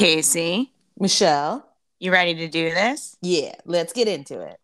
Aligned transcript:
Casey, 0.00 0.72
Michelle. 0.98 1.62
you 1.98 2.10
ready 2.10 2.34
to 2.34 2.48
do 2.48 2.70
this? 2.70 3.18
Yeah, 3.20 3.54
let's 3.66 3.92
get 3.92 4.08
into 4.08 4.40
it. 4.40 4.58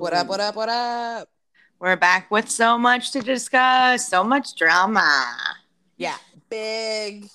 What 0.00 0.14
up, 0.14 0.26
what 0.26 0.40
up, 0.40 0.56
what 0.56 0.68
up? 0.68 1.35
We're 1.78 1.96
back 1.96 2.30
with 2.30 2.48
so 2.48 2.78
much 2.78 3.12
to 3.12 3.20
discuss, 3.20 4.08
so 4.08 4.24
much 4.24 4.54
drama. 4.56 5.24
Yeah, 5.98 6.16
big, 6.48 7.28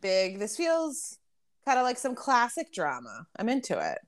big. 0.00 0.38
This 0.38 0.56
feels 0.56 1.18
kind 1.64 1.78
of 1.78 1.84
like 1.84 1.98
some 1.98 2.14
classic 2.14 2.72
drama. 2.72 3.26
I'm 3.38 3.48
into 3.48 3.78
it. 3.78 3.98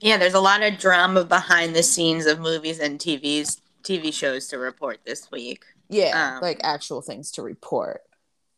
Yeah, 0.00 0.16
there's 0.16 0.34
a 0.34 0.40
lot 0.40 0.62
of 0.62 0.78
drama 0.78 1.24
behind 1.24 1.74
the 1.76 1.82
scenes 1.82 2.26
of 2.26 2.40
movies 2.40 2.80
and 2.80 2.98
TVs, 2.98 3.60
TV 3.82 4.12
shows 4.12 4.48
to 4.48 4.58
report 4.58 5.00
this 5.04 5.30
week 5.30 5.62
Yeah, 5.88 6.36
Um, 6.36 6.42
like 6.42 6.60
actual 6.64 7.02
things 7.02 7.30
to 7.32 7.42
report. 7.42 8.00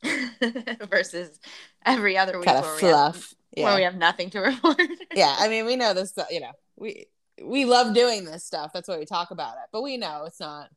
versus 0.89 1.41
every 1.85 2.17
other 2.17 2.39
week 2.39 2.47
Kind 2.47 2.61
where 2.63 2.75
of 2.75 2.81
we, 2.83 2.89
have, 2.89 3.15
fluff. 3.17 3.35
where 3.57 3.75
we 3.77 3.83
have 3.83 3.97
nothing 3.97 4.31
to 4.31 4.39
report. 4.41 4.81
yeah, 5.15 5.35
I 5.39 5.49
mean, 5.51 5.67
we 5.67 5.75
know 5.75 5.95
this, 5.95 6.13
you 6.31 6.41
know, 6.41 6.53
we 6.77 7.07
we 7.43 7.65
love 7.65 7.95
doing 7.95 8.25
this 8.25 8.45
stuff. 8.45 8.73
That's 8.73 8.89
why 8.89 8.99
we 8.99 9.05
talk 9.05 9.31
about 9.31 9.55
it. 9.55 9.69
But 9.73 9.83
we 9.83 9.97
know 9.97 10.25
it's 10.27 10.41
not, 10.41 10.71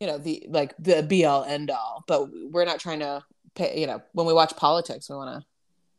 you 0.00 0.06
know, 0.06 0.18
the 0.18 0.46
like 0.48 0.74
the 0.78 1.02
be 1.02 1.24
all 1.24 1.44
end 1.44 1.70
all. 1.70 2.04
But 2.06 2.28
we're 2.50 2.64
not 2.64 2.80
trying 2.80 3.00
to 3.00 3.24
pay, 3.54 3.80
you 3.80 3.86
know, 3.86 4.02
when 4.12 4.26
we 4.26 4.32
watch 4.32 4.56
politics, 4.56 5.08
we 5.08 5.16
want 5.16 5.40
to 5.40 5.46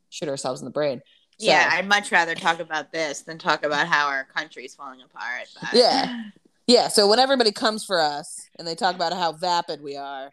shoot 0.09 0.29
ourselves 0.29 0.61
in 0.61 0.65
the 0.65 0.71
brain. 0.71 1.01
So, 1.39 1.47
yeah, 1.47 1.69
I'd 1.71 1.87
much 1.87 2.11
rather 2.11 2.35
talk 2.35 2.59
about 2.59 2.91
this 2.91 3.21
than 3.21 3.37
talk 3.37 3.63
about 3.63 3.87
how 3.87 4.07
our 4.07 4.25
country's 4.25 4.75
falling 4.75 5.01
apart. 5.01 5.47
But... 5.61 5.73
Yeah. 5.73 6.23
Yeah, 6.67 6.87
so 6.87 7.07
when 7.07 7.17
everybody 7.17 7.51
comes 7.51 7.83
for 7.83 7.99
us 7.99 8.47
and 8.59 8.67
they 8.67 8.75
talk 8.75 8.93
about 8.93 9.11
how 9.11 9.31
vapid 9.31 9.81
we 9.81 9.97
are, 9.97 10.29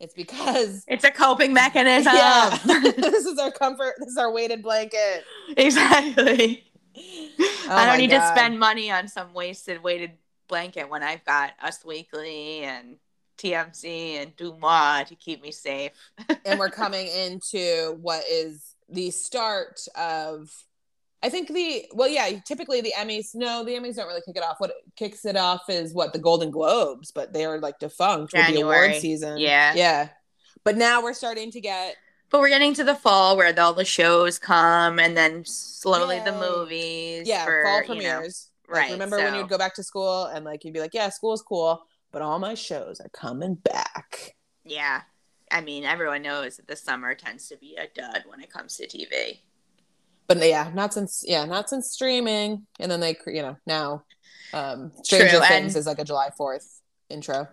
it's 0.00 0.14
because 0.14 0.82
It's 0.88 1.04
a 1.04 1.10
coping 1.10 1.52
mechanism. 1.52 2.14
yeah, 2.14 2.56
this 2.64 3.26
is 3.26 3.38
our 3.38 3.50
comfort. 3.50 3.94
This 3.98 4.08
is 4.08 4.16
our 4.16 4.32
weighted 4.32 4.62
blanket. 4.62 5.24
exactly. 5.56 6.64
Oh 6.96 7.68
I 7.70 7.86
don't 7.86 7.98
need 7.98 8.10
God. 8.10 8.20
to 8.20 8.36
spend 8.36 8.58
money 8.58 8.90
on 8.90 9.08
some 9.08 9.32
wasted 9.34 9.82
weighted 9.82 10.12
blanket 10.48 10.88
when 10.90 11.02
I've 11.02 11.24
got 11.24 11.52
Us 11.62 11.84
Weekly 11.84 12.62
and 12.62 12.96
TMZ 13.38 13.84
and 14.22 14.36
DeuxMoi 14.36 15.06
to 15.06 15.14
keep 15.16 15.42
me 15.42 15.50
safe. 15.50 15.92
and 16.44 16.58
we're 16.58 16.70
coming 16.70 17.08
into 17.08 17.96
what 18.00 18.22
is 18.30 18.74
the 18.88 19.10
start 19.10 19.80
of 19.96 20.50
I 21.22 21.30
think 21.30 21.48
the 21.48 21.86
well 21.94 22.06
yeah 22.08 22.38
typically 22.46 22.82
the 22.82 22.92
Emmys 22.98 23.34
no 23.34 23.64
the 23.64 23.72
Emmys 23.72 23.96
don't 23.96 24.06
really 24.06 24.20
kick 24.26 24.36
it 24.36 24.42
off 24.44 24.56
what 24.58 24.72
kicks 24.94 25.24
it 25.24 25.36
off 25.38 25.62
is 25.70 25.94
what 25.94 26.12
the 26.12 26.18
Golden 26.18 26.50
Globes 26.50 27.10
but 27.12 27.32
they 27.32 27.46
are 27.46 27.58
like 27.58 27.78
defunct 27.78 28.34
with 28.34 28.46
the 28.46 28.52
January. 28.52 28.88
award 28.88 29.00
season 29.00 29.38
Yeah. 29.38 29.72
yeah 29.74 30.08
but 30.64 30.76
now 30.76 31.02
we're 31.02 31.14
starting 31.14 31.50
to 31.52 31.60
get 31.62 31.96
But 32.34 32.40
we're 32.40 32.48
getting 32.48 32.74
to 32.74 32.82
the 32.82 32.96
fall 32.96 33.36
where 33.36 33.54
all 33.60 33.74
the 33.74 33.84
shows 33.84 34.40
come 34.40 34.98
and 34.98 35.16
then 35.16 35.44
slowly 35.44 36.18
the 36.18 36.32
movies. 36.32 37.28
yeah 37.28 37.44
for, 37.44 37.62
fall 37.62 37.76
you 37.76 37.80
know- 38.02 38.16
premieres 38.18 38.48
right. 38.66 38.80
like, 38.80 38.90
remember 38.90 39.18
when 39.18 39.36
you'd 39.36 39.48
go 39.48 39.56
back 39.56 39.72
to 39.76 39.84
school 39.84 40.24
and 40.24 40.44
like 40.44 40.64
you'd 40.64 40.74
be 40.74 40.80
like 40.80 40.94
yeah 40.94 41.08
school's 41.10 41.42
cool 41.42 41.86
but 42.10 42.22
all 42.22 42.40
my 42.40 42.54
shows 42.54 43.00
are 43.00 43.08
coming 43.10 43.54
back 43.54 44.34
Yeah. 44.64 45.02
I 45.48 45.60
mean, 45.60 45.84
everyone 45.84 46.22
knows 46.22 46.56
that 46.56 46.66
the 46.66 46.74
summer 46.74 47.14
tends 47.14 47.46
to 47.50 47.56
be 47.56 47.76
a 47.76 47.86
dud 47.94 48.24
when 48.26 48.40
it 48.40 48.52
comes 48.52 48.76
to 48.78 48.88
TV. 48.88 49.38
but 50.26 50.38
yeah 50.44 50.72
not 50.74 50.92
since 50.92 51.22
yeah 51.24 51.44
not 51.44 51.68
since 51.68 51.88
streaming 51.92 52.66
and 52.80 52.90
then 52.90 52.98
they 52.98 53.16
you 53.28 53.42
know 53.42 53.56
now 53.64 54.02
um 54.52 54.90
Stranger 55.04 55.36
True, 55.38 55.46
Things 55.46 55.74
and- 55.74 55.80
is 55.80 55.86
like 55.86 56.00
a 56.00 56.04
July 56.04 56.30
4th 56.36 56.80
intro 57.10 57.46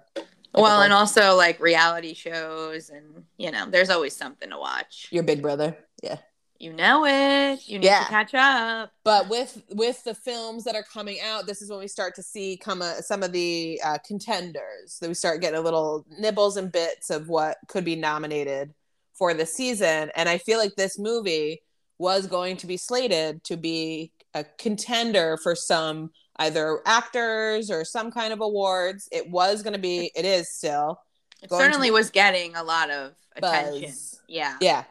Well, 0.53 0.81
and 0.81 0.91
also 0.93 1.35
like 1.35 1.59
reality 1.59 2.13
shows, 2.13 2.89
and 2.89 3.23
you 3.37 3.51
know, 3.51 3.69
there's 3.69 3.89
always 3.89 4.15
something 4.15 4.49
to 4.49 4.57
watch. 4.57 5.07
your 5.11 5.23
big 5.23 5.41
brother 5.41 5.77
yeah 6.03 6.17
You 6.59 6.73
know 6.73 7.05
it. 7.05 7.67
You 7.67 7.79
need 7.79 7.85
Yeah. 7.87 8.03
to 8.03 8.09
catch 8.09 8.33
up. 8.33 8.91
but 9.03 9.29
with 9.29 9.61
with 9.69 10.03
the 10.03 10.13
films 10.13 10.63
that 10.65 10.75
are 10.75 10.83
coming 10.83 11.17
out 11.23 11.45
this 11.47 11.61
is 11.61 11.69
when 11.69 11.79
we 11.79 11.87
start 11.87 12.15
to 12.15 12.23
see 12.23 12.57
come 12.57 12.81
a, 12.81 13.01
some 13.01 13.23
of 13.23 13.31
the 13.31 13.79
uh, 13.83 13.97
contenders 14.05 14.97
that 14.99 15.07
we 15.07 15.13
start 15.13 15.41
getting 15.41 15.59
a 15.59 15.61
little 15.63 16.05
nibbles 16.19 16.57
and 16.57 16.71
bits 16.71 17.09
of 17.09 17.29
what 17.29 17.57
could 17.67 17.85
be 17.85 17.95
nominated 17.95 18.73
for 19.13 19.33
the 19.33 19.45
season 19.45 20.11
and 20.15 20.27
i 20.29 20.37
feel 20.37 20.57
like 20.59 20.75
this 20.75 20.97
movie 20.99 21.61
was 21.99 22.25
going 22.27 22.57
to 22.57 22.65
be 22.67 22.77
slated 22.77 23.43
to 23.43 23.55
be 23.57 24.11
a 24.33 24.43
contender 24.57 25.37
for 25.43 25.55
some 25.55 26.09
either 26.37 26.81
actors 26.85 27.69
or 27.69 27.83
some 27.83 28.11
kind 28.11 28.33
of 28.33 28.41
awards 28.41 29.07
it 29.11 29.29
was 29.29 29.61
going 29.61 29.73
to 29.73 29.79
be 29.79 30.11
it 30.15 30.25
is 30.25 30.49
still 30.49 30.99
It 31.41 31.49
Going 31.49 31.59
to 31.59 31.65
certainly 31.65 31.91
was 31.91 32.09
getting 32.09 32.55
a 32.55 32.63
lot 32.63 32.89
of 32.89 33.13
attention. 33.35 33.81
Buzz. 33.81 34.19
Yeah. 34.27 34.57
Yeah. 34.61 34.83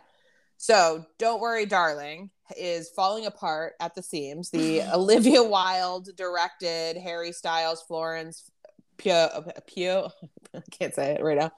So 0.57 1.07
don't 1.19 1.41
worry, 1.41 1.65
darling, 1.65 2.29
is 2.55 2.91
falling 2.91 3.25
apart 3.25 3.73
at 3.81 3.95
the 3.95 4.03
seams. 4.03 4.51
The 4.51 4.83
Olivia 4.95 5.43
Wilde 5.43 6.11
directed 6.17 6.99
Harry 6.99 7.33
Styles, 7.33 7.83
Florence 7.83 8.51
Pugh, 8.99 9.29
Pugh 9.67 10.09
I 10.55 10.61
can't 10.71 10.95
say 10.95 11.13
it 11.13 11.23
right 11.23 11.39
now, 11.39 11.53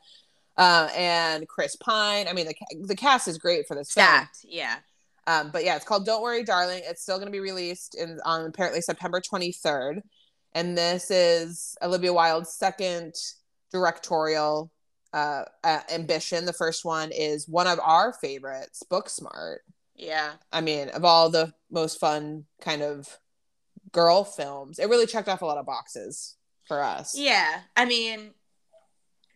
uh, 0.56 0.88
and 0.96 1.48
Chris 1.48 1.74
Pine. 1.76 2.28
I 2.28 2.32
mean, 2.32 2.46
the 2.46 2.54
the 2.86 2.94
cast 2.94 3.26
is 3.26 3.38
great 3.38 3.66
for 3.66 3.74
this 3.74 3.92
film. 3.92 4.06
Yeah. 4.44 4.76
Um, 5.26 5.50
but 5.52 5.64
yeah, 5.64 5.76
it's 5.76 5.84
called 5.84 6.04
Don't 6.04 6.22
Worry, 6.22 6.42
Darling. 6.42 6.82
It's 6.84 7.02
still 7.02 7.16
going 7.16 7.26
to 7.26 7.32
be 7.32 7.40
released 7.40 7.94
in 7.94 8.18
on 8.24 8.46
apparently 8.46 8.80
September 8.80 9.20
23rd, 9.20 10.00
and 10.52 10.76
this 10.76 11.10
is 11.10 11.76
Olivia 11.82 12.12
Wilde's 12.12 12.54
second 12.56 13.14
directorial 13.70 14.70
uh, 15.12 15.44
uh, 15.62 15.80
ambition. 15.92 16.44
The 16.44 16.52
first 16.52 16.84
one 16.84 17.10
is 17.12 17.48
one 17.48 17.66
of 17.66 17.78
our 17.80 18.12
favorites, 18.14 18.82
Booksmart. 18.90 19.58
Yeah. 19.94 20.32
I 20.52 20.60
mean, 20.60 20.88
of 20.90 21.04
all 21.04 21.30
the 21.30 21.52
most 21.70 22.00
fun 22.00 22.44
kind 22.60 22.82
of 22.82 23.06
girl 23.92 24.24
films, 24.24 24.78
it 24.78 24.88
really 24.88 25.06
checked 25.06 25.28
off 25.28 25.42
a 25.42 25.46
lot 25.46 25.58
of 25.58 25.66
boxes 25.66 26.36
for 26.66 26.82
us. 26.82 27.16
Yeah. 27.16 27.60
I 27.76 27.84
mean, 27.84 28.30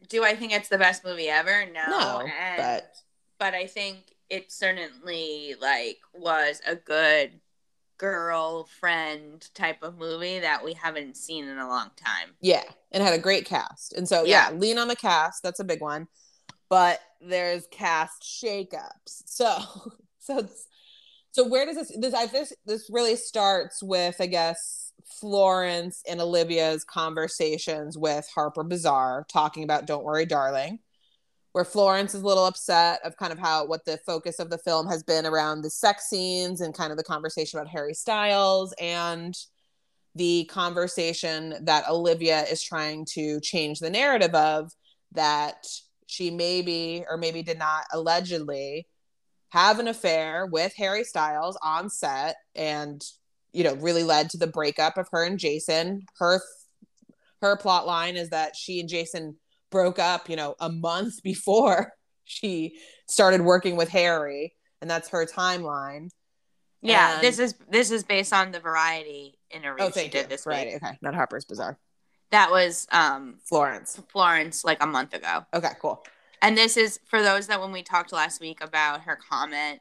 do 0.09 0.25
I 0.25 0.35
think 0.35 0.53
it's 0.53 0.69
the 0.69 0.79
best 0.79 1.05
movie 1.05 1.29
ever? 1.29 1.67
No. 1.73 1.87
No, 1.89 2.21
And- 2.21 2.57
but 2.57 2.93
but 3.39 3.55
I 3.55 3.67
think 3.67 3.99
it 4.31 4.51
certainly 4.53 5.55
like 5.61 5.99
was 6.15 6.61
a 6.67 6.77
good 6.77 7.41
girlfriend 7.99 9.49
type 9.55 9.83
of 9.83 9.99
movie 9.99 10.41
that 10.41 10.65
we 10.65 10.75
haven't 10.75 11.17
seen 11.17 11.47
in 11.47 11.59
a 11.59 11.69
long 11.69 11.91
time. 11.97 12.35
Yeah, 12.41 12.65
and 12.93 13.03
had 13.03 13.15
a 13.15 13.23
great 13.23 13.47
cast. 13.47 13.93
And 13.95 14.09
so 14.09 14.25
yeah, 14.25 14.51
lean 14.55 14.79
on 14.79 14.89
the 14.89 14.97
cast. 14.97 15.43
That's 15.43 15.61
a 15.61 15.65
big 15.65 15.81
one. 15.81 16.09
But 16.69 17.01
there's 17.21 17.67
cast 17.71 18.23
shakeups. 18.23 19.23
So 19.27 19.59
so 20.19 20.49
so 21.31 21.47
where 21.47 21.67
does 21.67 21.77
this 21.77 21.97
this 21.99 22.15
I 22.15 22.27
this 22.27 22.53
this 22.65 22.89
really 22.91 23.17
starts 23.17 23.83
with 23.83 24.17
I 24.21 24.27
guess 24.27 24.93
Florence 25.21 26.03
and 26.09 26.21
Olivia's 26.21 26.85
conversations 26.85 27.97
with 27.97 28.29
Harper 28.35 28.65
Bazaar 28.65 29.27
talking 29.29 29.63
about 29.63 29.87
Don't 29.87 30.05
Worry 30.05 30.27
Darling. 30.27 30.81
Where 31.57 31.65
Florence 31.65 32.15
is 32.15 32.21
a 32.21 32.27
little 32.27 32.45
upset 32.45 33.01
of 33.03 33.17
kind 33.17 33.33
of 33.33 33.39
how 33.39 33.65
what 33.65 33.87
the 33.87 33.97
focus 34.05 34.41
of 34.41 34.51
the 34.51 34.59
film 34.59 34.87
has 34.89 35.03
been 35.03 35.25
around 35.25 35.63
the 35.63 35.71
sex 35.71 36.07
scenes 36.07 36.61
and 36.61 36.75
kind 36.75 36.91
of 36.91 36.99
the 36.99 37.03
conversation 37.03 37.59
about 37.59 37.71
Harry 37.71 37.95
Styles 37.95 38.75
and 38.79 39.35
the 40.15 40.45
conversation 40.51 41.55
that 41.63 41.89
Olivia 41.89 42.43
is 42.43 42.63
trying 42.63 43.07
to 43.13 43.41
change 43.41 43.79
the 43.79 43.89
narrative 43.89 44.35
of 44.35 44.71
that 45.13 45.67
she 46.07 46.31
maybe 46.31 47.07
or 47.09 47.17
maybe 47.17 47.43
did 47.43 47.59
not 47.59 47.85
allegedly 47.91 48.87
have 49.49 49.79
an 49.79 49.89
affair 49.89 50.45
with 50.45 50.75
Harry 50.77 51.05
Styles 51.05 51.57
on 51.63 51.89
set 51.89 52.37
and 52.55 53.03
you 53.55 53.65
know 53.65 53.77
really 53.77 54.05
led 54.05 54.29
to 54.29 54.37
the 54.37 54.47
breakup 54.47 54.99
of 54.99 55.09
her 55.11 55.25
and 55.25 55.39
Jason. 55.39 56.05
Her 56.19 56.39
her 57.41 57.57
plot 57.57 57.87
line 57.87 58.19
is 58.19 58.29
that 58.29 58.57
she 58.57 58.79
and 58.79 58.91
Jason 58.91 59.39
broke 59.71 59.99
up 59.99 60.29
you 60.29 60.37
know 60.37 60.55
a 60.61 60.69
month 60.69 61.23
before 61.33 61.93
she 62.25 62.79
started 63.09 63.41
working 63.41 63.77
with 63.77 63.89
Harry 63.89 64.55
and 64.81 64.91
that's 64.91 65.09
her 65.11 65.27
timeline 65.27 66.09
Yeah, 66.83 67.15
And- 67.15 67.23
this 67.23 67.39
is 67.39 67.55
this 67.71 67.91
is 67.91 68.03
based 68.05 68.33
on 68.33 68.53
the 68.53 68.61
Variety 68.61 69.39
interview 69.51 69.85
oh 69.87 69.91
she 69.91 70.09
did 70.09 70.23
you 70.25 70.29
this 70.29 70.47
right 70.47 70.67
week. 70.67 70.77
okay 70.83 70.99
not 71.03 71.15
Harper's 71.15 71.45
Bazaar 71.45 71.79
That 72.31 72.51
was 72.51 72.87
um 72.91 73.39
Florence 73.45 74.01
Florence 74.09 74.65
like 74.65 74.83
a 74.83 74.87
month 74.87 75.15
ago. 75.15 75.45
okay 75.55 75.73
cool 75.81 76.05
And 76.43 76.57
this 76.57 76.77
is 76.77 76.99
for 77.07 77.23
those 77.23 77.47
that 77.49 77.61
when 77.61 77.73
we 77.73 77.83
talked 77.83 78.13
last 78.13 78.41
week 78.41 78.61
about 78.63 79.03
her 79.03 79.17
comment 79.17 79.81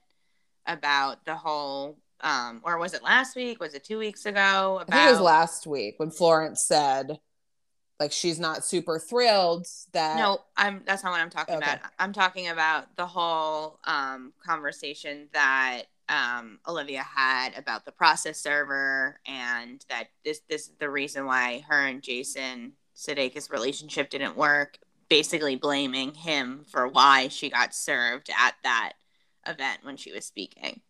about 0.67 1.25
the 1.25 1.35
whole 1.35 1.97
um 2.21 2.61
or 2.63 2.77
was 2.79 2.93
it 2.93 3.03
last 3.03 3.35
week? 3.35 3.59
Was 3.59 3.73
it 3.73 3.83
two 3.83 3.97
weeks 3.99 4.25
ago? 4.25 4.81
I 4.87 4.91
think 4.91 5.07
it 5.07 5.11
was 5.11 5.19
last 5.19 5.67
week 5.67 5.95
when 5.97 6.11
Florence 6.11 6.63
said 6.65 7.19
like 7.99 8.11
she's 8.11 8.39
not 8.39 8.63
super 8.63 8.99
thrilled 8.99 9.67
that 9.93 10.17
no 10.17 10.39
i'm 10.57 10.81
that's 10.85 11.03
not 11.03 11.11
what 11.11 11.21
i'm 11.21 11.29
talking 11.29 11.55
okay. 11.55 11.73
about 11.73 11.91
i'm 11.99 12.13
talking 12.13 12.49
about 12.49 12.95
the 12.95 13.05
whole 13.05 13.79
um 13.85 14.33
conversation 14.45 15.27
that 15.33 15.83
um 16.09 16.59
olivia 16.67 17.03
had 17.03 17.57
about 17.57 17.85
the 17.85 17.91
process 17.91 18.39
server 18.39 19.19
and 19.25 19.85
that 19.89 20.07
this 20.23 20.41
this 20.49 20.67
is 20.67 20.73
the 20.79 20.89
reason 20.89 21.25
why 21.25 21.63
her 21.69 21.85
and 21.85 22.01
jason 22.01 22.73
sudeikis 22.95 23.51
relationship 23.51 24.09
didn't 24.09 24.37
work 24.37 24.77
basically 25.09 25.55
blaming 25.55 26.13
him 26.13 26.65
for 26.69 26.87
why 26.87 27.27
she 27.27 27.49
got 27.49 27.73
served 27.73 28.29
at 28.37 28.55
that 28.63 28.93
event 29.47 29.79
when 29.83 29.97
she 29.97 30.11
was 30.11 30.25
speaking 30.25 30.81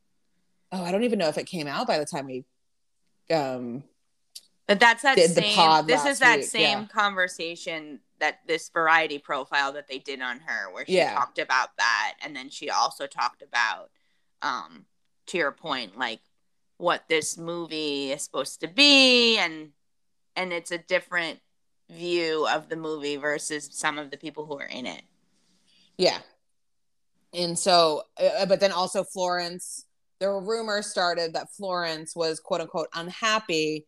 oh 0.71 0.83
i 0.83 0.91
don't 0.91 1.03
even 1.03 1.19
know 1.19 1.27
if 1.27 1.37
it 1.37 1.45
came 1.45 1.67
out 1.67 1.87
by 1.87 1.97
the 1.97 2.05
time 2.05 2.25
we 2.25 2.45
um 3.33 3.83
but 4.67 4.79
that's 4.79 5.03
that 5.03 5.17
same. 5.17 5.85
This 5.85 6.05
is 6.05 6.19
that 6.19 6.37
week. 6.37 6.45
same 6.45 6.79
yeah. 6.79 6.87
conversation 6.87 7.99
that 8.19 8.39
this 8.47 8.69
variety 8.69 9.19
profile 9.19 9.73
that 9.73 9.87
they 9.87 9.99
did 9.99 10.21
on 10.21 10.39
her, 10.39 10.73
where 10.73 10.85
she 10.85 10.97
yeah. 10.97 11.13
talked 11.13 11.37
about 11.37 11.69
that, 11.77 12.15
and 12.23 12.35
then 12.35 12.49
she 12.49 12.69
also 12.69 13.05
talked 13.05 13.41
about, 13.41 13.91
um, 14.41 14.85
to 15.27 15.37
your 15.37 15.51
point, 15.51 15.97
like 15.97 16.21
what 16.77 17.03
this 17.07 17.37
movie 17.37 18.11
is 18.11 18.23
supposed 18.23 18.61
to 18.61 18.67
be, 18.67 19.37
and 19.37 19.69
and 20.35 20.51
it's 20.51 20.71
a 20.71 20.77
different 20.77 21.39
view 21.89 22.47
of 22.47 22.67
the 22.67 22.75
movie 22.75 23.17
versus 23.17 23.69
some 23.71 23.99
of 23.99 24.09
the 24.09 24.17
people 24.17 24.45
who 24.45 24.57
are 24.57 24.65
in 24.65 24.87
it. 24.87 25.03
Yeah, 25.97 26.19
and 27.33 27.57
so, 27.57 28.03
uh, 28.17 28.45
but 28.47 28.59
then 28.59 28.71
also 28.71 29.03
Florence. 29.03 29.85
There 30.19 30.31
were 30.31 30.41
rumors 30.41 30.87
started 30.87 31.33
that 31.33 31.53
Florence 31.53 32.15
was 32.15 32.39
quote 32.39 32.61
unquote 32.61 32.87
unhappy 32.95 33.85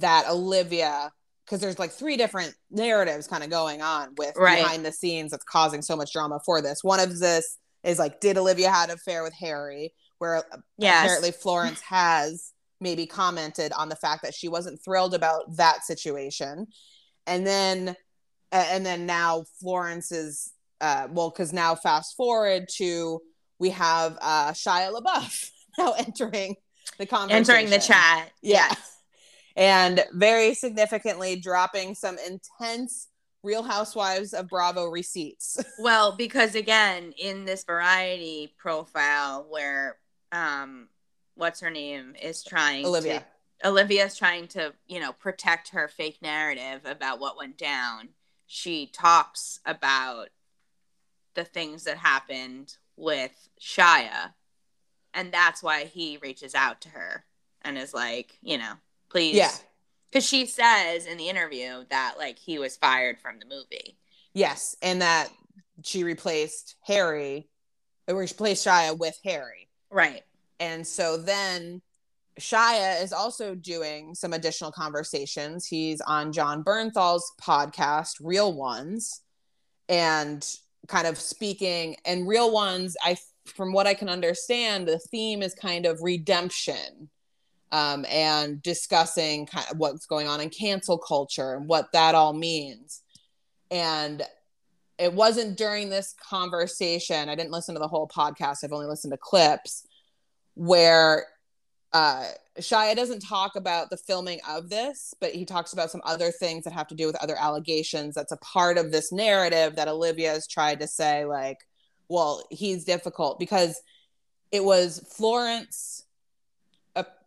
that 0.00 0.28
Olivia 0.28 1.10
because 1.50 1.60
there's 1.60 1.80
like 1.80 1.90
three 1.90 2.16
different 2.16 2.54
narratives 2.70 3.26
kind 3.26 3.42
of 3.42 3.50
going 3.50 3.82
on 3.82 4.14
with 4.16 4.36
right. 4.36 4.62
behind 4.62 4.86
the 4.86 4.92
scenes 4.92 5.32
that's 5.32 5.44
causing 5.44 5.82
so 5.82 5.96
much 5.96 6.12
drama 6.12 6.38
for 6.46 6.62
this. 6.62 6.84
One 6.84 7.00
of 7.00 7.18
this 7.18 7.58
is 7.82 7.98
like, 7.98 8.20
did 8.20 8.38
Olivia 8.38 8.70
had 8.70 8.88
an 8.88 8.94
affair 8.94 9.24
with 9.24 9.32
Harry? 9.32 9.92
Where 10.18 10.44
yes. 10.78 11.04
apparently 11.04 11.32
Florence 11.32 11.80
has 11.80 12.52
maybe 12.80 13.04
commented 13.04 13.72
on 13.72 13.88
the 13.88 13.96
fact 13.96 14.22
that 14.22 14.34
she 14.34 14.48
wasn't 14.48 14.78
thrilled 14.84 15.14
about 15.14 15.56
that 15.56 15.82
situation, 15.84 16.66
and 17.26 17.46
then 17.46 17.96
and 18.52 18.84
then 18.84 19.06
now 19.06 19.44
Florence 19.60 20.12
is 20.12 20.52
uh, 20.82 21.08
well 21.10 21.30
because 21.30 21.54
now 21.54 21.74
fast 21.74 22.16
forward 22.16 22.68
to 22.76 23.20
we 23.58 23.70
have 23.70 24.18
uh, 24.20 24.52
Shia 24.52 24.92
LaBeouf 24.92 25.50
now 25.78 25.92
entering 25.92 26.54
the 26.98 27.06
conversation, 27.06 27.38
entering 27.38 27.70
the 27.70 27.78
chat. 27.78 28.30
Yeah. 28.42 28.68
yeah 28.68 28.74
and 29.60 30.02
very 30.12 30.54
significantly 30.54 31.36
dropping 31.36 31.94
some 31.94 32.16
intense 32.26 33.08
Real 33.42 33.62
Housewives 33.62 34.32
of 34.32 34.48
Bravo 34.48 34.86
receipts. 34.86 35.62
well, 35.78 36.16
because 36.16 36.54
again, 36.54 37.12
in 37.18 37.44
this 37.44 37.64
variety 37.64 38.54
profile 38.58 39.46
where 39.48 39.96
um 40.32 40.88
what's 41.34 41.60
her 41.60 41.70
name 41.70 42.14
is 42.20 42.42
trying 42.42 42.84
Olivia. 42.84 43.24
To, 43.62 43.68
Olivia's 43.68 44.16
trying 44.16 44.48
to, 44.48 44.72
you 44.88 45.00
know, 45.00 45.12
protect 45.12 45.70
her 45.70 45.88
fake 45.88 46.18
narrative 46.22 46.80
about 46.84 47.20
what 47.20 47.36
went 47.36 47.58
down. 47.58 48.10
She 48.46 48.86
talks 48.86 49.60
about 49.66 50.28
the 51.34 51.44
things 51.44 51.84
that 51.84 51.98
happened 51.98 52.76
with 52.96 53.48
Shia. 53.60 54.32
And 55.12 55.32
that's 55.32 55.62
why 55.62 55.84
he 55.84 56.18
reaches 56.22 56.54
out 56.54 56.80
to 56.82 56.88
her 56.90 57.24
and 57.62 57.76
is 57.76 57.92
like, 57.92 58.38
you 58.42 58.58
know, 58.58 58.74
please. 59.10 59.36
Yeah. 59.36 59.50
Because 60.10 60.26
she 60.26 60.46
says 60.46 61.06
in 61.06 61.18
the 61.18 61.28
interview 61.28 61.84
that 61.90 62.14
like 62.18 62.38
he 62.38 62.58
was 62.58 62.76
fired 62.76 63.18
from 63.20 63.38
the 63.38 63.46
movie. 63.46 63.96
Yes, 64.32 64.76
and 64.82 65.02
that 65.02 65.28
she 65.84 66.04
replaced 66.04 66.76
Harry, 66.84 67.48
or 68.08 68.16
replaced 68.16 68.66
Shia 68.66 68.98
with 68.98 69.18
Harry. 69.24 69.68
Right. 69.90 70.22
And 70.58 70.86
so 70.86 71.16
then 71.16 71.80
Shia 72.38 73.02
is 73.02 73.12
also 73.12 73.54
doing 73.54 74.14
some 74.14 74.32
additional 74.32 74.72
conversations. 74.72 75.66
He's 75.66 76.00
on 76.00 76.32
Jon 76.32 76.62
Bernthal's 76.62 77.32
podcast, 77.40 78.14
Real 78.20 78.52
Ones, 78.52 79.20
and 79.88 80.46
kind 80.88 81.06
of 81.06 81.18
speaking. 81.18 81.96
And 82.04 82.28
Real 82.28 82.52
Ones, 82.52 82.96
I, 83.02 83.16
from 83.46 83.72
what 83.72 83.86
I 83.86 83.94
can 83.94 84.08
understand, 84.08 84.86
the 84.86 84.98
theme 84.98 85.42
is 85.42 85.54
kind 85.54 85.86
of 85.86 86.02
redemption 86.02 87.10
um, 87.72 88.04
and 88.08 88.62
discussing 88.62 89.46
kind 89.46 89.66
of 89.70 89.78
what's 89.78 90.06
going 90.06 90.28
on 90.28 90.40
in 90.40 90.50
cancel 90.50 90.98
culture 90.98 91.54
and 91.54 91.68
what 91.68 91.92
that 91.92 92.14
all 92.14 92.32
means. 92.32 93.02
And 93.70 94.22
it 94.98 95.12
wasn't 95.12 95.56
during 95.56 95.88
this 95.88 96.14
conversation, 96.28 97.28
I 97.28 97.34
didn't 97.34 97.52
listen 97.52 97.74
to 97.74 97.78
the 97.78 97.88
whole 97.88 98.08
podcast, 98.08 98.64
I've 98.64 98.72
only 98.72 98.86
listened 98.86 99.12
to 99.12 99.18
clips 99.18 99.86
where 100.54 101.26
uh, 101.92 102.26
Shia 102.58 102.94
doesn't 102.94 103.20
talk 103.20 103.56
about 103.56 103.90
the 103.90 103.96
filming 103.96 104.40
of 104.48 104.68
this, 104.68 105.14
but 105.20 105.32
he 105.32 105.44
talks 105.44 105.72
about 105.72 105.90
some 105.90 106.02
other 106.04 106.30
things 106.30 106.64
that 106.64 106.72
have 106.72 106.88
to 106.88 106.94
do 106.94 107.06
with 107.06 107.16
other 107.16 107.36
allegations. 107.38 108.14
That's 108.14 108.32
a 108.32 108.36
part 108.38 108.78
of 108.78 108.92
this 108.92 109.10
narrative 109.10 109.76
that 109.76 109.88
Olivia 109.88 110.30
has 110.30 110.46
tried 110.46 110.80
to 110.80 110.86
say, 110.86 111.24
like, 111.24 111.58
well, 112.08 112.44
he's 112.50 112.84
difficult 112.84 113.38
because 113.38 113.80
it 114.52 114.62
was 114.62 115.00
Florence 115.16 116.04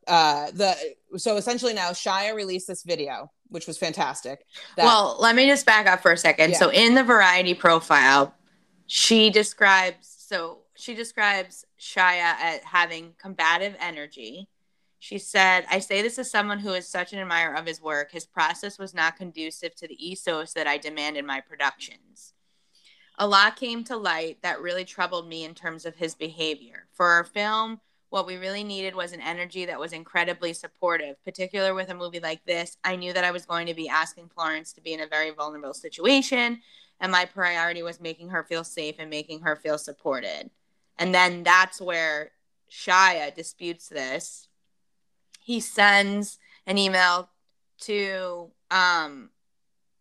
uh 0.07 0.51
the 0.51 0.75
so 1.17 1.37
essentially 1.37 1.73
now 1.73 1.91
Shia 1.91 2.35
released 2.35 2.67
this 2.67 2.83
video 2.83 3.31
which 3.53 3.67
was 3.67 3.77
fantastic. 3.77 4.45
That, 4.77 4.85
well, 4.85 5.15
let 5.19 5.35
me 5.35 5.45
just 5.45 5.65
back 5.65 5.85
up 5.85 6.01
for 6.01 6.11
a 6.11 6.17
second. 6.17 6.51
Yeah. 6.51 6.57
So 6.57 6.69
in 6.69 6.95
the 6.95 7.03
variety 7.03 7.53
profile, 7.53 8.33
she 8.87 9.29
describes 9.29 10.07
so 10.07 10.59
she 10.75 10.95
describes 10.95 11.63
Shia 11.79 12.33
as 12.41 12.61
having 12.63 13.13
combative 13.19 13.75
energy. 13.79 14.49
She 14.97 15.19
said, 15.19 15.65
I 15.69 15.79
say 15.79 16.01
this 16.01 16.17
as 16.17 16.31
someone 16.31 16.59
who 16.59 16.73
is 16.73 16.87
such 16.87 17.13
an 17.13 17.19
admirer 17.19 17.55
of 17.55 17.67
his 17.67 17.81
work. 17.81 18.11
His 18.11 18.25
process 18.25 18.79
was 18.79 18.93
not 18.93 19.17
conducive 19.17 19.75
to 19.75 19.87
the 19.87 20.03
ethos 20.03 20.53
that 20.53 20.65
I 20.65 20.77
demand 20.77 21.17
in 21.17 21.25
my 21.25 21.41
productions. 21.41 22.33
A 23.19 23.27
lot 23.27 23.57
came 23.57 23.83
to 23.83 23.97
light 23.97 24.39
that 24.41 24.61
really 24.61 24.85
troubled 24.85 25.27
me 25.27 25.43
in 25.43 25.53
terms 25.53 25.85
of 25.85 25.95
his 25.95 26.15
behavior. 26.15 26.87
For 26.93 27.05
our 27.05 27.23
film, 27.23 27.81
what 28.13 28.27
we 28.27 28.35
really 28.35 28.63
needed 28.63 28.93
was 28.93 29.11
an 29.11 29.21
energy 29.21 29.65
that 29.65 29.79
was 29.79 29.91
incredibly 29.91 30.53
supportive, 30.53 31.15
particular 31.23 31.73
with 31.73 31.89
a 31.89 31.95
movie 31.95 32.19
like 32.19 32.45
this. 32.45 32.77
I 32.83 32.95
knew 32.95 33.11
that 33.11 33.23
I 33.23 33.31
was 33.31 33.47
going 33.47 33.65
to 33.65 33.73
be 33.73 33.89
asking 33.89 34.29
Florence 34.29 34.71
to 34.73 34.81
be 34.81 34.93
in 34.93 34.99
a 34.99 35.07
very 35.07 35.31
vulnerable 35.31 35.73
situation, 35.73 36.61
and 36.99 37.11
my 37.11 37.25
priority 37.25 37.81
was 37.81 37.99
making 37.99 38.29
her 38.29 38.43
feel 38.43 38.63
safe 38.63 38.97
and 38.99 39.09
making 39.09 39.39
her 39.39 39.55
feel 39.55 39.79
supported. 39.79 40.51
And 40.99 41.11
then 41.11 41.41
that's 41.41 41.81
where 41.81 42.33
Shia 42.71 43.33
disputes 43.33 43.89
this. 43.89 44.47
He 45.41 45.59
sends 45.59 46.37
an 46.67 46.77
email 46.77 47.29
to 47.79 48.51
um 48.69 49.31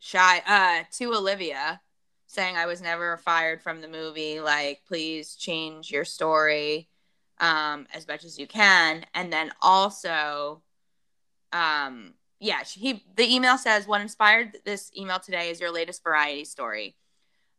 Shy 0.00 0.42
uh 0.46 0.84
to 0.98 1.14
Olivia 1.14 1.80
saying 2.26 2.58
I 2.58 2.66
was 2.66 2.82
never 2.82 3.16
fired 3.16 3.62
from 3.62 3.80
the 3.80 3.88
movie 3.88 4.38
like 4.38 4.82
please 4.87 5.34
change 5.34 5.90
your 5.90 6.04
story 6.04 6.90
um, 7.42 7.87
as 7.92 8.08
much 8.08 8.25
as 8.25 8.38
you 8.38 8.46
can. 8.46 9.04
And 9.12 9.30
then 9.30 9.52
also, 9.61 10.62
um, 11.52 12.14
yeah, 12.40 12.62
he 12.64 13.04
the 13.16 13.34
email 13.34 13.58
says 13.58 13.87
what 13.87 14.00
inspired 14.00 14.56
this 14.64 14.90
email 14.96 15.18
today 15.18 15.50
is 15.50 15.61
your 15.61 15.72
latest 15.72 16.02
variety 16.02 16.46
story. 16.46 16.96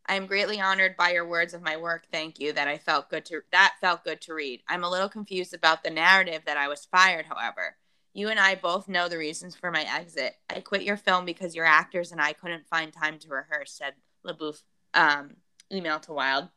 I 0.06 0.16
am 0.16 0.26
greatly 0.26 0.60
honored 0.60 0.96
by 0.96 1.12
your 1.12 1.26
words 1.26 1.54
of 1.54 1.62
my 1.62 1.76
work. 1.76 2.06
Thank 2.10 2.40
you. 2.40 2.52
That 2.52 2.66
I 2.66 2.78
felt 2.78 3.08
good 3.08 3.24
to 3.26 3.42
that 3.52 3.74
felt 3.80 4.04
good 4.04 4.20
to 4.22 4.34
read. 4.34 4.62
I'm 4.68 4.84
a 4.84 4.90
little 4.90 5.08
confused 5.08 5.54
about 5.54 5.84
the 5.84 5.90
narrative 5.90 6.42
that 6.46 6.56
I 6.56 6.68
was 6.68 6.86
fired, 6.90 7.26
however. 7.26 7.76
You 8.14 8.28
and 8.28 8.38
I 8.38 8.54
both 8.54 8.88
know 8.88 9.08
the 9.08 9.18
reasons 9.18 9.56
for 9.56 9.70
my 9.70 9.82
exit. 9.82 10.36
I 10.48 10.60
quit 10.60 10.82
your 10.82 10.96
film 10.96 11.24
because 11.24 11.54
your 11.54 11.64
actors 11.64 12.12
and 12.12 12.20
I 12.20 12.32
couldn't 12.32 12.68
find 12.68 12.92
time 12.92 13.18
to 13.20 13.28
rehearse, 13.28 13.72
said 13.72 13.94
LaBeouf 14.24 14.62
um, 14.94 15.36
email 15.72 15.98
to 16.00 16.12
Wilde. 16.12 16.48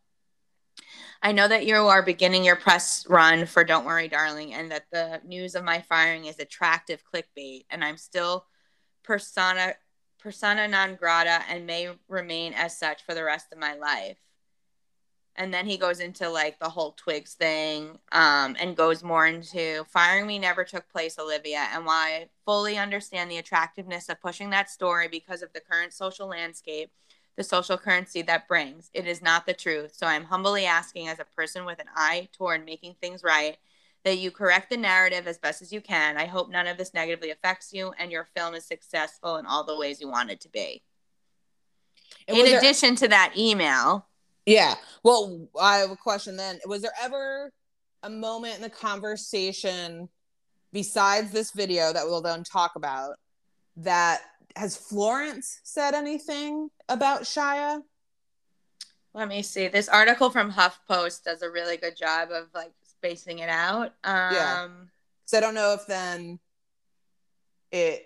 I 1.21 1.31
know 1.31 1.47
that 1.47 1.65
you 1.65 1.75
are 1.75 2.03
beginning 2.03 2.43
your 2.43 2.55
press 2.55 3.05
run 3.09 3.45
for 3.45 3.63
Don't 3.63 3.85
Worry, 3.85 4.07
Darling, 4.07 4.53
and 4.53 4.71
that 4.71 4.85
the 4.91 5.21
news 5.25 5.55
of 5.55 5.63
my 5.63 5.81
firing 5.81 6.25
is 6.25 6.39
attractive 6.39 7.03
clickbait, 7.03 7.65
and 7.69 7.83
I'm 7.83 7.97
still 7.97 8.45
persona 9.03 9.75
persona 10.19 10.67
non 10.67 10.95
grata 10.95 11.41
and 11.49 11.65
may 11.65 11.89
remain 12.07 12.53
as 12.53 12.77
such 12.77 13.03
for 13.03 13.13
the 13.13 13.23
rest 13.23 13.47
of 13.51 13.59
my 13.59 13.75
life. 13.75 14.17
And 15.37 15.53
then 15.53 15.67
he 15.67 15.77
goes 15.77 15.99
into 15.99 16.29
like 16.29 16.59
the 16.59 16.69
whole 16.69 16.93
Twigs 16.93 17.35
thing 17.35 17.99
um, 18.11 18.55
and 18.59 18.75
goes 18.75 19.03
more 19.03 19.27
into 19.27 19.83
firing 19.85 20.25
me 20.25 20.39
never 20.39 20.63
took 20.63 20.89
place, 20.89 21.19
Olivia. 21.19 21.67
And 21.73 21.85
while 21.85 21.95
I 21.95 22.29
fully 22.43 22.77
understand 22.77 23.29
the 23.29 23.37
attractiveness 23.37 24.09
of 24.09 24.19
pushing 24.19 24.49
that 24.49 24.69
story 24.69 25.07
because 25.07 25.43
of 25.43 25.53
the 25.53 25.61
current 25.61 25.93
social 25.93 26.27
landscape, 26.27 26.91
the 27.37 27.43
social 27.43 27.77
currency 27.77 28.23
that 28.23 28.47
brings. 28.47 28.89
It 28.93 29.07
is 29.07 29.21
not 29.21 29.45
the 29.45 29.53
truth. 29.53 29.93
So 29.95 30.07
I'm 30.07 30.25
humbly 30.25 30.65
asking, 30.65 31.07
as 31.07 31.19
a 31.19 31.25
person 31.25 31.65
with 31.65 31.79
an 31.79 31.87
eye 31.95 32.27
toward 32.33 32.65
making 32.65 32.95
things 32.99 33.23
right, 33.23 33.57
that 34.03 34.17
you 34.17 34.31
correct 34.31 34.69
the 34.69 34.77
narrative 34.77 35.27
as 35.27 35.37
best 35.37 35.61
as 35.61 35.71
you 35.71 35.79
can. 35.79 36.17
I 36.17 36.25
hope 36.25 36.49
none 36.49 36.67
of 36.67 36.77
this 36.77 36.93
negatively 36.93 37.29
affects 37.29 37.71
you 37.71 37.93
and 37.99 38.11
your 38.11 38.27
film 38.35 38.55
is 38.55 38.65
successful 38.65 39.37
in 39.37 39.45
all 39.45 39.63
the 39.63 39.77
ways 39.77 40.01
you 40.01 40.09
want 40.09 40.31
it 40.31 40.41
to 40.41 40.49
be. 40.49 40.81
And 42.27 42.37
in 42.37 42.57
addition 42.57 42.95
there, 42.95 42.97
to 42.97 43.07
that 43.09 43.33
email. 43.37 44.07
Yeah. 44.45 44.75
Well, 45.03 45.47
I 45.59 45.77
have 45.77 45.91
a 45.91 45.95
question 45.95 46.37
then. 46.37 46.59
Was 46.65 46.81
there 46.81 46.91
ever 47.01 47.51
a 48.01 48.09
moment 48.09 48.55
in 48.55 48.61
the 48.61 48.69
conversation 48.69 50.09
besides 50.71 51.31
this 51.31 51.51
video 51.51 51.93
that 51.93 52.05
we'll 52.05 52.21
then 52.21 52.43
talk 52.43 52.75
about 52.75 53.15
that 53.77 54.21
has 54.57 54.75
Florence 54.75 55.59
said 55.63 55.93
anything 55.93 56.69
about 56.89 57.21
Shia? 57.21 57.81
Let 59.13 59.27
me 59.27 59.41
see. 59.41 59.67
This 59.67 59.89
article 59.89 60.29
from 60.29 60.51
HuffPost 60.51 61.23
does 61.23 61.41
a 61.41 61.49
really 61.49 61.77
good 61.77 61.95
job 61.95 62.29
of 62.31 62.47
like 62.53 62.71
spacing 62.83 63.39
it 63.39 63.49
out. 63.49 63.93
Um, 64.03 64.33
yeah. 64.33 64.67
So 65.25 65.37
I 65.37 65.41
don't 65.41 65.53
know 65.53 65.73
if 65.73 65.85
then 65.87 66.39
it 67.71 68.05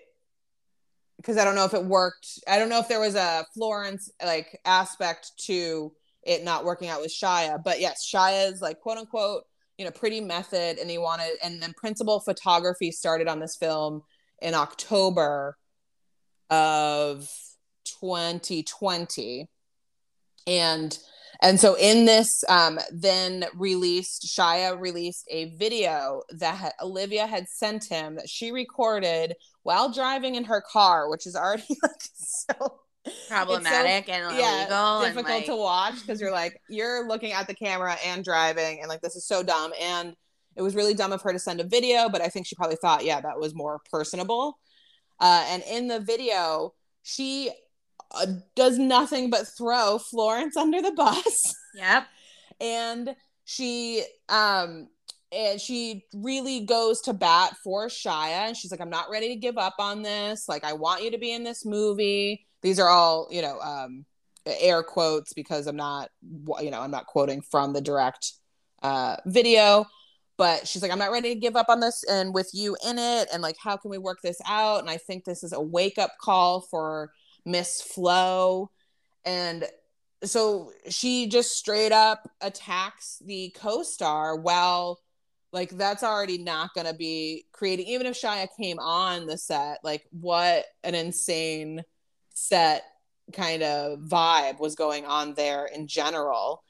because 1.16 1.38
I 1.38 1.44
don't 1.44 1.54
know 1.54 1.64
if 1.64 1.74
it 1.74 1.84
worked. 1.84 2.40
I 2.48 2.58
don't 2.58 2.68
know 2.68 2.80
if 2.80 2.88
there 2.88 3.00
was 3.00 3.14
a 3.14 3.44
Florence 3.54 4.10
like 4.24 4.60
aspect 4.64 5.32
to 5.46 5.92
it 6.22 6.44
not 6.44 6.64
working 6.64 6.88
out 6.88 7.00
with 7.00 7.12
Shia, 7.12 7.62
but 7.62 7.80
yes, 7.80 8.08
Shia 8.12 8.52
is 8.52 8.60
like 8.60 8.80
quote 8.80 8.98
unquote, 8.98 9.44
you 9.78 9.84
know, 9.84 9.90
pretty 9.90 10.20
method, 10.20 10.78
and 10.78 10.90
he 10.90 10.98
wanted, 10.98 11.36
and 11.42 11.62
then 11.62 11.72
principal 11.76 12.20
photography 12.20 12.90
started 12.90 13.28
on 13.28 13.40
this 13.40 13.56
film 13.56 14.02
in 14.40 14.54
October 14.54 15.56
of 16.52 17.28
2020, 18.00 19.48
and 20.46 20.98
and 21.42 21.58
so 21.58 21.74
in 21.74 22.04
this, 22.04 22.44
um, 22.48 22.78
then 22.92 23.46
released, 23.56 24.26
Shia 24.26 24.78
released 24.78 25.26
a 25.28 25.56
video 25.56 26.22
that 26.30 26.74
Olivia 26.80 27.26
had 27.26 27.48
sent 27.48 27.84
him 27.86 28.14
that 28.14 28.28
she 28.28 28.52
recorded 28.52 29.34
while 29.64 29.92
driving 29.92 30.36
in 30.36 30.44
her 30.44 30.60
car, 30.60 31.10
which 31.10 31.26
is 31.26 31.34
already 31.34 31.64
like 31.82 32.00
so 32.14 32.78
problematic 33.28 34.06
so, 34.06 34.12
and 34.12 34.22
illegal 34.26 34.38
yeah, 34.38 35.02
difficult 35.04 35.26
like... 35.26 35.46
to 35.46 35.56
watch 35.56 35.94
because 36.00 36.20
you're 36.20 36.30
like 36.30 36.60
you're 36.68 37.08
looking 37.08 37.32
at 37.32 37.48
the 37.48 37.54
camera 37.54 37.96
and 38.06 38.24
driving 38.24 38.78
and 38.78 38.88
like 38.88 39.00
this 39.00 39.16
is 39.16 39.26
so 39.26 39.42
dumb. 39.42 39.72
And 39.80 40.14
it 40.56 40.62
was 40.62 40.74
really 40.74 40.94
dumb 40.94 41.12
of 41.12 41.22
her 41.22 41.32
to 41.32 41.38
send 41.38 41.60
a 41.60 41.64
video 41.64 42.08
but 42.08 42.20
i 42.20 42.28
think 42.28 42.46
she 42.46 42.54
probably 42.54 42.76
thought 42.76 43.04
yeah 43.04 43.20
that 43.20 43.38
was 43.38 43.54
more 43.54 43.80
personable 43.90 44.58
uh, 45.22 45.46
and 45.48 45.62
in 45.70 45.88
the 45.88 46.00
video 46.00 46.74
she 47.02 47.50
uh, 48.14 48.26
does 48.54 48.78
nothing 48.78 49.30
but 49.30 49.46
throw 49.56 49.98
Florence 49.98 50.56
under 50.56 50.82
the 50.82 50.92
bus. 50.92 51.54
Yep. 51.74 52.06
and 52.60 53.16
she 53.46 54.02
um 54.28 54.88
and 55.32 55.58
she 55.58 56.04
really 56.12 56.66
goes 56.66 57.00
to 57.00 57.14
bat 57.14 57.54
for 57.64 57.86
Shia 57.86 58.48
and 58.48 58.54
she's 58.54 58.70
like 58.70 58.82
I'm 58.82 58.90
not 58.90 59.08
ready 59.10 59.28
to 59.28 59.36
give 59.36 59.56
up 59.56 59.76
on 59.78 60.02
this. 60.02 60.50
Like 60.50 60.62
I 60.62 60.74
want 60.74 61.02
you 61.02 61.10
to 61.12 61.18
be 61.18 61.32
in 61.32 61.44
this 61.44 61.64
movie. 61.64 62.46
These 62.60 62.78
are 62.78 62.90
all, 62.90 63.26
you 63.30 63.40
know, 63.40 63.58
um 63.60 64.04
air 64.44 64.82
quotes 64.82 65.32
because 65.32 65.66
I'm 65.66 65.76
not 65.76 66.10
you 66.60 66.70
know, 66.70 66.80
I'm 66.82 66.90
not 66.90 67.06
quoting 67.06 67.40
from 67.40 67.72
the 67.72 67.80
direct 67.80 68.32
uh 68.82 69.16
video 69.24 69.86
but 70.42 70.66
she's 70.66 70.82
like 70.82 70.90
i'm 70.90 70.98
not 70.98 71.12
ready 71.12 71.32
to 71.32 71.40
give 71.40 71.54
up 71.54 71.68
on 71.68 71.78
this 71.78 72.02
and 72.10 72.34
with 72.34 72.50
you 72.52 72.76
in 72.84 72.98
it 72.98 73.28
and 73.32 73.44
like 73.44 73.56
how 73.56 73.76
can 73.76 73.92
we 73.92 73.96
work 73.96 74.18
this 74.24 74.40
out? 74.44 74.80
And 74.80 74.90
i 74.90 74.96
think 74.96 75.24
this 75.24 75.44
is 75.44 75.52
a 75.52 75.60
wake 75.60 75.98
up 75.98 76.10
call 76.20 76.62
for 76.62 77.12
Miss 77.44 77.80
Flo. 77.80 78.68
And 79.24 79.64
so 80.24 80.72
she 80.88 81.28
just 81.28 81.52
straight 81.56 81.92
up 81.92 82.28
attacks 82.40 83.22
the 83.24 83.54
co-star 83.56 84.36
while 84.36 84.98
like 85.52 85.70
that's 85.70 86.02
already 86.02 86.38
not 86.38 86.74
going 86.74 86.88
to 86.88 86.94
be 86.94 87.44
creating 87.52 87.86
even 87.86 88.08
if 88.08 88.20
Shia 88.20 88.48
came 88.60 88.80
on 88.80 89.26
the 89.26 89.38
set 89.38 89.78
like 89.84 90.02
what 90.10 90.64
an 90.82 90.96
insane 90.96 91.84
set 92.34 92.82
kind 93.32 93.62
of 93.62 94.00
vibe 94.00 94.58
was 94.58 94.74
going 94.74 95.04
on 95.04 95.34
there 95.34 95.66
in 95.66 95.86
general 95.86 96.64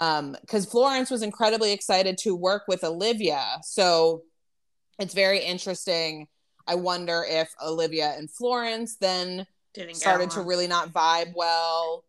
um 0.00 0.36
cuz 0.48 0.66
Florence 0.66 1.10
was 1.10 1.22
incredibly 1.22 1.72
excited 1.72 2.18
to 2.18 2.34
work 2.34 2.64
with 2.68 2.84
Olivia. 2.84 3.58
So 3.62 4.22
it's 4.98 5.14
very 5.14 5.40
interesting. 5.40 6.28
I 6.66 6.74
wonder 6.74 7.24
if 7.28 7.48
Olivia 7.64 8.14
and 8.16 8.30
Florence 8.30 8.96
then 8.96 9.46
started 9.94 10.30
to 10.30 10.42
really 10.42 10.66
not 10.66 10.92
vibe 10.92 11.32
well. 11.34 12.04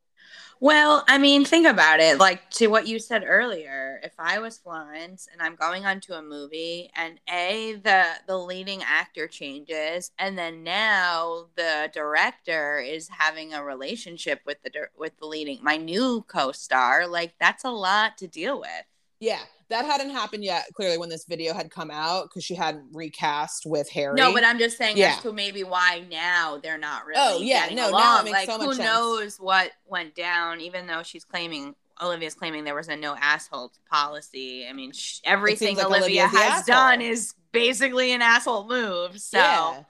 Well, 0.61 1.05
I 1.07 1.17
mean, 1.17 1.45
think 1.45 1.65
about 1.65 2.01
it. 2.01 2.17
Like 2.19 2.49
to 2.51 2.67
what 2.67 2.85
you 2.85 2.99
said 2.99 3.23
earlier, 3.25 3.99
if 4.03 4.11
I 4.19 4.39
was 4.39 4.57
Florence 4.57 5.27
and 5.31 5.41
I'm 5.41 5.55
going 5.55 5.85
onto 5.85 6.11
a 6.13 6.21
movie 6.21 6.91
and 6.95 7.17
a 7.29 7.75
the 7.81 8.03
the 8.27 8.37
leading 8.37 8.83
actor 8.83 9.27
changes 9.27 10.11
and 10.19 10.37
then 10.37 10.63
now 10.63 11.45
the 11.55 11.89
director 11.93 12.79
is 12.79 13.07
having 13.07 13.53
a 13.53 13.63
relationship 13.63 14.41
with 14.45 14.61
the 14.63 14.71
with 14.97 15.17
the 15.19 15.27
leading 15.27 15.59
my 15.63 15.77
new 15.77 16.23
co-star, 16.27 17.07
like 17.07 17.35
that's 17.39 17.63
a 17.63 17.69
lot 17.71 18.17
to 18.17 18.27
deal 18.27 18.59
with. 18.59 18.85
Yeah, 19.19 19.39
that 19.69 19.85
hadn't 19.85 20.11
happened 20.11 20.43
yet. 20.43 20.65
Clearly, 20.73 20.97
when 20.97 21.09
this 21.09 21.25
video 21.25 21.53
had 21.53 21.69
come 21.69 21.91
out, 21.91 22.29
because 22.29 22.43
she 22.43 22.55
hadn't 22.55 22.85
recast 22.93 23.65
with 23.65 23.89
Harry. 23.89 24.15
No, 24.15 24.33
but 24.33 24.45
I'm 24.45 24.57
just 24.57 24.77
saying 24.77 24.97
yeah. 24.97 25.15
as 25.17 25.21
to 25.23 25.33
maybe 25.33 25.63
why 25.63 26.05
now 26.09 26.59
they're 26.61 26.77
not 26.77 27.05
really. 27.05 27.21
Oh 27.21 27.39
yeah, 27.41 27.67
no, 27.73 27.89
along. 27.89 28.01
now 28.01 28.19
it 28.19 28.23
makes 28.25 28.33
like, 28.33 28.49
so 28.49 28.57
much 28.57 28.67
who 28.67 28.73
sense. 28.75 28.85
knows 28.85 29.37
what 29.37 29.71
went 29.85 30.15
down? 30.15 30.61
Even 30.61 30.87
though 30.87 31.03
she's 31.03 31.25
claiming 31.25 31.75
Olivia's 32.01 32.33
claiming 32.33 32.63
there 32.63 32.75
was 32.75 32.87
a 32.87 32.95
no 32.95 33.15
asshole 33.19 33.73
policy. 33.89 34.65
I 34.67 34.73
mean, 34.73 34.91
sh- 34.91 35.19
everything 35.25 35.75
like 35.75 35.85
Olivia 35.85 36.27
has 36.27 36.65
done 36.65 37.01
is 37.01 37.33
basically 37.51 38.13
an 38.13 38.21
asshole 38.21 38.67
move. 38.67 39.19
So, 39.19 39.37
yeah. 39.37 39.83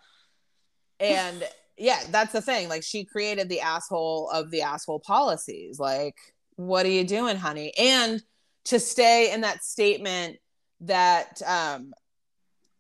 and 0.99 1.43
yeah, 1.77 1.99
that's 2.09 2.33
the 2.33 2.41
thing. 2.41 2.67
Like, 2.67 2.83
she 2.83 3.05
created 3.05 3.47
the 3.47 3.61
asshole 3.61 4.29
of 4.31 4.49
the 4.51 4.63
asshole 4.63 4.99
policies. 4.99 5.79
Like, 5.79 6.17
what 6.55 6.85
are 6.85 6.89
you 6.89 7.03
doing, 7.03 7.37
honey? 7.37 7.73
And 7.77 8.23
to 8.69 8.79
stay 8.79 9.31
in 9.33 9.41
that 9.41 9.63
statement 9.63 10.37
that 10.81 11.41
um 11.45 11.91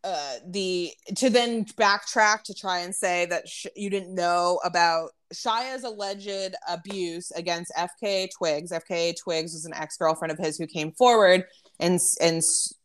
uh 0.03 0.35
the 0.47 0.91
to 1.15 1.29
then 1.29 1.65
backtrack 1.65 2.43
to 2.43 2.53
try 2.53 2.79
and 2.79 2.93
say 2.93 3.25
that 3.25 3.47
sh- 3.47 3.65
you 3.75 3.89
didn't 3.89 4.13
know 4.13 4.59
about 4.63 5.09
Shia's 5.33 5.83
alleged 5.83 6.55
abuse 6.67 7.31
against 7.31 7.71
FKA 7.77 8.29
Twigs. 8.35 8.71
FKA 8.71 9.15
Twigs 9.19 9.53
was 9.53 9.65
an 9.65 9.73
ex-girlfriend 9.73 10.31
of 10.31 10.37
his 10.37 10.57
who 10.57 10.67
came 10.67 10.91
forward 10.93 11.45
and 11.79 11.99
and 12.21 12.43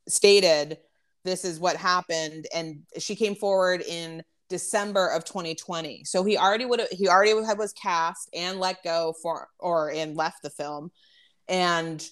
stated 0.08 0.78
this 1.24 1.44
is 1.44 1.60
what 1.60 1.76
happened 1.76 2.46
and 2.54 2.80
she 2.98 3.14
came 3.14 3.34
forward 3.34 3.82
in 3.82 4.22
December 4.48 5.08
of 5.08 5.24
2020. 5.24 6.04
So 6.04 6.24
he 6.24 6.36
already 6.38 6.64
would 6.64 6.82
he 6.90 7.08
already 7.08 7.32
had 7.44 7.58
was 7.58 7.72
cast 7.74 8.30
and 8.34 8.58
let 8.60 8.82
go 8.82 9.14
for 9.22 9.48
or 9.58 9.90
and 9.90 10.16
left 10.16 10.42
the 10.42 10.50
film 10.50 10.90
and 11.48 12.06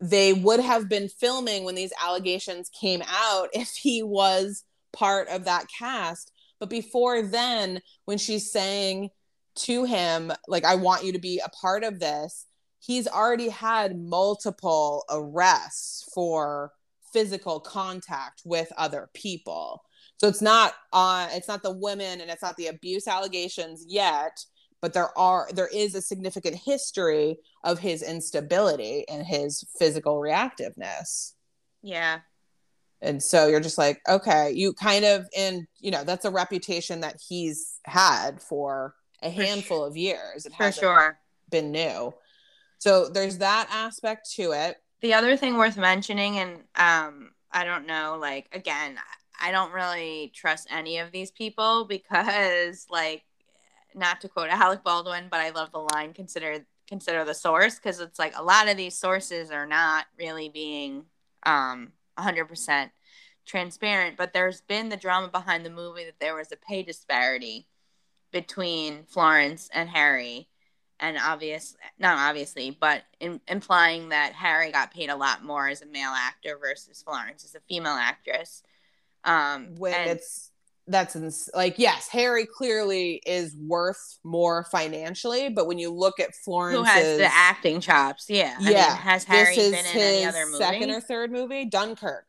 they 0.00 0.32
would 0.32 0.60
have 0.60 0.88
been 0.88 1.08
filming 1.08 1.64
when 1.64 1.74
these 1.74 1.92
allegations 2.02 2.70
came 2.70 3.02
out 3.06 3.48
if 3.52 3.70
he 3.70 4.02
was 4.02 4.64
part 4.92 5.28
of 5.28 5.44
that 5.44 5.66
cast. 5.76 6.32
But 6.58 6.70
before 6.70 7.22
then, 7.22 7.80
when 8.04 8.18
she's 8.18 8.52
saying 8.52 9.10
to 9.56 9.84
him, 9.84 10.32
like, 10.46 10.64
I 10.64 10.74
want 10.74 11.04
you 11.04 11.12
to 11.12 11.18
be 11.18 11.40
a 11.44 11.48
part 11.48 11.84
of 11.84 12.00
this, 12.00 12.46
he's 12.80 13.08
already 13.08 13.48
had 13.48 13.98
multiple 13.98 15.04
arrests 15.10 16.08
for 16.14 16.72
physical 17.12 17.60
contact 17.60 18.42
with 18.44 18.72
other 18.76 19.10
people. 19.14 19.82
So 20.18 20.28
it's 20.28 20.42
not 20.42 20.74
uh, 20.92 21.28
it's 21.32 21.48
not 21.48 21.62
the 21.62 21.72
women 21.72 22.20
and 22.20 22.30
it's 22.30 22.42
not 22.42 22.56
the 22.56 22.66
abuse 22.66 23.08
allegations 23.08 23.84
yet 23.88 24.44
but 24.80 24.92
there 24.92 25.16
are 25.18 25.48
there 25.52 25.68
is 25.72 25.94
a 25.94 26.02
significant 26.02 26.56
history 26.56 27.38
of 27.64 27.78
his 27.78 28.02
instability 28.02 29.04
and 29.08 29.26
his 29.26 29.64
physical 29.78 30.16
reactiveness. 30.16 31.32
Yeah. 31.82 32.20
And 33.02 33.22
so 33.22 33.46
you're 33.46 33.60
just 33.60 33.78
like 33.78 34.00
okay 34.08 34.52
you 34.52 34.72
kind 34.72 35.04
of 35.04 35.26
and 35.36 35.66
you 35.78 35.90
know 35.90 36.04
that's 36.04 36.24
a 36.24 36.30
reputation 36.30 37.00
that 37.00 37.16
he's 37.26 37.78
had 37.84 38.42
for 38.42 38.94
a 39.22 39.30
handful 39.30 39.80
for 39.80 39.88
of 39.88 39.96
years. 39.96 40.46
It 40.46 40.54
for 40.54 40.72
sure. 40.72 41.18
been 41.50 41.70
new. 41.70 42.14
So 42.78 43.08
there's 43.08 43.38
that 43.38 43.68
aspect 43.70 44.30
to 44.36 44.52
it. 44.52 44.76
The 45.02 45.14
other 45.14 45.36
thing 45.36 45.56
worth 45.56 45.76
mentioning 45.76 46.38
and 46.38 46.60
um 46.76 47.30
i 47.52 47.64
don't 47.64 47.86
know 47.86 48.16
like 48.20 48.48
again 48.52 48.96
i 49.40 49.50
don't 49.50 49.72
really 49.72 50.30
trust 50.34 50.68
any 50.70 50.98
of 50.98 51.10
these 51.10 51.30
people 51.30 51.84
because 51.84 52.86
like 52.90 53.24
not 53.94 54.20
to 54.20 54.28
quote 54.28 54.50
Alec 54.50 54.82
Baldwin, 54.82 55.26
but 55.30 55.40
I 55.40 55.50
love 55.50 55.72
the 55.72 55.86
line 55.94 56.12
consider 56.12 56.64
consider 56.88 57.24
the 57.24 57.34
source 57.34 57.76
because 57.76 58.00
it's 58.00 58.18
like 58.18 58.36
a 58.36 58.42
lot 58.42 58.68
of 58.68 58.76
these 58.76 58.96
sources 58.96 59.50
are 59.50 59.66
not 59.66 60.06
really 60.18 60.48
being 60.48 61.04
um 61.44 61.92
100% 62.18 62.90
transparent, 63.46 64.16
but 64.16 64.32
there's 64.32 64.60
been 64.62 64.88
the 64.88 64.96
drama 64.96 65.28
behind 65.28 65.64
the 65.64 65.70
movie 65.70 66.04
that 66.04 66.20
there 66.20 66.34
was 66.34 66.52
a 66.52 66.56
pay 66.56 66.82
disparity 66.82 67.66
between 68.30 69.04
Florence 69.04 69.68
and 69.72 69.88
Harry 69.88 70.48
and 71.00 71.16
obvious, 71.18 71.76
not 71.98 72.18
obviously, 72.18 72.76
but 72.78 73.02
in, 73.18 73.40
implying 73.48 74.10
that 74.10 74.34
Harry 74.34 74.70
got 74.70 74.92
paid 74.92 75.08
a 75.08 75.16
lot 75.16 75.42
more 75.42 75.68
as 75.68 75.82
a 75.82 75.86
male 75.86 76.12
actor 76.14 76.58
versus 76.60 77.02
Florence 77.02 77.44
as 77.44 77.54
a 77.54 77.60
female 77.60 77.92
actress. 77.92 78.62
Um, 79.24 79.74
when 79.78 79.94
and, 79.94 80.10
it's 80.10 80.49
that's 80.86 81.16
ins- 81.16 81.50
like 81.54 81.78
yes, 81.78 82.08
Harry 82.08 82.46
clearly 82.46 83.22
is 83.26 83.56
worth 83.56 84.18
more 84.24 84.64
financially, 84.64 85.48
but 85.48 85.66
when 85.66 85.78
you 85.78 85.90
look 85.90 86.18
at 86.20 86.34
Florence, 86.34 86.78
who 86.78 86.84
has 86.84 87.18
the 87.18 87.32
acting 87.32 87.80
chops, 87.80 88.26
yeah, 88.28 88.56
yeah, 88.60 88.68
I 88.68 88.88
mean, 88.88 88.96
has 88.96 89.24
Harry 89.24 89.56
been 89.56 89.74
in 89.74 89.86
any 89.96 90.24
other 90.24 90.46
movie? 90.46 90.58
Second 90.58 90.90
or 90.90 91.00
third 91.00 91.30
movie, 91.30 91.64
Dunkirk. 91.64 92.26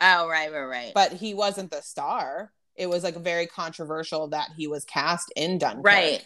Oh 0.00 0.28
right, 0.28 0.52
right, 0.52 0.64
right. 0.64 0.92
But 0.94 1.12
he 1.12 1.34
wasn't 1.34 1.70
the 1.70 1.82
star. 1.82 2.52
It 2.76 2.88
was 2.88 3.04
like 3.04 3.16
very 3.16 3.46
controversial 3.46 4.28
that 4.28 4.50
he 4.56 4.66
was 4.66 4.84
cast 4.84 5.32
in 5.36 5.58
Dunkirk. 5.58 5.86
Right. 5.86 6.24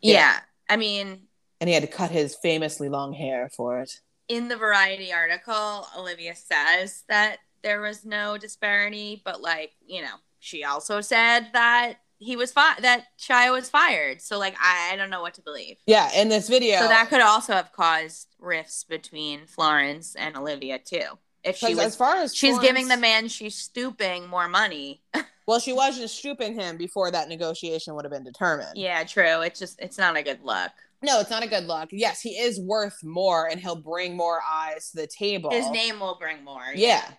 yeah. 0.00 0.12
yeah. 0.12 0.38
I 0.68 0.76
mean, 0.76 1.20
and 1.60 1.68
he 1.68 1.74
had 1.74 1.82
to 1.82 1.88
cut 1.88 2.10
his 2.10 2.34
famously 2.36 2.88
long 2.88 3.12
hair 3.12 3.50
for 3.54 3.80
it. 3.80 4.00
In 4.28 4.48
the 4.48 4.56
Variety 4.56 5.12
article, 5.12 5.86
Olivia 5.96 6.34
says 6.34 7.04
that 7.08 7.38
there 7.62 7.80
was 7.80 8.04
no 8.04 8.38
disparity, 8.38 9.22
but 9.24 9.40
like, 9.40 9.72
you 9.86 10.02
know, 10.02 10.16
she 10.44 10.62
also 10.62 11.00
said 11.00 11.48
that 11.54 11.94
he 12.18 12.36
was 12.36 12.52
fi- 12.52 12.78
that 12.80 13.06
Shia 13.18 13.50
was 13.50 13.70
fired. 13.70 14.20
So 14.20 14.38
like 14.38 14.54
I, 14.60 14.90
I 14.92 14.96
don't 14.96 15.10
know 15.10 15.22
what 15.22 15.34
to 15.34 15.42
believe. 15.42 15.76
Yeah, 15.86 16.10
in 16.14 16.28
this 16.28 16.48
video. 16.48 16.80
So 16.80 16.88
that 16.88 17.08
could 17.08 17.22
also 17.22 17.54
have 17.54 17.72
caused 17.72 18.28
rifts 18.38 18.84
between 18.84 19.46
Florence 19.46 20.14
and 20.14 20.36
Olivia 20.36 20.78
too. 20.78 21.18
If 21.42 21.56
she 21.56 21.74
was 21.74 21.86
as 21.86 21.96
far 21.96 22.16
as 22.16 22.34
she's 22.34 22.54
Florence, 22.54 22.68
giving 22.68 22.88
the 22.88 22.96
man 22.96 23.28
she's 23.28 23.54
stooping 23.54 24.28
more 24.28 24.48
money. 24.48 25.02
well, 25.46 25.60
she 25.60 25.72
wasn't 25.72 26.10
stooping 26.10 26.54
him 26.54 26.76
before 26.76 27.10
that 27.10 27.28
negotiation 27.28 27.94
would 27.94 28.04
have 28.04 28.12
been 28.12 28.24
determined. 28.24 28.76
Yeah, 28.76 29.02
true. 29.04 29.40
It's 29.40 29.58
just 29.58 29.80
it's 29.80 29.98
not 29.98 30.16
a 30.16 30.22
good 30.22 30.40
look. 30.42 30.72
No, 31.02 31.20
it's 31.20 31.30
not 31.30 31.42
a 31.42 31.48
good 31.48 31.64
look. 31.64 31.88
Yes, 31.90 32.20
he 32.20 32.30
is 32.30 32.60
worth 32.60 33.02
more 33.02 33.48
and 33.48 33.60
he'll 33.60 33.76
bring 33.76 34.16
more 34.16 34.40
eyes 34.46 34.90
to 34.90 34.98
the 34.98 35.06
table. 35.06 35.50
His 35.50 35.70
name 35.70 36.00
will 36.00 36.16
bring 36.18 36.44
more. 36.44 36.64
Yeah. 36.74 36.88
yeah. 36.88 37.10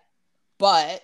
But 0.57 1.03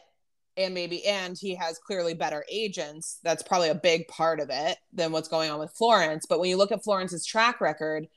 and 0.58 0.74
maybe 0.74 1.06
and 1.06 1.38
he 1.38 1.56
has 1.56 1.80
clearly 1.80 2.14
better 2.14 2.46
agents. 2.52 3.20
That's 3.24 3.44
probably 3.44 3.70
a 3.70 3.76
big 3.76 4.08
part 4.08 4.40
of 4.40 4.50
it 4.52 4.78
than 4.94 5.12
what's 5.12 5.28
going 5.28 5.50
on 5.50 5.60
with 5.60 5.72
Florence. 5.72 6.26
But 6.28 6.40
when 6.40 6.50
you 6.50 6.58
look 6.58 6.72
at 6.72 6.84
Florence's 6.84 7.26
track 7.26 7.62
record, 7.62 8.08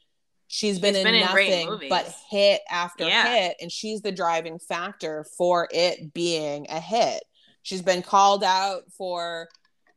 she's 0.49 0.79
been, 0.79 0.95
she's 0.95 1.05
in, 1.05 1.05
been 1.05 1.15
in 1.15 1.21
nothing 1.21 1.89
but 1.89 2.13
hit 2.31 2.61
after 2.71 3.07
yeah. 3.07 3.35
hit 3.35 3.57
and 3.61 3.71
she's 3.71 4.03
the 4.03 4.13
driving 4.13 4.59
factor 4.59 5.25
for 5.37 5.69
it 5.71 6.13
being 6.13 6.67
a 6.71 6.81
hit. 6.81 7.23
She's 7.63 7.83
been 7.83 8.03
called 8.03 8.45
out 8.45 8.83
for 8.97 9.49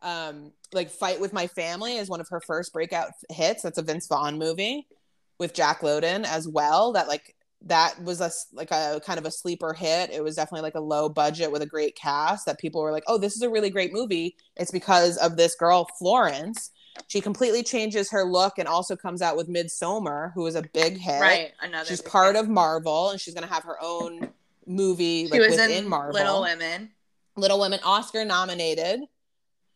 um 0.04 0.52
like 0.74 0.90
Fight 0.90 1.20
with 1.20 1.34
My 1.34 1.48
Family 1.48 1.98
is 1.98 2.10
one 2.10 2.22
of 2.22 2.30
her 2.30 2.42
first 2.42 2.72
breakout 2.72 3.12
hits. 3.30 3.64
That's 3.64 3.78
a 3.78 3.84
Vince 3.84 4.08
Vaughn 4.08 4.38
movie 4.38 4.88
with 5.40 5.54
Jack 5.54 5.84
Lowden 5.84 6.26
as 6.26 6.48
well. 6.48 6.94
That 6.94 7.08
like 7.08 7.36
that 7.66 8.02
was 8.04 8.22
a 8.22 8.32
like 8.54 8.72
a 8.72 9.02
kind 9.06 9.20
of 9.20 9.26
a 9.26 9.32
sleeper 9.32 9.74
hit. 9.74 10.12
It 10.12 10.24
was 10.24 10.36
definitely 10.36 10.62
like 10.62 10.76
a 10.76 10.82
low 10.82 11.10
budget 11.10 11.52
with 11.52 11.62
a 11.62 11.66
great 11.66 11.96
cast 11.96 12.46
that 12.46 12.60
people 12.60 12.82
were 12.82 12.92
like, 12.92 13.04
"Oh, 13.08 13.18
this 13.18 13.36
is 13.36 13.42
a 13.42 13.50
really 13.50 13.70
great 13.70 13.94
movie." 13.94 14.36
It's 14.56 14.72
because 14.72 15.18
of 15.18 15.38
this 15.38 15.56
girl 15.56 15.88
Florence. 15.98 16.72
She 17.08 17.22
completely 17.22 17.64
changes 17.64 18.10
her 18.12 18.24
look 18.24 18.58
and 18.58 18.68
also 18.68 18.96
comes 18.96 19.22
out 19.22 19.38
with 19.38 19.48
Midsommar, 19.48 20.34
who 20.34 20.48
is 20.48 20.56
a 20.56 20.64
big 20.74 20.98
hit. 20.98 21.22
Right, 21.22 21.52
another. 21.62 21.88
She's 21.88 22.02
part 22.02 22.36
hit. 22.36 22.44
of 22.44 22.50
Marvel, 22.50 23.12
and 23.12 23.20
she's 23.20 23.34
going 23.34 23.48
to 23.48 23.54
have 23.54 23.64
her 23.64 23.78
own 23.82 24.30
movie 24.66 25.28
she 25.28 25.32
like, 25.40 25.50
within 25.50 25.72
in 25.72 25.88
Marvel. 25.88 26.14
Little 26.14 26.42
Women. 26.42 26.92
Little 27.36 27.60
Women, 27.60 27.80
Oscar 27.84 28.26
nominated 28.26 29.02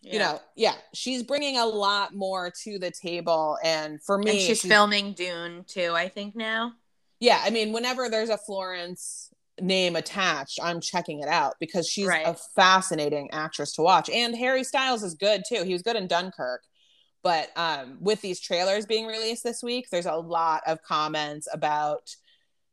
yeah. 0.01 0.13
you 0.13 0.19
know 0.19 0.41
yeah 0.55 0.73
she's 0.93 1.23
bringing 1.23 1.57
a 1.57 1.65
lot 1.65 2.15
more 2.15 2.51
to 2.63 2.79
the 2.79 2.91
table 2.91 3.57
and 3.63 4.01
for 4.01 4.17
me 4.17 4.31
and 4.31 4.39
she's, 4.39 4.59
she's 4.59 4.69
filming 4.69 5.13
dune 5.13 5.63
too 5.67 5.93
i 5.95 6.07
think 6.07 6.35
now 6.35 6.73
yeah 7.21 7.41
i 7.45 7.49
mean 7.49 7.71
whenever 7.71 8.09
there's 8.09 8.29
a 8.29 8.37
florence 8.37 9.29
name 9.61 9.95
attached 9.95 10.59
i'm 10.61 10.81
checking 10.81 11.21
it 11.21 11.29
out 11.29 11.53
because 11.61 11.87
she's 11.87 12.07
right. 12.07 12.27
a 12.27 12.35
fascinating 12.55 13.29
actress 13.31 13.73
to 13.73 13.81
watch 13.81 14.09
and 14.09 14.35
harry 14.35 14.65
styles 14.65 15.03
is 15.03 15.13
good 15.13 15.43
too 15.47 15.63
he 15.63 15.71
was 15.71 15.81
good 15.81 15.95
in 15.95 16.07
dunkirk 16.07 16.63
but 17.23 17.49
um, 17.55 17.97
with 18.01 18.19
these 18.21 18.39
trailers 18.39 18.87
being 18.87 19.05
released 19.05 19.43
this 19.43 19.63
week 19.63 19.87
there's 19.91 20.07
a 20.07 20.15
lot 20.15 20.63
of 20.67 20.81
comments 20.81 21.47
about 21.53 22.09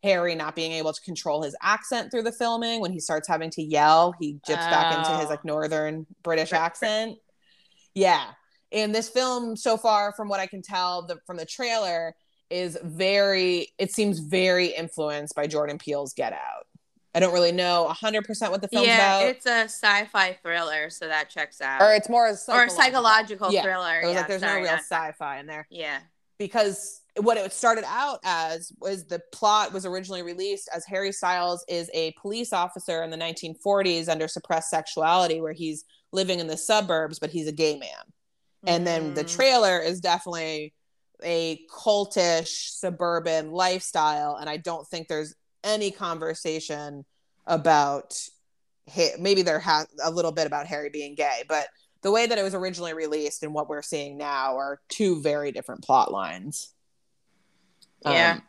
Harry 0.03 0.35
not 0.35 0.55
being 0.55 0.73
able 0.73 0.93
to 0.93 1.01
control 1.01 1.43
his 1.43 1.57
accent 1.61 2.11
through 2.11 2.23
the 2.23 2.33
filming. 2.33 2.81
When 2.81 2.93
he 2.93 3.01
starts 3.01 3.27
having 3.27 3.51
to 3.51 3.63
yell, 3.63 4.15
he 4.21 4.35
dips 4.47 4.63
oh. 4.65 4.71
back 4.71 4.97
into 4.97 5.19
his 5.19 5.29
like 5.29 5.41
oh. 5.41 5.49
northern 5.49 6.07
British 6.23 6.53
accent. 6.53 7.19
Yeah. 7.95 8.27
And 8.71 8.95
this 8.95 9.09
film, 9.09 9.57
so 9.57 9.77
far, 9.77 10.13
from 10.13 10.29
what 10.29 10.41
I 10.41 10.47
can 10.47 10.63
tell 10.63 11.07
the, 11.07 11.17
from 11.27 11.37
the 11.37 11.47
trailer, 11.47 12.15
is 12.51 12.79
very, 12.83 13.69
it 13.79 13.93
seems 13.93 14.19
very 14.19 14.69
influenced 14.69 15.35
by 15.35 15.47
Jordan 15.47 15.79
Peele's 15.79 16.13
Get 16.13 16.33
Out. 16.33 16.67
I 17.15 17.21
don't 17.21 17.33
really 17.33 17.53
know 17.53 17.91
100% 17.91 18.51
what 18.51 18.61
the 18.61 18.69
film's 18.69 18.87
yeah, 18.87 19.19
about. 19.19 19.29
it's 19.29 19.47
a 19.47 19.65
sci-fi 19.65 20.39
thriller, 20.43 20.91
so 20.91 21.09
that 21.09 21.31
checks 21.31 21.61
out. 21.61 21.81
Or 21.81 21.93
it's 21.95 22.09
more 22.09 22.27
a 22.27 22.37
or 22.53 22.65
a 22.65 22.71
psychological 22.71 23.51
yeah. 23.51 23.63
thriller. 23.63 24.01
It 24.01 24.07
was 24.07 24.13
yeah, 24.13 24.19
like 24.21 24.29
there's 24.29 24.41
sorry, 24.43 24.63
no 24.63 24.69
real 24.69 24.79
sci-fi 24.79 25.41
in 25.41 25.47
there. 25.47 25.67
Yeah. 25.71 25.99
Because 26.39 27.01
what 27.21 27.37
it 27.37 27.53
started 27.53 27.85
out 27.87 28.21
as 28.25 28.73
was 28.79 29.07
the 29.07 29.21
plot 29.33 29.73
was 29.73 29.85
originally 29.85 30.23
released 30.23 30.69
as 30.73 30.85
Harry 30.87 31.11
Styles 31.11 31.65
is 31.69 31.91
a 31.93 32.13
police 32.21 32.53
officer 32.53 33.03
in 33.03 33.11
the 33.11 33.17
1940s 33.17 34.09
under 34.09 34.29
suppressed 34.29 34.71
sexuality 34.71 35.41
where 35.41 35.53
he's 35.53 35.85
living 36.13 36.39
in 36.39 36.47
the 36.47 36.57
suburbs 36.57 37.19
but 37.19 37.31
he's 37.31 37.49
a 37.49 37.53
gay 37.53 37.77
man. 37.77 37.89
Mm-hmm. 37.91 38.69
And 38.69 38.87
then 38.87 39.15
the 39.15 39.25
mm. 39.25 39.35
trailer 39.37 39.81
is 39.81 40.01
definitely 40.01 40.75
a 41.23 41.61
cultish 41.71 42.71
suburban 42.71 43.51
lifestyle 43.51 44.37
and 44.37 44.49
I 44.49 44.57
don't 44.57 44.87
think 44.87 45.09
there's 45.09 45.35
any 45.65 45.91
conversation 45.91 47.05
about 47.47 48.17
maybe 49.19 49.43
there 49.43 49.61
has 49.61 49.87
a 50.03 50.11
little 50.11 50.33
bit 50.33 50.47
about 50.47 50.67
Harry 50.67 50.91
being 50.91 51.15
gay, 51.15 51.43
but 51.49 51.69
the 52.03 52.11
way 52.11 52.27
that 52.27 52.39
it 52.39 52.43
was 52.43 52.55
originally 52.55 52.95
released 52.95 53.43
and 53.43 53.53
what 53.53 53.69
we're 53.69 53.83
seeing 53.83 54.17
now 54.17 54.57
are 54.57 54.81
two 54.89 55.21
very 55.21 55.53
different 55.53 55.83
plot 55.83 56.13
lines. 56.13 56.73
Yeah. 58.05 58.35
Um, 58.35 58.43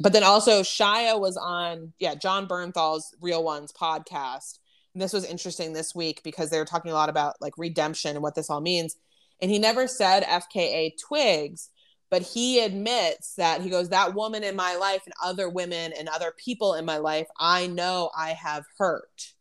but 0.00 0.12
then 0.12 0.24
also 0.24 0.62
Shia 0.62 1.18
was 1.18 1.36
on, 1.36 1.92
yeah, 1.98 2.14
jon 2.14 2.46
Bernthal's 2.46 3.14
Real 3.20 3.42
Ones 3.42 3.72
podcast. 3.72 4.58
And 4.92 5.02
this 5.02 5.12
was 5.12 5.24
interesting 5.24 5.72
this 5.72 5.94
week 5.94 6.22
because 6.24 6.50
they 6.50 6.58
were 6.58 6.64
talking 6.64 6.90
a 6.90 6.94
lot 6.94 7.08
about 7.08 7.36
like 7.40 7.56
redemption 7.56 8.16
and 8.16 8.22
what 8.22 8.34
this 8.34 8.50
all 8.50 8.60
means. 8.60 8.96
And 9.40 9.50
he 9.50 9.58
never 9.58 9.86
said 9.86 10.24
FKA 10.24 10.92
Twigs, 11.00 11.70
but 12.10 12.22
he 12.22 12.60
admits 12.60 13.34
that 13.34 13.60
he 13.60 13.70
goes, 13.70 13.88
That 13.88 14.14
woman 14.14 14.44
in 14.44 14.56
my 14.56 14.76
life 14.76 15.02
and 15.04 15.14
other 15.24 15.48
women 15.48 15.92
and 15.98 16.08
other 16.08 16.32
people 16.36 16.74
in 16.74 16.84
my 16.84 16.98
life, 16.98 17.26
I 17.38 17.66
know 17.66 18.10
I 18.16 18.30
have 18.30 18.64
hurt. 18.78 19.32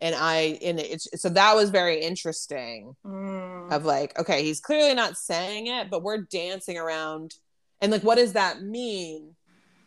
And 0.00 0.14
I, 0.14 0.58
and 0.62 0.78
it's 0.78 1.08
so 1.20 1.28
that 1.30 1.56
was 1.56 1.70
very 1.70 2.00
interesting 2.00 2.94
mm. 3.04 3.72
of 3.72 3.84
like, 3.84 4.16
okay, 4.18 4.44
he's 4.44 4.60
clearly 4.60 4.94
not 4.94 5.16
saying 5.16 5.66
it, 5.66 5.90
but 5.90 6.04
we're 6.04 6.22
dancing 6.22 6.78
around 6.78 7.34
and 7.80 7.92
like, 7.92 8.02
what 8.02 8.16
does 8.16 8.32
that 8.34 8.62
mean? 8.62 9.34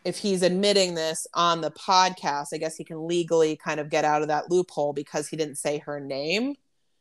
If 0.04 0.18
he's 0.18 0.42
admitting 0.42 0.94
this 0.94 1.26
on 1.32 1.60
the 1.60 1.70
podcast, 1.70 2.48
I 2.52 2.58
guess 2.58 2.76
he 2.76 2.84
can 2.84 3.06
legally 3.06 3.56
kind 3.56 3.78
of 3.78 3.88
get 3.88 4.04
out 4.04 4.22
of 4.22 4.28
that 4.28 4.50
loophole 4.50 4.92
because 4.92 5.28
he 5.28 5.36
didn't 5.36 5.56
say 5.56 5.78
her 5.78 6.00
name 6.00 6.56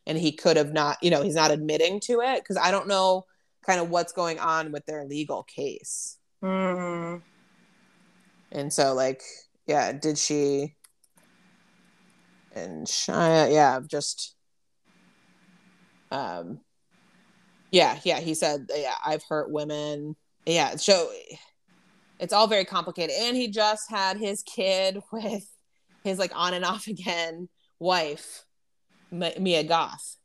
and 0.05 0.17
he 0.17 0.31
could 0.31 0.55
have 0.55 0.71
not, 0.71 0.97
you 1.01 1.09
know, 1.09 1.23
he's 1.23 1.35
not 1.35 1.51
admitting 1.51 1.99
to 2.01 2.21
it 2.21 2.43
because 2.43 2.57
I 2.57 2.71
don't 2.71 2.87
know 2.87 3.25
kind 3.65 3.79
of 3.79 3.89
what's 3.89 4.11
going 4.13 4.39
on 4.39 4.71
with 4.71 4.85
their 4.85 5.05
legal 5.05 5.43
case. 5.43 6.17
Mm-hmm. 6.43 7.17
And 8.51 8.73
so, 8.73 8.93
like, 8.93 9.21
yeah, 9.67 9.91
did 9.93 10.17
she 10.17 10.75
and 12.53 12.85
Shia, 12.85 13.51
yeah, 13.51 13.79
just 13.85 14.35
um 16.11 16.59
yeah, 17.71 17.99
yeah, 18.03 18.19
he 18.19 18.33
said, 18.33 18.67
yeah, 18.75 18.95
I've 19.05 19.23
hurt 19.23 19.49
women 19.49 20.15
yeah 20.45 20.75
so 20.75 21.09
it's 22.19 22.33
all 22.33 22.47
very 22.47 22.65
complicated 22.65 23.15
and 23.19 23.35
he 23.35 23.47
just 23.47 23.89
had 23.89 24.17
his 24.17 24.43
kid 24.43 25.01
with 25.11 25.47
his 26.03 26.19
like 26.19 26.31
on 26.35 26.53
and 26.53 26.65
off 26.65 26.87
again 26.87 27.47
wife 27.79 28.45
mia 29.11 29.63
goth 29.63 30.17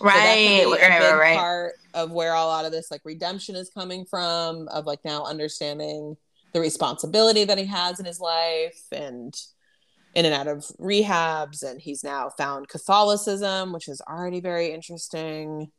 right 0.00 0.62
so 0.62 0.72
right, 0.72 0.80
right, 0.80 1.14
right 1.14 1.36
part 1.36 1.74
of 1.94 2.10
where 2.10 2.34
a 2.34 2.40
lot 2.40 2.64
of 2.64 2.72
this 2.72 2.90
like 2.90 3.00
redemption 3.04 3.54
is 3.54 3.70
coming 3.70 4.04
from 4.04 4.68
of 4.68 4.86
like 4.86 5.00
now 5.04 5.24
understanding 5.24 6.16
the 6.52 6.60
responsibility 6.60 7.44
that 7.44 7.58
he 7.58 7.64
has 7.64 8.00
in 8.00 8.06
his 8.06 8.20
life 8.20 8.82
and 8.92 9.36
in 10.14 10.24
and 10.24 10.34
out 10.34 10.46
of 10.46 10.58
rehabs 10.80 11.62
and 11.62 11.80
he's 11.80 12.04
now 12.04 12.28
found 12.36 12.68
catholicism 12.68 13.72
which 13.72 13.88
is 13.88 14.00
already 14.08 14.40
very 14.40 14.72
interesting 14.72 15.70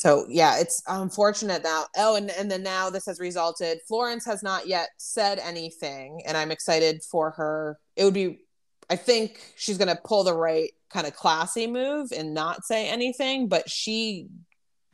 so 0.00 0.24
yeah, 0.30 0.58
it's 0.58 0.82
unfortunate 0.88 1.62
now. 1.62 1.84
Oh, 1.94 2.16
and, 2.16 2.30
and 2.30 2.50
then 2.50 2.62
now 2.62 2.88
this 2.88 3.04
has 3.04 3.20
resulted. 3.20 3.80
Florence 3.86 4.24
has 4.24 4.42
not 4.42 4.66
yet 4.66 4.88
said 4.96 5.38
anything, 5.38 6.22
and 6.26 6.38
I'm 6.38 6.50
excited 6.50 7.02
for 7.02 7.32
her. 7.32 7.78
It 7.96 8.04
would 8.04 8.14
be, 8.14 8.38
I 8.90 8.96
think 8.96 9.40
she's 9.56 9.78
gonna 9.78 9.98
pull 10.04 10.24
the 10.24 10.34
right 10.34 10.72
kind 10.90 11.06
of 11.06 11.14
classy 11.14 11.66
move 11.66 12.12
and 12.12 12.34
not 12.34 12.64
say 12.64 12.88
anything, 12.88 13.48
but 13.48 13.70
she 13.70 14.28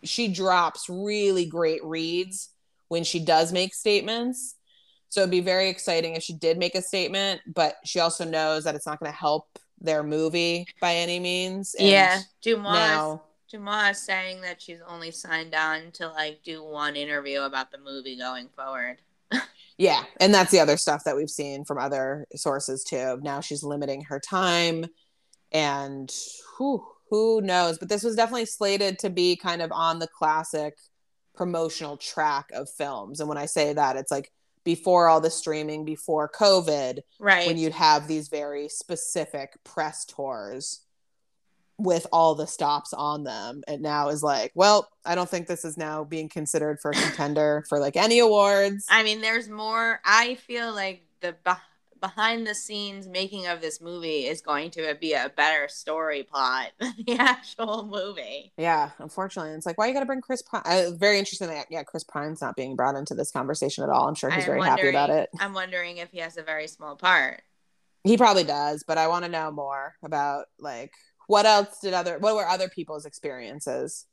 she 0.05 0.29
drops 0.29 0.89
really 0.89 1.47
great 1.47 1.85
reads 1.85 2.51
when 2.89 3.05
she 3.05 3.19
does 3.19 3.53
make 3.53 3.75
statements. 3.75 4.55
So 5.09 5.21
it'd 5.21 5.31
be 5.31 5.41
very 5.41 5.69
exciting 5.69 6.15
if 6.15 6.23
she 6.23 6.35
did 6.35 6.59
make 6.59 6.75
a 6.75 6.83
statement, 6.83 7.41
but 7.47 7.77
she 7.85 8.01
also 8.01 8.25
knows 8.25 8.65
that 8.65 8.75
it's 8.75 8.87
not 8.87 8.99
going 9.01 9.11
to 9.11 9.17
help 9.17 9.59
their 9.81 10.03
movie 10.03 10.67
by 10.81 10.95
any 10.95 11.21
means. 11.21 11.75
And 11.79 11.89
yeah, 11.89 12.21
DeuxMoi. 12.45 12.63
Now, 12.63 13.23
DeuxMoi 13.53 13.95
saying 13.95 14.41
that 14.43 14.61
she's 14.61 14.81
only 14.87 15.11
signed 15.11 15.55
on 15.55 15.91
to 15.93 16.09
like 16.09 16.43
do 16.43 16.63
one 16.63 16.97
interview 16.97 17.43
about 17.43 17.71
the 17.71 17.79
movie 17.79 18.19
going 18.19 18.49
forward. 18.49 18.99
Yeah, 19.79 20.05
and 20.21 20.33
that's 20.33 20.51
the 20.51 20.61
other 20.61 20.77
stuff 20.77 21.05
that 21.05 21.17
we've 21.17 21.31
seen 21.31 21.65
from 21.65 21.79
other 21.79 22.27
sources 22.35 22.83
too. 22.85 23.19
Now 23.23 23.41
she's 23.41 23.63
limiting 23.63 24.03
her 24.05 24.21
time, 24.21 24.87
and 25.53 26.13
who 26.57 26.87
who 27.11 27.41
knows? 27.41 27.79
But 27.79 27.89
this 27.89 28.03
was 28.03 28.17
definitely 28.17 28.47
slated 28.47 28.99
to 29.01 29.11
be 29.11 29.37
kind 29.37 29.63
of 29.63 29.71
on 29.73 29.99
the 29.99 30.09
classic 30.09 30.75
promotional 31.35 31.97
track 31.97 32.47
of 32.55 32.69
films. 32.71 33.21
And 33.21 33.29
when 33.29 33.39
I 33.39 33.47
say 33.47 33.73
that, 33.75 33.97
it's 33.97 34.11
like 34.11 34.33
before 34.65 35.09
all 35.09 35.21
the 35.21 35.31
streaming, 35.31 35.85
before 35.85 36.29
COVID, 36.29 37.01
right? 37.21 37.47
When 37.47 37.59
you'd 37.59 37.73
have 37.73 38.09
these 38.09 38.29
very 38.29 38.69
specific 38.69 39.63
press 39.63 40.05
tours 40.05 40.86
with 41.79 42.07
all 42.13 42.35
the 42.35 42.47
stops 42.47 42.93
on 42.93 43.25
them, 43.25 43.63
and 43.69 43.83
now 43.83 44.09
is 44.09 44.23
like, 44.23 44.53
well, 44.55 44.89
I 45.05 45.15
don't 45.15 45.29
think 45.29 45.47
this 45.47 45.65
is 45.65 45.77
now 45.77 46.05
being 46.05 46.29
considered 46.29 46.81
for 46.81 46.91
a 46.91 46.95
contender 46.95 47.65
for 47.69 47.79
like 47.79 47.97
any 47.97 48.19
awards. 48.19 48.87
I 48.89 49.03
mean, 49.03 49.21
there's 49.21 49.49
more. 49.49 50.01
I 50.05 50.37
feel 50.37 50.75
like 50.75 51.07
the 51.21 51.35
behind 52.01 52.47
the 52.47 52.55
scenes 52.55 53.09
making 53.09 53.47
of 53.47 53.61
this 53.61 53.81
movie 53.81 54.27
is 54.27 54.41
going 54.41 54.71
to 54.71 54.95
be 55.01 55.13
a 55.13 55.33
better 55.37 55.69
story 55.69 56.23
plot 56.23 56.73
than 56.79 56.95
the 57.07 57.15
actual 57.19 57.87
movie. 57.87 58.53
Yeah, 58.57 58.91
unfortunately, 58.99 59.53
it's 59.53 59.67
like 59.67 59.79
why 59.79 59.87
you 59.87 59.95
got 59.95 60.01
to 60.01 60.07
bring 60.07 60.21
Chris 60.21 60.43
Pine. 60.43 60.63
Uh, 60.65 60.91
very 60.95 61.19
interesting 61.19 61.49
that 61.49 61.67
yeah, 61.71 61.83
Chris 61.83 62.05
Pine's 62.05 62.41
not 62.41 62.57
being 62.57 62.77
brought 62.77 62.97
into 62.97 63.15
this 63.15 63.31
conversation 63.31 63.85
at 63.85 63.91
all. 63.91 64.09
I'm 64.09 64.15
sure 64.15 64.31
he's 64.31 64.45
I'm 64.45 64.51
very 64.51 64.63
happy 64.63 64.89
about 64.89 65.11
it. 65.11 65.31
I'm 65.41 65.55
wondering 65.55 65.99
if 65.99 66.11
he 66.11 66.19
has 66.19 66.37
a 66.37 66.43
very 66.43 66.69
small 66.69 66.97
part. 66.97 67.43
He 68.05 68.17
probably 68.17 68.45
does, 68.45 68.85
but 68.87 68.99
I 68.99 69.09
want 69.09 69.25
to 69.25 69.31
know 69.31 69.51
more 69.51 69.97
about 70.05 70.47
like 70.61 70.93
what 71.27 71.47
else 71.47 71.81
did 71.81 71.95
other 71.95 72.19
what 72.19 72.35
were 72.35 72.47
other 72.47 72.69
people's 72.69 73.07
experiences? 73.07 74.07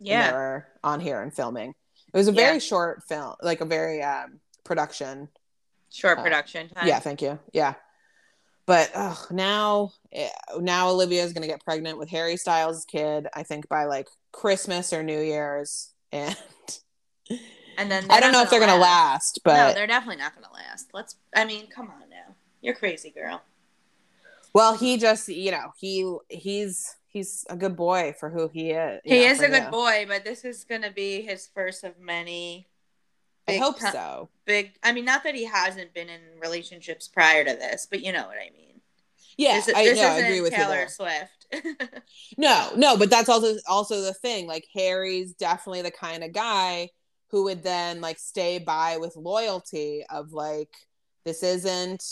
Yeah, 0.00 0.32
were 0.32 0.66
on 0.84 1.00
here 1.00 1.20
and 1.20 1.34
filming. 1.34 1.74
It 2.12 2.16
was 2.16 2.28
a 2.28 2.32
very 2.32 2.54
yeah. 2.54 2.60
short 2.60 3.02
film, 3.08 3.34
like 3.42 3.60
a 3.60 3.64
very 3.64 4.02
um, 4.02 4.40
production 4.64 5.28
Short 5.90 6.18
uh, 6.18 6.22
production 6.22 6.68
time. 6.68 6.86
Yeah, 6.86 6.98
thank 6.98 7.22
you. 7.22 7.38
Yeah. 7.52 7.74
But 8.66 8.90
oh, 8.94 9.26
now, 9.30 9.92
eh, 10.12 10.28
now 10.58 10.90
Olivia 10.90 11.24
is 11.24 11.32
going 11.32 11.42
to 11.42 11.48
get 11.48 11.64
pregnant 11.64 11.98
with 11.98 12.10
Harry 12.10 12.36
Styles' 12.36 12.84
kid. 12.84 13.26
I 13.34 13.42
think 13.42 13.68
by 13.68 13.86
like 13.86 14.08
Christmas 14.32 14.92
or 14.92 15.02
New 15.02 15.20
Year's, 15.20 15.92
and 16.12 16.36
and 17.78 17.90
then 17.90 18.06
I 18.10 18.20
don't 18.20 18.32
know 18.32 18.42
if 18.42 18.50
they're 18.50 18.60
going 18.60 18.72
to 18.72 18.76
last, 18.76 19.40
but 19.44 19.56
no, 19.56 19.74
they're 19.74 19.86
definitely 19.86 20.20
not 20.22 20.34
going 20.34 20.44
to 20.44 20.52
last. 20.52 20.90
Let's. 20.92 21.16
I 21.34 21.46
mean, 21.46 21.68
come 21.68 21.88
on 21.88 22.10
now, 22.10 22.34
you're 22.60 22.74
crazy, 22.74 23.10
girl. 23.10 23.42
Well, 24.54 24.76
he 24.76 24.96
just, 24.96 25.28
you 25.28 25.50
know, 25.50 25.72
he 25.78 26.16
he's 26.28 26.96
he's 27.08 27.44
a 27.48 27.56
good 27.56 27.76
boy 27.76 28.14
for 28.18 28.30
who 28.30 28.48
he 28.48 28.70
is. 28.70 29.00
He 29.04 29.20
know, 29.20 29.30
is 29.30 29.40
a 29.40 29.48
good 29.48 29.64
you. 29.64 29.70
boy, 29.70 30.06
but 30.08 30.24
this 30.24 30.44
is 30.44 30.64
going 30.64 30.82
to 30.82 30.90
be 30.90 31.22
his 31.22 31.48
first 31.54 31.84
of 31.84 31.98
many 31.98 32.68
I 33.48 33.56
hope 33.56 33.78
so. 33.78 34.28
Big. 34.44 34.72
I 34.82 34.92
mean, 34.92 35.04
not 35.04 35.24
that 35.24 35.34
he 35.34 35.44
hasn't 35.44 35.94
been 35.94 36.08
in 36.08 36.20
relationships 36.40 37.08
prior 37.08 37.44
to 37.44 37.50
this, 37.50 37.86
but 37.90 38.04
you 38.04 38.12
know 38.12 38.26
what 38.26 38.36
I 38.36 38.50
mean. 38.56 38.80
Yeah, 39.36 39.54
this, 39.54 39.74
I, 39.74 39.84
this 39.84 39.98
no, 39.98 40.08
I 40.08 40.18
agree 40.18 40.40
with 40.40 40.52
Taylor 40.52 40.82
you. 40.82 40.88
Swift. 40.88 42.02
no, 42.36 42.70
no, 42.76 42.96
but 42.96 43.08
that's 43.08 43.28
also 43.28 43.56
also 43.66 44.02
the 44.02 44.12
thing. 44.12 44.46
Like 44.46 44.66
Harry's 44.74 45.32
definitely 45.32 45.82
the 45.82 45.90
kind 45.90 46.24
of 46.24 46.32
guy 46.32 46.90
who 47.30 47.44
would 47.44 47.62
then 47.62 48.00
like 48.00 48.18
stay 48.18 48.58
by 48.58 48.98
with 48.98 49.16
loyalty 49.16 50.04
of 50.10 50.32
like 50.32 50.74
this 51.24 51.42
isn't. 51.42 52.04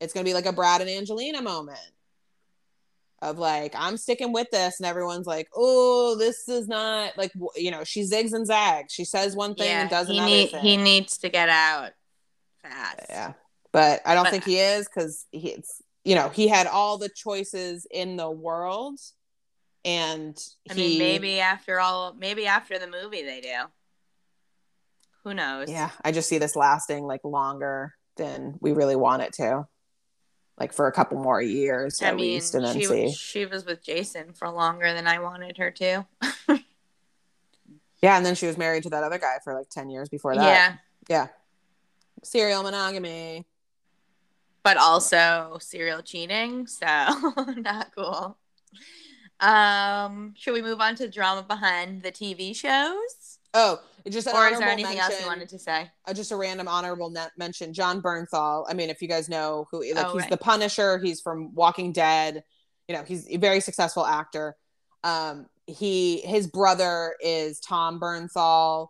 It's 0.00 0.12
gonna 0.12 0.24
be 0.24 0.34
like 0.34 0.46
a 0.46 0.52
Brad 0.52 0.80
and 0.80 0.90
Angelina 0.90 1.42
moment 1.42 1.78
of 3.22 3.38
like 3.38 3.74
I'm 3.76 3.96
sticking 3.96 4.32
with 4.32 4.50
this, 4.50 4.80
and 4.80 4.86
everyone's 4.86 5.26
like, 5.26 5.48
"Oh, 5.54 6.16
this 6.16 6.48
is 6.48 6.66
not 6.68 7.16
like 7.18 7.32
you 7.56 7.70
know." 7.70 7.84
She 7.84 8.02
zigs 8.02 8.32
and 8.32 8.46
zags. 8.46 8.92
She 8.92 9.04
says 9.04 9.36
one 9.36 9.54
thing 9.54 9.68
yeah, 9.68 9.82
and 9.82 9.90
does 9.90 10.08
another 10.08 10.26
need, 10.26 10.50
thing. 10.50 10.62
He 10.62 10.76
needs 10.76 11.18
to 11.18 11.28
get 11.28 11.48
out 11.48 11.90
fast. 12.62 13.06
Yeah, 13.08 13.32
but 13.72 14.00
I 14.06 14.14
don't 14.14 14.24
but, 14.24 14.30
think 14.30 14.44
he 14.44 14.58
is 14.58 14.88
because 14.88 15.26
he's 15.32 15.82
you 16.04 16.14
know 16.14 16.30
he 16.30 16.48
had 16.48 16.66
all 16.66 16.98
the 16.98 17.10
choices 17.10 17.86
in 17.90 18.16
the 18.16 18.30
world, 18.30 18.98
and 19.84 20.38
I 20.70 20.74
he, 20.74 20.80
mean 20.80 20.98
maybe 20.98 21.40
after 21.40 21.78
all, 21.78 22.14
maybe 22.18 22.46
after 22.46 22.78
the 22.78 22.88
movie 22.88 23.22
they 23.22 23.40
do. 23.42 23.56
Who 25.24 25.34
knows? 25.34 25.70
Yeah, 25.70 25.90
I 26.02 26.12
just 26.12 26.30
see 26.30 26.38
this 26.38 26.56
lasting 26.56 27.04
like 27.04 27.20
longer 27.24 27.94
than 28.16 28.56
we 28.60 28.72
really 28.72 28.96
want 28.96 29.22
it 29.22 29.34
to 29.34 29.66
like 30.60 30.74
for 30.74 30.86
a 30.86 30.92
couple 30.92 31.18
more 31.18 31.40
years 31.40 32.02
I 32.02 32.08
at 32.08 32.16
mean, 32.16 32.34
least 32.34 32.54
and 32.54 32.64
then 32.64 32.78
she, 32.78 32.84
see. 32.84 33.12
She 33.12 33.46
was 33.46 33.64
with 33.64 33.82
Jason 33.82 34.34
for 34.34 34.48
longer 34.50 34.92
than 34.92 35.06
I 35.06 35.18
wanted 35.18 35.56
her 35.56 35.70
to. 35.70 36.06
yeah, 38.02 38.16
and 38.16 38.24
then 38.24 38.34
she 38.34 38.46
was 38.46 38.58
married 38.58 38.82
to 38.82 38.90
that 38.90 39.02
other 39.02 39.18
guy 39.18 39.38
for 39.42 39.54
like 39.54 39.70
10 39.70 39.88
years 39.88 40.10
before 40.10 40.36
that. 40.36 40.44
Yeah. 40.44 40.74
Yeah. 41.08 41.26
Serial 42.22 42.62
monogamy. 42.62 43.46
But 44.62 44.76
also 44.76 45.56
serial 45.62 46.02
cheating, 46.02 46.66
so 46.66 46.86
not 47.56 47.92
cool. 47.96 48.36
Um, 49.40 50.34
should 50.36 50.52
we 50.52 50.60
move 50.60 50.82
on 50.82 50.94
to 50.96 51.08
drama 51.08 51.42
behind 51.42 52.02
the 52.02 52.12
TV 52.12 52.54
shows? 52.54 53.38
Oh, 53.54 53.80
just 54.08 54.28
or 54.28 54.48
is 54.48 54.58
there 54.58 54.68
anything 54.68 54.96
mention, 54.96 55.12
else 55.12 55.20
you 55.20 55.26
wanted 55.26 55.48
to 55.50 55.58
say? 55.58 55.90
Uh, 56.06 56.14
just 56.14 56.32
a 56.32 56.36
random 56.36 56.68
honorable 56.68 57.10
net 57.10 57.32
mention. 57.36 57.72
Jon 57.72 58.00
Bernthal. 58.00 58.64
I 58.68 58.74
mean, 58.74 58.90
if 58.90 59.02
you 59.02 59.08
guys 59.08 59.28
know 59.28 59.66
who, 59.70 59.84
like, 59.94 60.06
oh, 60.06 60.12
he's 60.12 60.22
right. 60.22 60.30
the 60.30 60.36
Punisher. 60.36 60.98
He's 60.98 61.20
from 61.20 61.54
Walking 61.54 61.92
Dead. 61.92 62.42
You 62.88 62.96
know, 62.96 63.04
he's 63.04 63.28
a 63.28 63.36
very 63.36 63.60
successful 63.60 64.06
actor. 64.06 64.56
Um, 65.04 65.46
he 65.66 66.20
his 66.20 66.46
brother 66.46 67.14
is 67.20 67.60
Tom 67.60 68.00
Bernthal. 68.00 68.88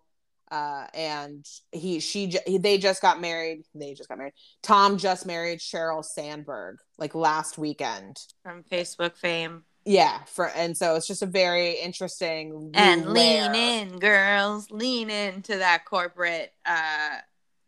Uh, 0.51 0.87
and 0.95 1.47
he 1.71 2.01
she 2.01 2.35
he, 2.45 2.59
they 2.59 2.77
just 2.77 3.01
got 3.01 3.21
married. 3.21 3.63
They 3.73 3.95
just 3.95 4.09
got 4.09 4.19
married. 4.19 4.33
Tom 4.63 4.99
just 4.99 5.25
married 5.25 5.61
sheryl 5.61 6.05
Sandberg 6.05 6.79
like 6.99 7.15
last 7.15 7.57
weekend 7.57 8.17
from 8.43 8.65
Facebook 8.65 9.17
fame 9.17 9.63
yeah 9.85 10.23
for 10.25 10.49
and 10.51 10.77
so 10.77 10.95
it's 10.95 11.07
just 11.07 11.23
a 11.23 11.27
very 11.27 11.73
interesting 11.73 12.71
and 12.75 13.07
lean 13.07 13.55
in 13.55 13.99
girls 13.99 14.71
lean 14.71 15.09
into 15.09 15.57
that 15.57 15.85
corporate 15.85 16.53
uh 16.67 17.17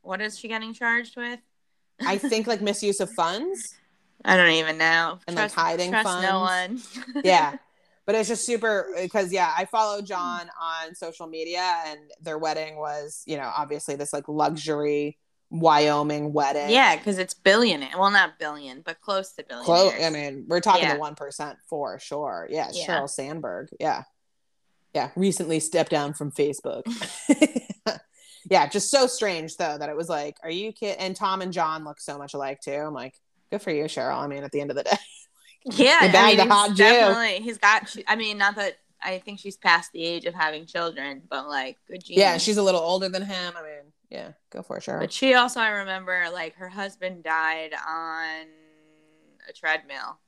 what 0.02 0.20
is 0.20 0.38
she 0.38 0.48
getting 0.48 0.74
charged 0.74 1.16
with? 1.16 1.40
I 2.04 2.18
think 2.18 2.46
like 2.46 2.60
misuse 2.60 3.00
of 3.00 3.10
funds. 3.12 3.74
I 4.24 4.36
don't 4.36 4.50
even 4.50 4.78
know. 4.78 5.18
And 5.26 5.36
trust, 5.36 5.56
like 5.56 5.64
hiding 5.66 5.90
trust 5.90 6.08
funds. 6.08 6.28
no 6.28 6.40
one. 6.40 7.22
Yeah 7.24 7.56
but 8.04 8.16
it's 8.16 8.28
just 8.28 8.44
super 8.44 8.88
because 9.00 9.32
yeah 9.32 9.52
i 9.56 9.64
follow 9.64 10.02
jon 10.02 10.50
on 10.60 10.94
social 10.94 11.28
media 11.28 11.76
and 11.86 12.00
their 12.20 12.36
wedding 12.36 12.76
was 12.76 13.22
you 13.26 13.36
know 13.36 13.50
obviously 13.56 13.94
this 13.94 14.12
like 14.12 14.26
luxury 14.26 15.18
Wyoming 15.52 16.32
wedding. 16.32 16.70
Yeah, 16.70 16.96
because 16.96 17.18
it's 17.18 17.34
billionaire. 17.34 17.90
Well, 17.98 18.10
not 18.10 18.38
billion, 18.38 18.80
but 18.80 19.02
close 19.02 19.32
to 19.32 19.44
billion. 19.44 19.66
Close. 19.66 19.92
I 20.02 20.08
mean, 20.08 20.46
we're 20.48 20.60
talking 20.60 20.84
yeah. 20.84 20.94
the 20.94 21.00
one 21.00 21.14
percent 21.14 21.58
for 21.68 21.98
sure. 21.98 22.48
Yeah, 22.50 22.70
yeah, 22.72 22.86
Sheryl 22.86 23.08
Sandberg. 23.08 23.68
Yeah, 23.78 24.04
yeah. 24.94 25.10
Recently 25.14 25.60
stepped 25.60 25.90
down 25.90 26.14
from 26.14 26.32
Facebook. 26.32 26.84
yeah, 28.50 28.66
just 28.66 28.90
so 28.90 29.06
strange 29.06 29.58
though 29.58 29.76
that 29.76 29.90
it 29.90 29.96
was 29.96 30.08
like, 30.08 30.38
are 30.42 30.50
you 30.50 30.72
kid? 30.72 30.96
And 30.98 31.14
Tom 31.14 31.42
and 31.42 31.52
Jon 31.52 31.84
look 31.84 32.00
so 32.00 32.16
much 32.16 32.32
alike 32.32 32.60
too. 32.62 32.72
I'm 32.72 32.94
like, 32.94 33.14
good 33.50 33.60
for 33.60 33.70
you, 33.70 33.84
Sheryl. 33.84 34.16
I 34.16 34.28
mean, 34.28 34.44
at 34.44 34.52
the 34.52 34.60
end 34.62 34.70
of 34.70 34.76
the 34.78 34.82
day. 34.84 34.96
yeah, 35.64 35.98
I 36.00 36.06
mean, 36.06 36.38
he's 36.38 36.78
definitely. 36.78 37.44
He's 37.44 37.58
got. 37.58 37.94
I 38.08 38.16
mean, 38.16 38.38
not 38.38 38.56
that 38.56 38.78
I 39.02 39.18
think 39.18 39.38
she's 39.38 39.58
past 39.58 39.92
the 39.92 40.02
age 40.02 40.24
of 40.24 40.32
having 40.32 40.64
children, 40.64 41.20
but 41.28 41.46
like, 41.46 41.76
good. 41.86 42.02
Genius. 42.02 42.18
Yeah, 42.18 42.38
she's 42.38 42.56
a 42.56 42.62
little 42.62 42.80
older 42.80 43.10
than 43.10 43.22
him. 43.22 43.52
I 43.54 43.62
mean 43.62 43.92
yeah, 44.12 44.32
go 44.50 44.62
for 44.62 44.76
it, 44.76 44.82
sure. 44.82 44.98
But 44.98 45.10
she 45.10 45.32
also, 45.32 45.58
I 45.58 45.70
remember, 45.70 46.26
like 46.30 46.56
her 46.56 46.68
husband 46.68 47.24
died 47.24 47.72
on 47.72 48.46
a 49.48 49.52
treadmill. 49.54 50.18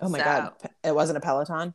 Oh 0.00 0.08
my 0.08 0.18
so, 0.18 0.24
god, 0.24 0.52
it 0.82 0.94
wasn't 0.94 1.18
a 1.18 1.20
Peloton. 1.20 1.74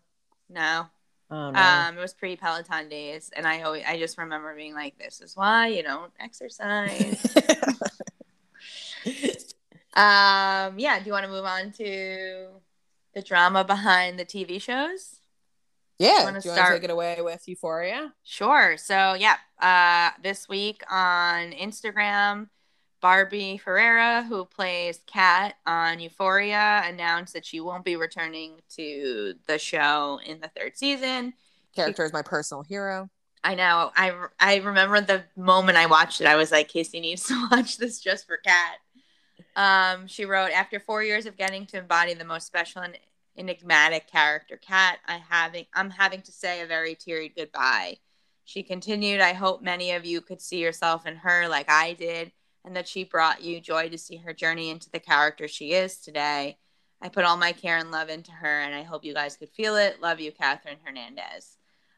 No. 0.50 0.88
Oh, 1.30 1.52
no. 1.52 1.60
Um, 1.60 1.98
it 1.98 2.02
was 2.02 2.16
pre 2.16 2.36
Peloton 2.36 2.90
days, 2.90 3.30
and 3.36 3.46
I 3.46 3.62
always, 3.62 3.84
I 3.88 4.00
just 4.00 4.18
remember 4.18 4.56
being 4.56 4.74
like, 4.74 4.98
"This 4.98 5.22
is 5.22 5.38
why 5.38 5.68
you 5.68 5.84
don't 5.84 6.12
exercise." 6.20 7.24
um, 9.94 10.80
yeah. 10.80 10.98
Do 10.98 11.06
you 11.06 11.12
want 11.12 11.26
to 11.26 11.32
move 11.32 11.46
on 11.46 11.72
to 11.74 12.48
the 13.14 13.22
drama 13.22 13.64
behind 13.64 14.18
the 14.18 14.26
TV 14.26 14.60
shows? 14.60 15.20
Yeah. 16.00 16.10
Do 16.10 16.20
you 16.20 16.24
want 16.24 16.44
to 16.44 16.74
take 16.74 16.84
it 16.84 16.90
away 16.90 17.18
with 17.20 17.48
Euphoria? 17.48 18.14
Sure. 18.24 18.78
So, 18.78 19.14
yeah, 19.14 19.38
uh, 19.62 20.12
this 20.22 20.50
week 20.50 20.84
on 20.90 21.52
Instagram, 21.52 22.48
Barbie 23.02 23.58
Ferreira, 23.58 24.24
who 24.24 24.46
plays 24.46 25.02
Kat 25.06 25.56
on 25.66 26.00
Euphoria, 26.00 26.84
announced 26.86 27.34
that 27.34 27.46
she 27.46 27.60
won't 27.60 27.84
be 27.84 27.96
returning 27.96 28.62
to 28.78 29.36
the 29.46 29.60
show 29.60 30.20
in 30.26 30.40
the 30.40 30.48
third 30.48 30.78
season. 30.78 31.34
Character 31.76 32.04
she, 32.04 32.08
is 32.08 32.14
my 32.14 32.22
personal 32.22 32.64
hero. 32.64 33.10
I 33.44 33.56
know. 33.56 33.92
I 33.96 34.14
I 34.40 34.58
remember 34.58 35.02
the 35.02 35.26
moment 35.36 35.78
I 35.78 35.88
watched 35.88 36.22
it. 36.22 36.28
I 36.28 36.38
was 36.38 36.52
like, 36.52 36.70
Casey 36.70 37.02
needs 37.02 37.24
to 37.28 37.48
watch 37.52 37.78
this 37.78 38.00
just 38.00 38.26
for 38.26 38.38
Kat. 38.38 38.78
Um, 39.56 40.08
she 40.08 40.26
wrote, 40.26 40.52
after 40.52 40.80
four 40.80 41.04
years 41.04 41.26
of 41.26 41.38
getting 41.38 41.66
to 41.68 41.78
embody 41.78 42.14
the 42.14 42.26
most 42.26 42.48
special 42.48 42.82
and 42.82 42.98
enigmatic 43.38 44.08
character, 44.08 44.58
Kat, 44.58 45.00
I 45.08 45.22
having 45.30 45.66
I'm 45.74 45.90
having 45.90 46.22
to 46.22 46.32
say 46.32 46.62
a 46.62 46.68
very 46.68 46.96
teary 46.96 47.30
goodbye. 47.36 47.98
She 48.46 48.64
continued, 48.64 49.22
I 49.22 49.34
hope 49.34 49.62
many 49.62 49.92
of 49.92 50.06
you 50.06 50.22
could 50.22 50.42
see 50.42 50.60
yourself 50.60 51.06
in 51.06 51.16
her 51.18 51.48
like 51.48 51.70
I 51.70 51.94
did, 51.94 52.32
and 52.66 52.76
that 52.76 52.88
she 52.88 53.04
brought 53.04 53.42
you 53.42 53.62
joy 53.62 53.90
to 53.90 53.98
see 53.98 54.18
her 54.18 54.34
journey 54.34 54.70
into 54.70 54.90
the 54.90 55.00
character 55.00 55.48
she 55.48 55.74
is 55.74 55.98
today. 55.98 56.58
I 57.02 57.10
put 57.10 57.26
all 57.26 57.38
my 57.38 57.52
care 57.52 57.78
and 57.78 57.92
love 57.92 58.10
into 58.10 58.32
her, 58.32 58.62
and 58.62 58.74
I 58.74 58.84
hope 58.84 59.04
you 59.04 59.14
guys 59.14 59.36
could 59.36 59.50
feel 59.50 59.76
it. 59.76 60.02
Love 60.02 60.20
you, 60.20 60.32
Katherine 60.32 60.78
Hernandez. 60.84 61.58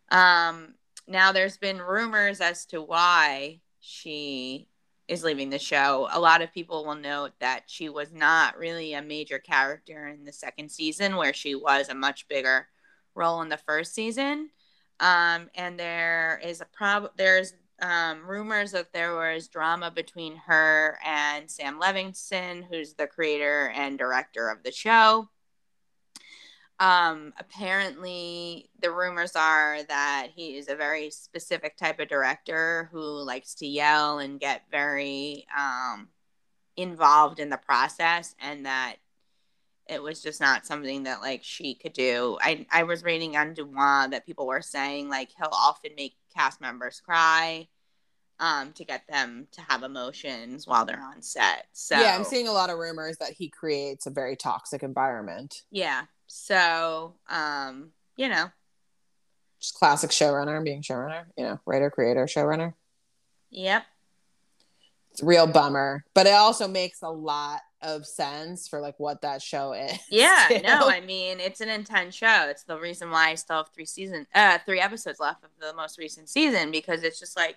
Um, 0.09 0.75
now, 1.07 1.31
there's 1.31 1.57
been 1.57 1.79
rumors 1.79 2.41
as 2.41 2.65
to 2.67 2.81
why 2.81 3.61
she 3.79 4.67
is 5.07 5.23
leaving 5.23 5.49
the 5.49 5.59
show. 5.59 6.07
A 6.11 6.19
lot 6.19 6.41
of 6.41 6.53
people 6.53 6.85
will 6.85 6.95
note 6.95 7.33
that 7.39 7.63
she 7.67 7.89
was 7.89 8.11
not 8.11 8.57
really 8.57 8.93
a 8.93 9.01
major 9.01 9.39
character 9.39 10.07
in 10.07 10.23
the 10.23 10.33
second 10.33 10.69
season, 10.71 11.15
where 11.15 11.33
she 11.33 11.55
was 11.55 11.89
a 11.89 11.95
much 11.95 12.27
bigger 12.27 12.67
role 13.13 13.41
in 13.41 13.49
the 13.49 13.57
first 13.57 13.93
season. 13.93 14.49
Um, 14.99 15.49
and 15.55 15.79
there 15.79 16.41
is 16.43 16.61
a 16.61 16.65
prob 16.65 17.11
there's 17.17 17.53
um, 17.81 18.25
rumors 18.25 18.71
that 18.71 18.93
there 18.93 19.15
was 19.15 19.49
drama 19.49 19.91
between 19.91 20.35
her 20.37 20.97
and 21.05 21.51
Sam 21.51 21.79
Levinson, 21.79 22.63
who's 22.69 22.93
the 22.93 23.07
creator 23.07 23.73
and 23.75 23.97
director 23.97 24.49
of 24.49 24.63
the 24.63 24.71
show. 24.71 25.29
Um, 26.79 27.33
apparently, 27.39 28.69
the 28.81 28.91
rumors 28.91 29.35
are 29.35 29.81
that 29.83 30.27
he 30.35 30.57
is 30.57 30.67
a 30.67 30.75
very 30.75 31.09
specific 31.09 31.77
type 31.77 31.99
of 31.99 32.09
director 32.09 32.89
who 32.91 33.01
likes 33.01 33.55
to 33.55 33.67
yell 33.67 34.19
and 34.19 34.39
get 34.39 34.63
very 34.69 35.45
um, 35.57 36.09
involved 36.75 37.39
in 37.39 37.49
the 37.49 37.57
process, 37.57 38.35
and 38.39 38.65
that 38.65 38.97
it 39.87 40.01
was 40.01 40.21
just 40.21 40.41
not 40.41 40.65
something 40.65 41.03
that 41.03 41.21
like 41.21 41.43
she 41.43 41.75
could 41.75 41.93
do. 41.93 42.37
I 42.41 42.65
I 42.71 42.83
was 42.83 43.03
reading 43.03 43.37
on 43.37 43.55
DeuxMoi 43.55 44.11
that 44.11 44.25
people 44.25 44.47
were 44.47 44.61
saying 44.61 45.09
like 45.09 45.29
he'll 45.37 45.47
often 45.51 45.91
make 45.95 46.15
cast 46.33 46.59
members 46.59 46.99
cry 46.99 47.67
um 48.39 48.73
to 48.73 48.83
get 48.83 49.07
them 49.07 49.47
to 49.51 49.61
have 49.61 49.83
emotions 49.83 50.67
while 50.67 50.85
they're 50.85 51.01
on 51.01 51.21
set. 51.21 51.67
So 51.71 51.95
Yeah, 51.97 52.15
I'm 52.15 52.23
seeing 52.23 52.47
a 52.47 52.51
lot 52.51 52.69
of 52.69 52.77
rumors 52.77 53.17
that 53.17 53.31
he 53.31 53.47
creates 53.47 54.07
a 54.07 54.09
very 54.09 54.35
toxic 54.35 54.83
environment. 54.83 55.63
Yeah. 55.71 56.03
So, 56.27 57.15
um, 57.29 57.91
you 58.17 58.29
know, 58.29 58.49
just 59.59 59.75
classic 59.75 60.11
showrunner 60.11 60.63
being 60.63 60.81
showrunner, 60.81 61.25
you 61.37 61.43
know, 61.43 61.59
writer, 61.65 61.89
creator, 61.89 62.25
showrunner. 62.25 62.73
Yep. 63.51 63.83
It's 65.11 65.21
a 65.21 65.25
real 65.25 65.47
bummer, 65.47 66.03
but 66.13 66.27
it 66.27 66.33
also 66.33 66.67
makes 66.67 67.01
a 67.01 67.09
lot 67.09 67.61
of 67.81 68.05
sense 68.05 68.67
for 68.67 68.81
like 68.81 68.95
what 68.99 69.21
that 69.21 69.41
show 69.41 69.73
is. 69.73 69.97
Yeah, 70.09 70.59
no, 70.63 70.89
I 70.89 70.99
mean 71.01 71.39
it's 71.39 71.61
an 71.61 71.69
intense 71.69 72.15
show. 72.15 72.47
It's 72.49 72.63
the 72.63 72.77
reason 72.77 73.11
why 73.11 73.29
I 73.29 73.35
still 73.35 73.57
have 73.57 73.69
three 73.73 73.85
season, 73.85 74.27
uh, 74.35 74.57
three 74.65 74.81
episodes 74.81 75.19
left 75.19 75.43
of 75.43 75.51
the 75.59 75.73
most 75.73 75.97
recent 75.97 76.29
season 76.29 76.71
because 76.71 77.03
it's 77.03 77.19
just 77.19 77.37
like 77.37 77.55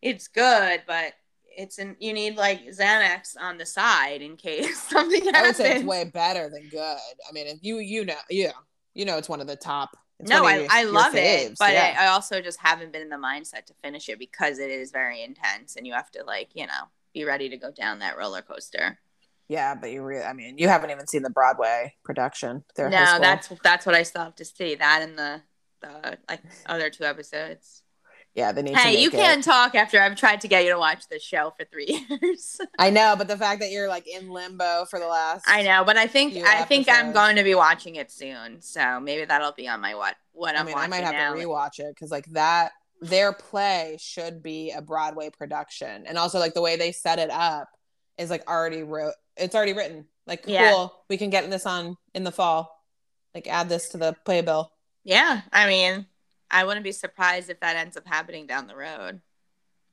it's 0.00 0.28
good, 0.28 0.82
but 0.86 1.12
it's 1.56 1.78
an 1.78 1.96
you 1.98 2.12
need 2.12 2.36
like 2.36 2.66
Xanax 2.68 3.36
on 3.38 3.58
the 3.58 3.66
side 3.66 4.22
in 4.22 4.36
case 4.36 4.82
something 4.88 5.24
happens. 5.24 5.36
I 5.36 5.42
would 5.42 5.56
say 5.56 5.76
it's 5.76 5.84
way 5.84 6.04
better 6.04 6.48
than 6.48 6.68
good. 6.68 6.98
I 7.28 7.32
mean, 7.32 7.58
you 7.62 7.78
you 7.78 8.04
know 8.04 8.14
yeah 8.28 8.52
you 8.94 9.04
know 9.04 9.18
it's 9.18 9.28
one 9.28 9.40
of 9.40 9.46
the 9.46 9.56
top. 9.56 9.96
no, 10.20 10.44
I, 10.44 10.58
your, 10.58 10.66
I 10.70 10.84
love 10.84 11.14
it, 11.14 11.56
but 11.58 11.72
yeah. 11.72 11.96
I, 11.98 12.04
I 12.04 12.08
also 12.08 12.40
just 12.40 12.60
haven't 12.60 12.92
been 12.92 13.02
in 13.02 13.08
the 13.08 13.16
mindset 13.16 13.66
to 13.66 13.74
finish 13.82 14.08
it 14.08 14.18
because 14.18 14.58
it 14.58 14.70
is 14.70 14.90
very 14.90 15.22
intense 15.22 15.76
and 15.76 15.86
you 15.86 15.94
have 15.94 16.10
to 16.12 16.24
like 16.24 16.50
you 16.54 16.66
know 16.66 16.88
be 17.12 17.24
ready 17.24 17.48
to 17.48 17.56
go 17.56 17.70
down 17.70 18.00
that 18.00 18.16
roller 18.16 18.42
coaster. 18.42 18.98
Yeah, 19.48 19.74
but 19.74 19.90
you 19.90 20.02
really, 20.04 20.22
I 20.22 20.32
mean, 20.32 20.58
you 20.58 20.68
haven't 20.68 20.92
even 20.92 21.08
seen 21.08 21.22
the 21.22 21.30
Broadway 21.30 21.94
production. 22.04 22.62
no, 22.78 22.88
that's 22.88 23.50
that's 23.64 23.84
what 23.84 23.96
I 23.96 24.04
still 24.04 24.22
have 24.22 24.36
to 24.36 24.44
see. 24.44 24.76
That 24.76 25.02
and 25.02 25.18
the 25.18 25.42
the 25.80 26.18
like 26.28 26.42
other 26.66 26.88
two 26.90 27.04
episodes. 27.04 27.82
Yeah, 28.34 28.52
they 28.52 28.62
need. 28.62 28.76
Hey, 28.76 29.02
you 29.02 29.10
can't 29.10 29.42
talk 29.42 29.74
after 29.74 30.00
I've 30.00 30.14
tried 30.14 30.42
to 30.42 30.48
get 30.48 30.64
you 30.64 30.70
to 30.70 30.78
watch 30.78 31.08
this 31.08 31.22
show 31.22 31.52
for 31.56 31.64
three 31.64 32.06
years. 32.22 32.60
I 32.78 32.90
know, 32.90 33.14
but 33.18 33.26
the 33.26 33.36
fact 33.36 33.60
that 33.60 33.70
you're 33.70 33.88
like 33.88 34.06
in 34.06 34.30
limbo 34.30 34.86
for 34.88 35.00
the 35.00 35.06
last. 35.06 35.44
I 35.48 35.62
know, 35.62 35.82
but 35.84 35.96
I 35.96 36.06
think 36.06 36.36
I 36.36 36.62
think 36.62 36.88
I'm 36.88 37.12
going 37.12 37.36
to 37.36 37.42
be 37.42 37.54
watching 37.54 37.96
it 37.96 38.10
soon, 38.10 38.60
so 38.60 39.00
maybe 39.00 39.24
that'll 39.24 39.52
be 39.52 39.66
on 39.66 39.80
my 39.80 39.94
what 39.94 40.14
what 40.32 40.54
I'm 40.54 40.62
I 40.62 40.64
mean, 40.66 40.78
I 40.78 40.86
might 40.86 41.02
have 41.02 41.14
now. 41.14 41.34
to 41.34 41.40
rewatch 41.40 41.80
it 41.80 41.94
because 41.94 42.10
like 42.10 42.26
that 42.26 42.72
their 43.00 43.32
play 43.32 43.96
should 43.98 44.42
be 44.42 44.70
a 44.70 44.80
Broadway 44.80 45.30
production, 45.30 46.06
and 46.06 46.16
also 46.16 46.38
like 46.38 46.54
the 46.54 46.62
way 46.62 46.76
they 46.76 46.92
set 46.92 47.18
it 47.18 47.30
up 47.30 47.68
is 48.16 48.30
like 48.30 48.48
already 48.48 48.84
wrote 48.84 49.14
it's 49.36 49.54
already 49.54 49.72
written. 49.72 50.06
Like 50.26 50.44
cool, 50.44 50.54
yeah. 50.54 50.86
we 51.08 51.16
can 51.16 51.30
get 51.30 51.50
this 51.50 51.66
on 51.66 51.96
in 52.14 52.22
the 52.22 52.30
fall. 52.30 52.76
Like 53.34 53.48
add 53.48 53.68
this 53.68 53.88
to 53.90 53.98
the 53.98 54.14
playbill. 54.24 54.70
Yeah, 55.02 55.40
I 55.52 55.66
mean, 55.66 56.06
I 56.50 56.64
wouldn't 56.64 56.84
be 56.84 56.92
surprised 56.92 57.50
if 57.50 57.60
that 57.60 57.76
ends 57.76 57.96
up 57.96 58.06
happening 58.06 58.46
down 58.46 58.66
the 58.66 58.76
road. 58.76 59.20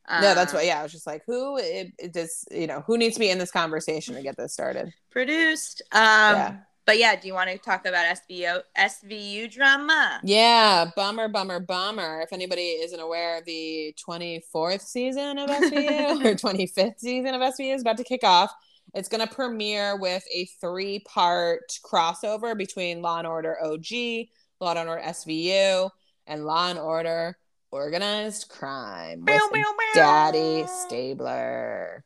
Um, 0.10 0.22
no, 0.22 0.34
that's 0.34 0.54
what. 0.54 0.66
Yeah, 0.66 0.80
I 0.80 0.84
was 0.84 0.92
just 0.92 1.08
like, 1.08 1.24
who 1.26 1.58
it, 1.58 1.92
it 2.00 2.14
does 2.14 2.46
you 2.52 2.68
know 2.68 2.84
who 2.88 2.98
needs 2.98 3.16
to 3.16 3.20
be 3.20 3.30
in 3.30 3.38
this 3.38 3.52
conversation 3.52 4.16
to 4.16 4.22
get 4.22 4.38
this 4.38 4.54
started? 4.54 4.94
Produced. 5.12 5.82
Um, 5.92 6.02
yeah. 6.02 6.58
But 6.86 7.00
yeah, 7.00 7.18
do 7.18 7.28
you 7.28 7.34
want 7.34 7.50
to 7.50 7.58
talk 7.58 7.86
about 7.86 8.06
SVU 8.06 8.62
SVU 8.78 9.52
drama? 9.52 10.22
Yeah, 10.24 10.90
bummer, 10.96 11.28
bummer, 11.28 11.60
bummer. 11.60 12.22
If 12.22 12.32
anybody 12.32 12.62
isn't 12.62 13.00
aware, 13.00 13.42
the 13.46 13.94
24th 14.08 14.82
season 14.82 15.38
of 15.38 15.50
SVU 15.50 16.24
or 16.26 16.36
25th 16.36 17.00
season 17.00 17.36
of 17.36 17.42
SVU 17.42 17.76
is 17.76 17.82
about 17.82 17.98
to 17.98 18.06
kick 18.06 18.24
off. 18.24 18.54
It's 18.94 19.10
going 19.10 19.28
to 19.28 19.34
premiere 19.34 19.98
with 20.00 20.24
a 20.34 20.46
three 20.62 21.00
part 21.00 21.78
crossover 21.86 22.58
between 22.58 23.02
Law 23.02 23.18
and 23.18 23.28
Order 23.28 23.58
OG, 23.62 24.28
Law 24.62 24.72
and 24.72 24.88
Order 24.88 25.02
SVU, 25.04 25.90
and 26.28 26.46
Law 26.46 26.70
and 26.70 26.78
Order 26.78 27.38
Organized 27.72 28.50
Crime 28.50 29.26
with 29.26 29.40
bow. 29.52 29.64
Daddy 29.94 30.66
Stabler. 30.68 32.04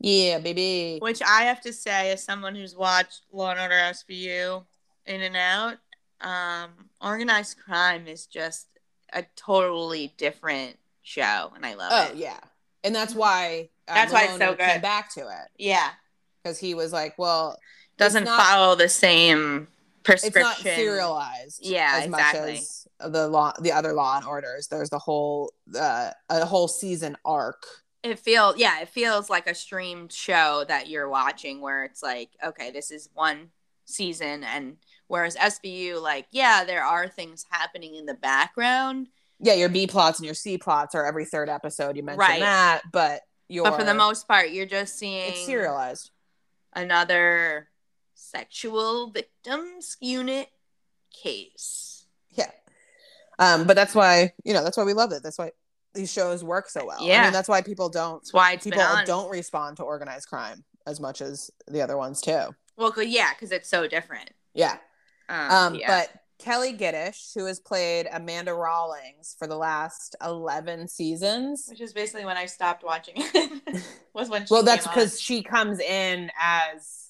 Yeah, 0.00 0.38
baby. 0.38 0.98
Which 1.00 1.20
I 1.22 1.42
have 1.42 1.60
to 1.62 1.72
say, 1.72 2.10
as 2.10 2.24
someone 2.24 2.54
who's 2.54 2.74
watched 2.74 3.22
Law 3.32 3.50
and 3.50 3.60
Order 3.60 3.74
SVU 3.74 4.64
in 5.06 5.22
and 5.22 5.36
out, 5.36 5.76
um, 6.20 6.70
Organized 7.00 7.58
Crime 7.58 8.06
is 8.06 8.26
just 8.26 8.66
a 9.12 9.24
totally 9.36 10.14
different 10.16 10.78
show, 11.02 11.52
and 11.54 11.64
I 11.64 11.74
love 11.74 11.92
oh, 11.92 12.02
it. 12.04 12.10
Oh 12.12 12.18
yeah, 12.18 12.40
and 12.84 12.94
that's 12.94 13.14
why 13.14 13.68
uh, 13.88 13.94
that's 13.94 14.12
why 14.12 14.24
it's 14.24 14.38
so 14.38 14.54
good. 14.54 14.58
Came 14.58 14.80
back 14.80 15.12
to 15.14 15.20
it. 15.20 15.48
Yeah, 15.58 15.90
because 16.42 16.58
he 16.58 16.74
was 16.74 16.92
like, 16.92 17.18
well, 17.18 17.58
doesn't 17.98 18.24
not, 18.24 18.42
follow 18.42 18.74
the 18.74 18.88
same 18.88 19.68
prescription. 20.02 20.42
It's 20.42 20.64
not 20.64 20.74
serialized. 20.74 21.60
Yeah, 21.62 21.92
as 21.96 22.04
exactly. 22.06 22.52
much 22.52 22.60
as 22.60 22.86
the 23.12 23.28
law, 23.28 23.52
the 23.60 23.72
other 23.72 23.92
Law 23.92 24.16
and 24.16 24.26
Orders. 24.26 24.68
There's 24.68 24.90
the 24.90 24.98
whole 24.98 25.52
uh, 25.78 26.10
a 26.28 26.44
whole 26.44 26.68
season 26.68 27.16
arc. 27.24 27.64
It 28.02 28.18
feels 28.18 28.56
yeah, 28.56 28.80
it 28.80 28.88
feels 28.88 29.28
like 29.28 29.46
a 29.46 29.54
streamed 29.54 30.12
show 30.12 30.64
that 30.68 30.88
you're 30.88 31.08
watching, 31.08 31.60
where 31.60 31.84
it's 31.84 32.02
like, 32.02 32.30
okay, 32.44 32.70
this 32.70 32.90
is 32.90 33.08
one 33.14 33.48
season, 33.84 34.44
and 34.44 34.76
whereas 35.08 35.36
SVU, 35.36 36.00
like, 36.00 36.26
yeah, 36.30 36.64
there 36.64 36.84
are 36.84 37.08
things 37.08 37.44
happening 37.50 37.94
in 37.96 38.06
the 38.06 38.14
background. 38.14 39.08
Yeah, 39.38 39.54
your 39.54 39.68
B 39.68 39.86
plots 39.86 40.18
and 40.18 40.26
your 40.26 40.34
C 40.34 40.58
plots 40.58 40.94
are 40.94 41.06
every 41.06 41.24
third 41.24 41.48
episode. 41.48 41.96
You 41.96 42.02
mentioned 42.02 42.20
right. 42.20 42.40
that, 42.40 42.82
but 42.92 43.22
you're, 43.48 43.64
but 43.64 43.76
for 43.78 43.84
the 43.84 43.94
most 43.94 44.28
part, 44.28 44.50
you're 44.50 44.66
just 44.66 44.98
seeing 44.98 45.30
it's 45.30 45.46
serialized 45.46 46.10
another 46.74 47.69
sexual 48.20 49.10
victims 49.10 49.96
unit 50.00 50.48
case. 51.10 52.04
Yeah. 52.30 52.50
Um, 53.38 53.66
but 53.66 53.74
that's 53.74 53.94
why, 53.94 54.32
you 54.44 54.52
know, 54.52 54.62
that's 54.62 54.76
why 54.76 54.84
we 54.84 54.92
love 54.92 55.12
it. 55.12 55.22
That's 55.22 55.38
why 55.38 55.52
these 55.94 56.12
shows 56.12 56.44
work 56.44 56.68
so 56.68 56.86
well. 56.86 56.98
Yeah. 57.00 57.22
I 57.22 57.24
mean, 57.24 57.32
that's 57.32 57.48
why 57.48 57.62
people 57.62 57.88
don't 57.88 58.20
that's 58.20 58.32
why 58.32 58.56
people 58.56 58.82
don't 59.06 59.30
respond 59.30 59.78
to 59.78 59.82
organized 59.82 60.28
crime 60.28 60.64
as 60.86 61.00
much 61.00 61.20
as 61.20 61.50
the 61.66 61.82
other 61.82 61.96
ones 61.96 62.20
too. 62.20 62.54
Well, 62.76 62.92
yeah, 63.02 63.32
because 63.34 63.52
it's 63.52 63.68
so 63.68 63.88
different. 63.88 64.30
Yeah. 64.54 64.76
Um, 65.28 65.50
um 65.50 65.74
yeah. 65.74 65.86
but 65.86 66.10
Kelli 66.40 66.76
Giddish, 66.76 67.32
who 67.34 67.46
has 67.46 67.60
played 67.60 68.08
Amanda 68.12 68.54
Rollins 68.54 69.36
for 69.38 69.46
the 69.46 69.56
last 69.56 70.16
11 70.24 70.88
seasons. 70.88 71.66
Which 71.68 71.80
is 71.80 71.92
basically 71.92 72.24
when 72.24 72.36
I 72.36 72.46
stopped 72.46 72.82
watching 72.82 73.22
was 74.14 74.28
when 74.28 74.46
Well, 74.50 74.62
that's 74.62 74.86
because 74.86 75.20
she 75.20 75.42
comes 75.42 75.80
in 75.80 76.30
as 76.40 77.09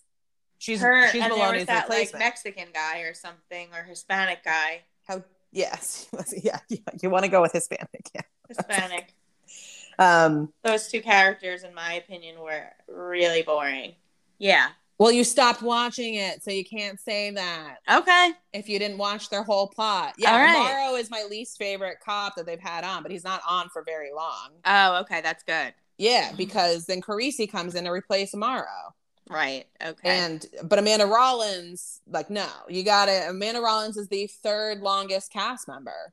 she's 0.60 0.80
her 0.80 1.08
she's 1.08 1.22
and 1.22 1.32
there 1.32 1.52
was 1.52 1.66
that 1.66 1.90
like 1.90 2.16
Mexican 2.16 2.68
guy 2.72 3.00
or 3.00 3.14
something 3.14 3.68
or 3.74 3.82
Hispanic 3.82 4.44
guy. 4.44 4.82
How 5.08 5.24
yes, 5.50 6.06
yeah, 6.44 6.58
yeah. 6.68 6.78
You 7.02 7.10
want 7.10 7.24
to 7.24 7.30
go 7.30 7.42
with 7.42 7.52
Hispanic, 7.52 8.10
yeah. 8.14 8.22
Hispanic. 8.46 9.14
um 9.98 10.52
those 10.62 10.88
two 10.88 11.00
characters 11.00 11.64
in 11.64 11.74
my 11.74 11.94
opinion 11.94 12.38
were 12.38 12.66
really 12.86 13.42
boring. 13.42 13.94
Yeah. 14.38 14.68
Well, 14.98 15.10
you 15.10 15.24
stopped 15.24 15.62
watching 15.62 16.16
it, 16.16 16.44
so 16.44 16.50
you 16.50 16.62
can't 16.62 17.00
say 17.00 17.30
that. 17.30 17.78
Okay. 17.90 18.32
If 18.52 18.68
you 18.68 18.78
didn't 18.78 18.98
watch 18.98 19.30
their 19.30 19.42
whole 19.42 19.66
plot. 19.66 20.12
Yeah, 20.18 20.36
right. 20.36 20.54
Amaro 20.54 21.00
is 21.00 21.10
my 21.10 21.26
least 21.30 21.56
favorite 21.56 22.00
cop 22.04 22.36
that 22.36 22.44
they've 22.44 22.60
had 22.60 22.84
on, 22.84 23.02
but 23.02 23.10
he's 23.10 23.24
not 23.24 23.40
on 23.48 23.70
for 23.70 23.82
very 23.82 24.12
long. 24.14 24.50
Oh, 24.66 25.00
okay. 25.00 25.22
That's 25.22 25.42
good. 25.42 25.72
Yeah, 25.96 26.32
because 26.36 26.84
then 26.84 27.00
Carisi 27.00 27.50
comes 27.50 27.74
in 27.74 27.84
to 27.84 27.90
replace 27.90 28.34
Amaro. 28.34 28.92
Right. 29.30 29.66
Okay. 29.80 30.08
And 30.08 30.44
but 30.64 30.80
Amanda 30.80 31.06
Rollins, 31.06 32.00
like, 32.08 32.30
no, 32.30 32.48
you 32.68 32.82
got 32.82 33.08
it. 33.08 33.30
Amanda 33.30 33.60
Rollins 33.60 33.96
is 33.96 34.08
the 34.08 34.26
third 34.26 34.80
longest 34.80 35.32
cast 35.32 35.68
member 35.68 36.12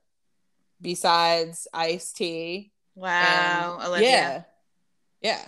besides 0.80 1.68
Ice 1.74 2.14
T. 2.14 2.72
Wow. 2.94 3.80
And, 3.80 3.88
Olivia. 3.88 4.08
Yeah. 4.10 4.44
Yeah. 5.22 5.46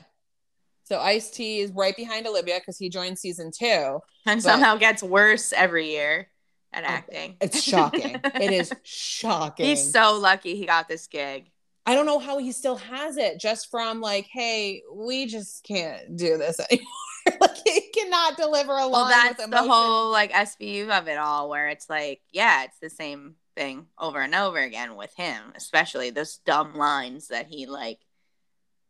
So 0.85 0.99
Ice 0.99 1.29
T 1.29 1.59
is 1.59 1.71
right 1.71 1.95
behind 1.95 2.25
Olivia 2.25 2.59
because 2.59 2.79
he 2.79 2.89
joined 2.89 3.19
season 3.19 3.51
two. 3.51 3.99
And 4.25 4.41
somehow 4.41 4.75
gets 4.77 5.03
worse 5.03 5.53
every 5.53 5.91
year 5.91 6.27
at 6.73 6.83
oh, 6.83 6.87
acting. 6.87 7.37
It's 7.39 7.61
shocking. 7.61 8.19
it 8.23 8.51
is 8.51 8.73
shocking. 8.83 9.67
He's 9.67 9.91
so 9.91 10.17
lucky 10.17 10.55
he 10.55 10.65
got 10.65 10.87
this 10.87 11.05
gig. 11.05 11.51
I 11.85 11.93
don't 11.93 12.07
know 12.07 12.19
how 12.19 12.39
he 12.39 12.51
still 12.51 12.77
has 12.77 13.17
it 13.17 13.39
just 13.39 13.69
from 13.69 14.01
like, 14.01 14.27
hey, 14.31 14.81
we 14.91 15.27
just 15.27 15.63
can't 15.63 16.15
do 16.15 16.37
this 16.37 16.59
anymore. 16.71 16.87
like 17.41 17.57
he 17.65 17.89
cannot 17.93 18.37
deliver 18.37 18.73
a 18.73 18.85
line. 18.85 18.91
Well, 18.91 19.07
that's 19.07 19.45
the 19.45 19.63
whole 19.63 20.11
like 20.11 20.31
SVU 20.31 20.89
of 20.89 21.07
it 21.07 21.17
all, 21.17 21.49
where 21.49 21.69
it's 21.69 21.89
like, 21.89 22.21
yeah, 22.31 22.63
it's 22.63 22.79
the 22.79 22.89
same 22.89 23.35
thing 23.55 23.87
over 23.97 24.19
and 24.19 24.35
over 24.35 24.57
again 24.59 24.95
with 24.95 25.13
him, 25.15 25.53
especially 25.55 26.09
those 26.09 26.37
dumb 26.45 26.75
lines 26.75 27.27
that 27.29 27.47
he 27.47 27.65
like 27.65 27.99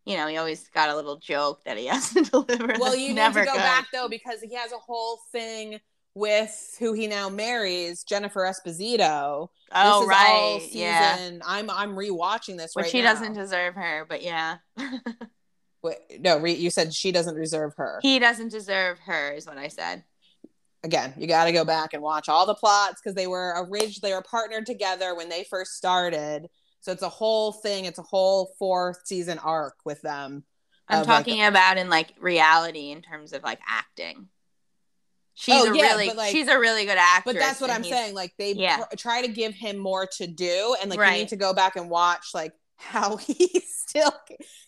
you 0.06 0.18
know, 0.18 0.28
he 0.28 0.38
always 0.38 0.68
got 0.70 0.90
a 0.90 0.96
little 0.96 1.18
joke 1.18 1.64
that 1.66 1.78
he 1.78 1.86
has 1.88 2.12
to 2.14 2.24
deliver. 2.24 2.74
Well, 2.80 2.96
you 2.96 3.10
need 3.10 3.16
to 3.16 3.32
go 3.32 3.46
good. 3.46 3.56
back 3.56 3.88
though 3.94 4.10
because 4.10 4.42
he 4.42 4.56
has 4.56 4.72
a 4.72 4.78
whole 4.78 5.20
thing 5.32 5.80
with 6.16 6.76
who 6.80 6.94
he 6.94 7.08
now 7.08 7.30
marries, 7.30 8.04
Jennifer 8.04 8.42
Esposito. 8.42 9.50
Oh 9.72 10.06
right, 10.08 10.68
yeah. 10.72 11.30
I'm 11.46 11.70
I'm 11.70 11.96
rewatching 11.96 12.58
this, 12.58 12.76
which 12.76 12.86
right 12.86 12.92
he 12.92 13.02
now. 13.02 13.14
doesn't 13.14 13.34
deserve 13.34 13.76
her, 13.76 14.06
but 14.10 14.24
yeah. 14.24 14.58
Wait, 15.82 15.98
no, 16.20 16.38
re- 16.38 16.54
you 16.54 16.70
said 16.70 16.94
she 16.94 17.12
doesn't 17.12 17.36
deserve 17.36 17.74
her. 17.78 18.00
He 18.02 18.20
doesn't 18.20 18.50
deserve 18.50 19.00
her, 19.00 19.32
is 19.32 19.46
what 19.46 19.58
I 19.58 19.70
said. 19.70 20.04
Again, 20.84 21.14
you 21.18 21.28
got 21.28 21.46
to 21.46 21.52
go 21.52 21.66
back 21.66 21.94
and 21.94 22.02
watch 22.02 22.30
all 22.30 22.46
the 22.46 22.56
plots 22.56 23.02
because 23.02 23.16
they 23.16 23.28
were 23.28 23.52
a 23.52 23.64
originally 23.64 24.00
they 24.02 24.14
were 24.14 24.22
partnered 24.22 24.66
together 24.66 25.16
when 25.16 25.30
they 25.30 25.44
first 25.44 25.76
started 25.76 26.50
so 26.82 26.92
it's 26.92 27.02
a 27.02 27.10
whole 27.10 27.52
thing. 27.52 27.86
It's 27.86 28.00
a 28.00 28.04
whole 28.04 28.54
fourth 28.58 29.06
season 29.06 29.40
arc 29.40 29.76
with 29.86 30.02
them. 30.02 30.44
I'm 30.88 31.06
talking 31.06 31.40
like, 31.40 31.50
about 31.50 31.78
in 31.78 31.90
like 31.90 32.14
reality 32.20 32.92
in 32.92 33.02
terms 33.02 33.34
of 33.34 33.44
like 33.44 33.60
acting. 33.68 34.30
She's 35.36 35.56
oh, 35.56 35.72
a 35.72 35.78
yeah, 35.78 35.84
really 35.84 36.10
like, 36.14 36.32
she's 36.32 36.48
a 36.48 36.60
really 36.60 36.86
good 36.86 36.98
actress. 36.98 37.36
But 37.36 37.40
that's 37.40 37.62
what 37.62 37.70
I'm 37.70 37.84
saying. 37.84 38.16
Like 38.16 38.34
they 38.38 38.54
yeah. 38.54 38.78
pr- 38.78 38.96
try 38.98 39.22
to 39.22 39.28
give 39.28 39.54
him 39.54 39.78
more 39.78 40.08
to 40.18 40.28
do, 40.28 40.76
and 40.82 40.90
like 40.90 41.00
right. 41.00 41.14
you 41.14 41.20
need 41.20 41.30
to 41.30 41.36
go 41.36 41.54
back 41.54 41.76
and 41.76 41.90
watch 41.90 42.32
like 42.34 42.54
how 42.80 43.18
he 43.18 43.62
still 43.70 44.12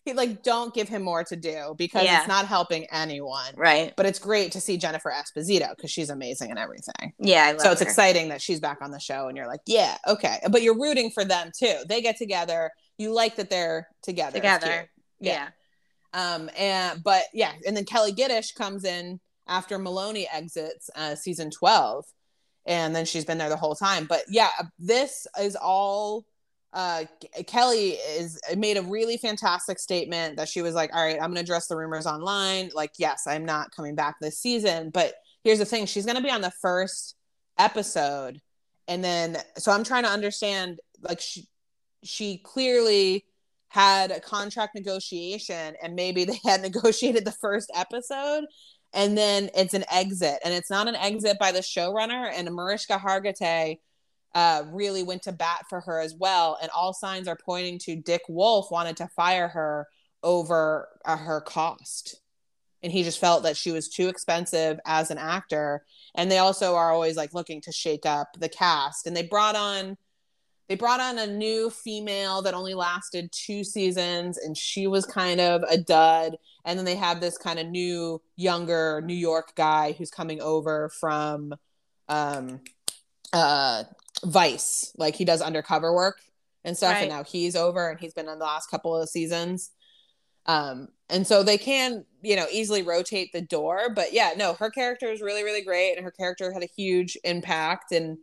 he 0.06 0.13
like 0.13 0.43
don't 0.43 0.74
give 0.74 0.89
him 0.89 1.04
more 1.04 1.24
to 1.24 1.36
do 1.36 1.74
because 1.78 2.04
yeah. 2.04 2.19
it's 2.19 2.28
not 2.28 2.45
helping 2.45 2.86
anyone. 2.91 3.54
Right. 3.56 3.93
But 3.95 4.06
it's 4.06 4.19
great 4.19 4.52
to 4.54 4.62
see 4.62 4.78
Jennifer 4.78 5.12
Esposito 5.12 5.69
because 5.76 5.91
she's 5.91 6.10
amazing 6.10 6.50
and 6.50 6.60
everything. 6.60 7.13
Yeah. 7.19 7.58
so 7.58 7.71
it's 7.71 7.82
her. 7.82 7.88
exciting 7.88 8.30
that 8.30 8.41
she's 8.41 8.60
back 8.60 8.80
on 8.82 8.91
the 8.91 9.00
show 9.00 9.28
and 9.28 9.38
you're 9.38 9.47
like, 9.47 9.62
yeah, 9.65 9.97
okay. 10.08 10.39
But 10.50 10.62
you're 10.62 10.78
rooting 10.78 11.12
for 11.12 11.24
them 11.24 11.52
too. 11.58 11.76
They 11.88 12.02
get 12.02 12.17
together. 12.17 12.71
You 12.97 13.13
like 13.13 13.38
that 13.38 13.50
they're 13.50 13.88
together. 14.04 14.34
Together. 14.34 14.89
Yeah. 15.19 15.50
yeah. 16.13 16.36
Um 16.36 16.50
and 16.58 17.02
but 17.04 17.24
yeah, 17.34 17.54
and 17.65 17.78
then 17.78 17.86
Kelli 17.86 18.15
Giddish 18.15 18.52
comes 18.54 18.84
in 18.84 19.19
after 19.47 19.80
Meloni 19.80 20.26
exits 20.32 20.89
uh 20.95 21.15
season 21.15 21.50
12 21.52 22.06
and 22.65 22.95
then 22.95 23.06
she's 23.06 23.26
been 23.26 23.38
there 23.38 23.50
the 23.50 23.58
whole 23.58 23.76
time. 23.76 24.06
But 24.06 24.24
yeah, 24.30 24.50
this 24.78 25.26
is 25.39 25.56
all 25.56 26.26
uh, 26.74 27.04
Kelli 27.42 27.98
is 28.18 28.40
made 28.56 28.78
a 28.78 28.82
really 28.82 29.18
fantastic 29.18 29.78
statement 29.78 30.38
that 30.38 30.48
she 30.48 30.62
was 30.62 30.74
like, 30.74 30.96
"All 30.96 31.04
right, 31.04 31.16
I'm 31.16 31.34
going 31.34 31.36
to 31.36 31.42
address 31.42 31.68
the 31.68 31.76
rumors 31.76 32.08
online. 32.08 32.72
Like, 32.74 32.92
yes, 32.98 33.28
I'm 33.28 33.46
not 33.46 33.72
coming 33.76 33.96
back 33.96 34.16
this 34.22 34.40
season, 34.40 34.90
but 34.90 35.16
here's 35.44 35.60
the 35.60 35.66
thing: 35.66 35.86
she's 35.86 36.06
going 36.06 36.16
to 36.16 36.24
be 36.24 36.32
on 36.32 36.42
the 36.42 36.54
first 36.62 37.16
episode, 37.58 38.40
and 38.88 39.04
then 39.04 39.38
so 39.58 39.72
I'm 39.72 39.84
trying 39.84 40.04
to 40.04 40.10
understand. 40.10 40.80
Like, 41.02 41.20
she 41.20 41.48
she 42.04 42.38
clearly 42.38 43.26
had 43.68 44.12
a 44.12 44.22
contract 44.22 44.76
negotiation, 44.76 45.76
and 45.84 45.94
maybe 45.96 46.24
they 46.26 46.40
had 46.46 46.62
negotiated 46.62 47.26
the 47.26 47.34
first 47.34 47.70
episode." 47.76 48.46
And 48.94 49.18
then 49.18 49.50
it's 49.56 49.74
an 49.74 49.86
exit, 49.90 50.40
and 50.44 50.54
it's 50.54 50.70
not 50.70 50.90
an 50.90 50.96
exit 50.96 51.40
by 51.40 51.52
the 51.54 51.60
showrunner. 51.60 52.30
And 52.34 52.54
Mariska 52.54 52.98
Hargitay 52.98 53.78
uh, 54.34 54.63
really 54.72 55.04
went 55.04 55.24
to 55.24 55.32
bat 55.32 55.65
for 55.70 55.82
her 55.82 56.00
as 56.00 56.15
well. 56.15 56.58
And 56.62 56.72
all 56.72 56.94
signs 56.94 57.28
are 57.28 57.38
pointing 57.38 57.80
to 57.80 57.96
Dick 57.96 58.22
Wolf 58.30 58.72
wanted 58.72 58.98
to 58.98 59.08
fire 59.10 59.48
her 59.50 59.88
over 60.24 60.88
uh, 61.06 61.17
her 61.17 61.41
cost. 61.41 62.22
And 62.84 62.91
he 62.91 63.04
just 63.04 63.20
felt 63.20 63.44
that 63.44 63.58
she 63.58 63.72
was 63.72 63.89
too 63.89 64.08
expensive 64.08 64.80
as 64.86 65.12
an 65.12 65.17
actor. 65.17 65.84
And 66.15 66.32
they 66.32 66.39
also 66.39 66.76
are 66.76 66.91
always 66.91 67.15
like 67.15 67.34
looking 67.34 67.62
to 67.62 67.72
shake 67.72 68.06
up 68.06 68.30
the 68.39 68.50
cast. 68.50 69.06
And 69.06 69.15
they 69.15 69.24
brought 69.24 69.56
on 69.56 69.98
they 70.72 70.76
brought 70.78 71.02
on 71.02 71.20
a 71.20 71.28
new 71.28 71.70
female 71.70 72.41
that 72.44 72.54
only 72.54 72.74
lasted 72.74 73.30
two 73.34 73.62
seasons 73.62 74.38
and 74.38 74.56
she 74.58 74.88
was 74.88 75.06
kind 75.06 75.41
of 75.41 75.63
a 75.63 75.78
dud 75.78 76.38
and 76.63 76.80
then 76.80 76.86
they 76.86 76.96
have 76.96 77.20
this 77.20 77.38
kind 77.38 77.60
of 77.60 77.67
new 77.67 78.22
younger 78.38 79.02
new 79.04 79.13
york 79.13 79.54
guy 79.58 79.91
who's 79.91 80.10
coming 80.10 80.41
over 80.41 80.89
from 80.98 81.54
um 82.08 82.62
uh 83.34 83.84
Vice, 84.24 84.94
like 84.98 85.16
he 85.16 85.26
does 85.26 85.42
undercover 85.42 85.94
work 85.94 86.20
and 86.64 86.78
stuff, 86.78 86.94
right. 86.94 87.02
and 87.02 87.10
now 87.10 87.24
he's 87.24 87.56
over 87.56 87.90
and 87.90 88.00
he's 88.00 88.14
been 88.14 88.30
on 88.30 88.40
the 88.40 88.46
last 88.46 88.70
couple 88.70 88.96
of 88.96 89.10
seasons. 89.10 89.72
Um, 90.46 90.88
and 91.10 91.26
so 91.26 91.44
they 91.44 91.58
can, 91.58 92.06
you 92.22 92.36
know, 92.36 92.48
easily 92.52 92.82
rotate 92.82 93.32
the 93.32 93.42
door. 93.42 93.92
But 93.94 94.14
yeah, 94.14 94.32
no, 94.38 94.54
her 94.54 94.70
character 94.70 95.12
is 95.12 95.22
really, 95.22 95.44
really 95.44 95.62
great, 95.64 95.96
and 95.96 96.04
her 96.04 96.12
character 96.12 96.52
had 96.52 96.64
a 96.64 96.70
huge 96.76 97.18
impact, 97.24 97.92
and 97.92 98.18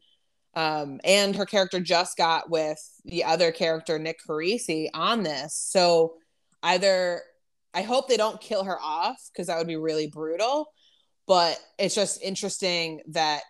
um, 0.55 1.01
and 1.05 1.37
her 1.37 1.47
character 1.47 1.79
just 1.79 2.17
got 2.17 2.51
with 2.51 2.81
the 3.05 3.25
other 3.25 3.53
character, 3.53 3.99
Nick 3.99 4.19
Carisi, 4.27 4.89
on 4.95 5.23
this. 5.23 5.55
So 5.55 6.15
either 6.63 7.23
I 7.75 7.83
hope 7.83 8.09
they 8.09 8.17
don't 8.17 8.41
kill 8.41 8.65
her 8.65 8.81
off 8.81 9.31
because 9.33 9.47
that 9.47 9.59
would 9.59 9.69
be 9.69 9.77
really 9.77 10.09
brutal. 10.09 10.73
But 11.27 11.61
it's 11.79 11.95
just 11.95 12.23
interesting 12.23 13.03
that 13.09 13.43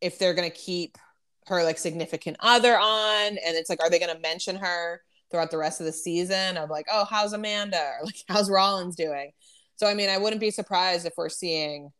if 0.00 0.18
they're 0.18 0.34
gonna 0.34 0.50
keep 0.50 0.98
her 1.46 1.64
like 1.64 1.78
significant 1.78 2.36
other 2.40 2.76
on 2.78 3.26
and 3.26 3.56
it's 3.56 3.68
like 3.68 3.82
are 3.82 3.90
they 3.90 3.98
going 3.98 4.14
to 4.14 4.20
mention 4.20 4.56
her 4.56 5.00
throughout 5.30 5.50
the 5.50 5.58
rest 5.58 5.80
of 5.80 5.86
the 5.86 5.92
season 5.92 6.56
of 6.56 6.70
like 6.70 6.86
oh 6.90 7.04
how's 7.04 7.32
amanda? 7.32 7.78
Or 8.00 8.06
like 8.06 8.16
how's 8.28 8.50
rollins 8.50 8.96
doing? 8.96 9.32
So 9.76 9.86
i 9.86 9.94
mean 9.94 10.08
i 10.08 10.18
wouldn't 10.18 10.40
be 10.40 10.50
surprised 10.50 11.06
if 11.06 11.14
we're 11.16 11.28
seeing 11.28 11.90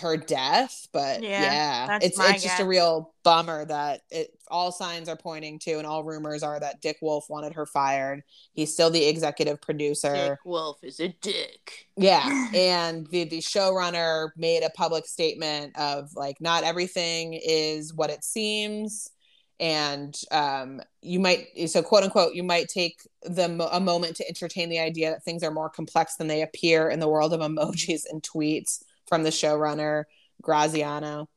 her 0.00 0.16
death 0.16 0.86
but 0.92 1.22
yeah, 1.22 1.42
yeah 1.42 1.98
it's 2.00 2.18
it's 2.18 2.42
just 2.42 2.60
a 2.60 2.64
real 2.64 3.12
bummer 3.24 3.64
that 3.64 4.02
it 4.10 4.30
all 4.48 4.70
signs 4.70 5.08
are 5.08 5.16
pointing 5.16 5.58
to 5.58 5.72
and 5.72 5.86
all 5.86 6.04
rumors 6.04 6.42
are 6.42 6.60
that 6.60 6.80
dick 6.80 6.98
wolf 7.02 7.26
wanted 7.28 7.54
her 7.54 7.66
fired. 7.66 8.22
He's 8.52 8.72
still 8.72 8.90
the 8.90 9.04
executive 9.04 9.60
producer. 9.60 10.14
Dick 10.14 10.44
wolf 10.44 10.78
is 10.82 11.00
a 11.00 11.08
dick. 11.20 11.88
Yeah 11.96 12.48
and 12.54 13.06
the 13.08 13.24
the 13.24 13.38
showrunner 13.38 14.30
made 14.36 14.62
a 14.62 14.70
public 14.70 15.06
statement 15.06 15.76
of 15.78 16.14
like 16.14 16.40
not 16.40 16.64
everything 16.64 17.34
is 17.34 17.92
what 17.92 18.10
it 18.10 18.22
seems. 18.22 19.10
And 19.58 20.18
um, 20.32 20.80
you 21.02 21.20
might 21.20 21.46
so 21.66 21.82
quote 21.82 22.02
unquote 22.02 22.34
you 22.34 22.42
might 22.42 22.68
take 22.68 23.00
the 23.22 23.68
a 23.72 23.80
moment 23.80 24.16
to 24.16 24.28
entertain 24.28 24.68
the 24.68 24.80
idea 24.80 25.10
that 25.10 25.24
things 25.24 25.42
are 25.42 25.50
more 25.50 25.70
complex 25.70 26.16
than 26.16 26.26
they 26.26 26.42
appear 26.42 26.88
in 26.88 27.00
the 27.00 27.08
world 27.08 27.32
of 27.32 27.40
emojis 27.40 28.02
and 28.10 28.22
tweets 28.22 28.82
from 29.12 29.24
the 29.24 29.28
showrunner 29.28 30.04
Graziano. 30.40 31.28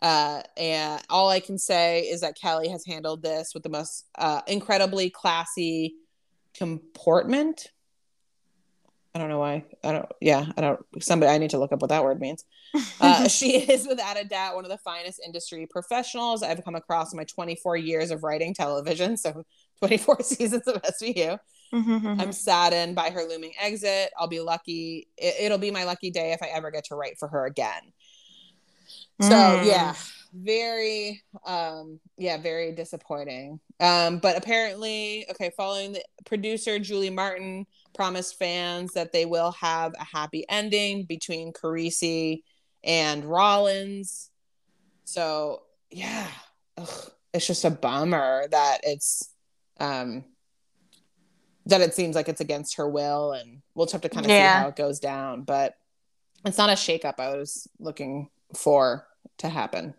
Uh, 0.00 0.40
and 0.56 0.98
all 1.10 1.28
I 1.28 1.40
can 1.40 1.58
say 1.58 2.04
is 2.04 2.22
that 2.22 2.38
Kelli 2.42 2.70
has 2.70 2.86
handled 2.86 3.22
this 3.22 3.52
with 3.52 3.62
the 3.62 3.68
most 3.68 4.06
uh, 4.16 4.40
incredibly 4.46 5.10
classy 5.10 5.96
comportment. 6.54 7.70
I 9.14 9.18
don't 9.18 9.28
know 9.28 9.40
why. 9.40 9.66
I 9.84 9.92
don't. 9.92 10.06
Yeah, 10.22 10.46
I 10.56 10.62
don't. 10.62 10.80
Somebody. 11.00 11.30
I 11.30 11.36
need 11.36 11.50
to 11.50 11.58
look 11.58 11.70
up 11.70 11.82
what 11.82 11.90
that 11.90 12.02
word 12.02 12.18
means. 12.18 12.44
Uh, 12.98 13.28
she 13.28 13.58
is 13.58 13.86
without 13.86 14.18
a 14.18 14.24
doubt 14.24 14.54
one 14.54 14.64
of 14.64 14.70
the 14.70 14.78
finest 14.78 15.20
industry 15.26 15.66
professionals 15.66 16.42
I've 16.42 16.64
come 16.64 16.76
across 16.76 17.12
in 17.12 17.16
my 17.16 17.24
24 17.24 17.76
years 17.76 18.10
of 18.12 18.22
writing 18.22 18.54
television. 18.54 19.16
So 19.16 19.44
24 19.82 20.18
seasons 20.22 20.68
of 20.68 20.80
SVU. 20.82 21.38
Mm-hmm. 21.74 22.20
I'm 22.20 22.32
saddened 22.32 22.94
by 22.94 23.10
her 23.10 23.24
looming 23.24 23.52
exit. 23.60 24.10
I'll 24.16 24.28
be 24.28 24.40
lucky. 24.40 25.08
It, 25.16 25.50
will 25.50 25.58
be 25.58 25.72
my 25.72 25.84
lucky 25.84 26.10
day 26.10 26.32
if 26.32 26.42
I 26.42 26.46
ever 26.46 26.70
get 26.70 26.84
to 26.86 26.94
write 26.94 27.18
for 27.18 27.26
her 27.28 27.46
again. 27.46 27.82
Mm. 29.20 29.28
So 29.28 29.62
yeah, 29.62 29.94
very 30.32 31.22
um 31.44 31.98
yeah, 32.16 32.40
very 32.40 32.72
disappointing. 32.72 33.58
Um 33.80 34.18
but 34.18 34.36
apparently, 34.36 35.26
okay, 35.30 35.50
following 35.56 35.94
the 35.94 36.04
producer 36.26 36.78
Julie 36.78 37.10
Martin 37.10 37.66
promised 37.94 38.38
fans 38.38 38.92
that 38.92 39.12
they 39.12 39.24
will 39.24 39.52
have 39.52 39.94
a 39.98 40.04
happy 40.04 40.44
ending 40.48 41.04
between 41.04 41.52
Carisi 41.52 42.42
and 42.84 43.24
Rollins. 43.24 44.30
So 45.04 45.62
yeah, 45.90 46.28
Ugh, 46.76 47.10
it's 47.34 47.46
just 47.46 47.64
a 47.64 47.70
bummer 47.70 48.46
that 48.50 48.80
it's 48.82 49.31
um 49.82 50.24
that 51.66 51.80
it 51.80 51.94
seems 51.94 52.16
like 52.16 52.28
it's 52.28 52.40
against 52.40 52.76
her 52.76 52.88
will 52.88 53.32
and 53.32 53.62
we'll 53.74 53.86
just 53.86 53.92
have 53.92 54.02
to 54.02 54.08
kind 54.08 54.26
of 54.26 54.30
yeah. 54.30 54.58
see 54.58 54.62
how 54.62 54.68
it 54.68 54.76
goes 54.76 54.98
down. 54.98 55.42
But 55.42 55.76
it's 56.44 56.58
not 56.58 56.70
a 56.70 56.72
shakeup 56.72 57.20
I 57.20 57.36
was 57.36 57.68
looking 57.78 58.30
for 58.56 59.06
to 59.38 59.48
happen. 59.48 59.94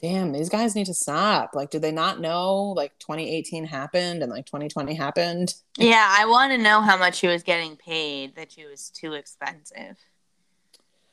Damn, 0.00 0.30
these 0.30 0.48
guys 0.48 0.76
need 0.76 0.86
to 0.86 0.94
stop. 0.94 1.56
Like, 1.56 1.70
did 1.70 1.82
they 1.82 1.90
not 1.90 2.20
know 2.20 2.72
like 2.76 2.96
2018 3.00 3.64
happened 3.64 4.22
and 4.22 4.30
like 4.30 4.46
2020 4.46 4.94
happened? 4.94 5.54
Yeah, 5.76 6.06
I 6.08 6.24
want 6.26 6.52
to 6.52 6.58
know 6.58 6.80
how 6.80 6.96
much 6.96 7.16
she 7.16 7.26
was 7.26 7.42
getting 7.42 7.74
paid 7.74 8.36
that 8.36 8.52
she 8.52 8.64
was 8.64 8.90
too 8.90 9.14
expensive. 9.14 9.98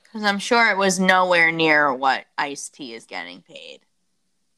Because 0.03 0.23
I'm 0.23 0.37
sure 0.37 0.69
it 0.69 0.77
was 0.77 0.99
nowhere 0.99 1.51
near 1.51 1.91
what 1.91 2.25
Ice 2.37 2.69
T 2.69 2.93
is 2.93 3.05
getting 3.05 3.41
paid. 3.41 3.79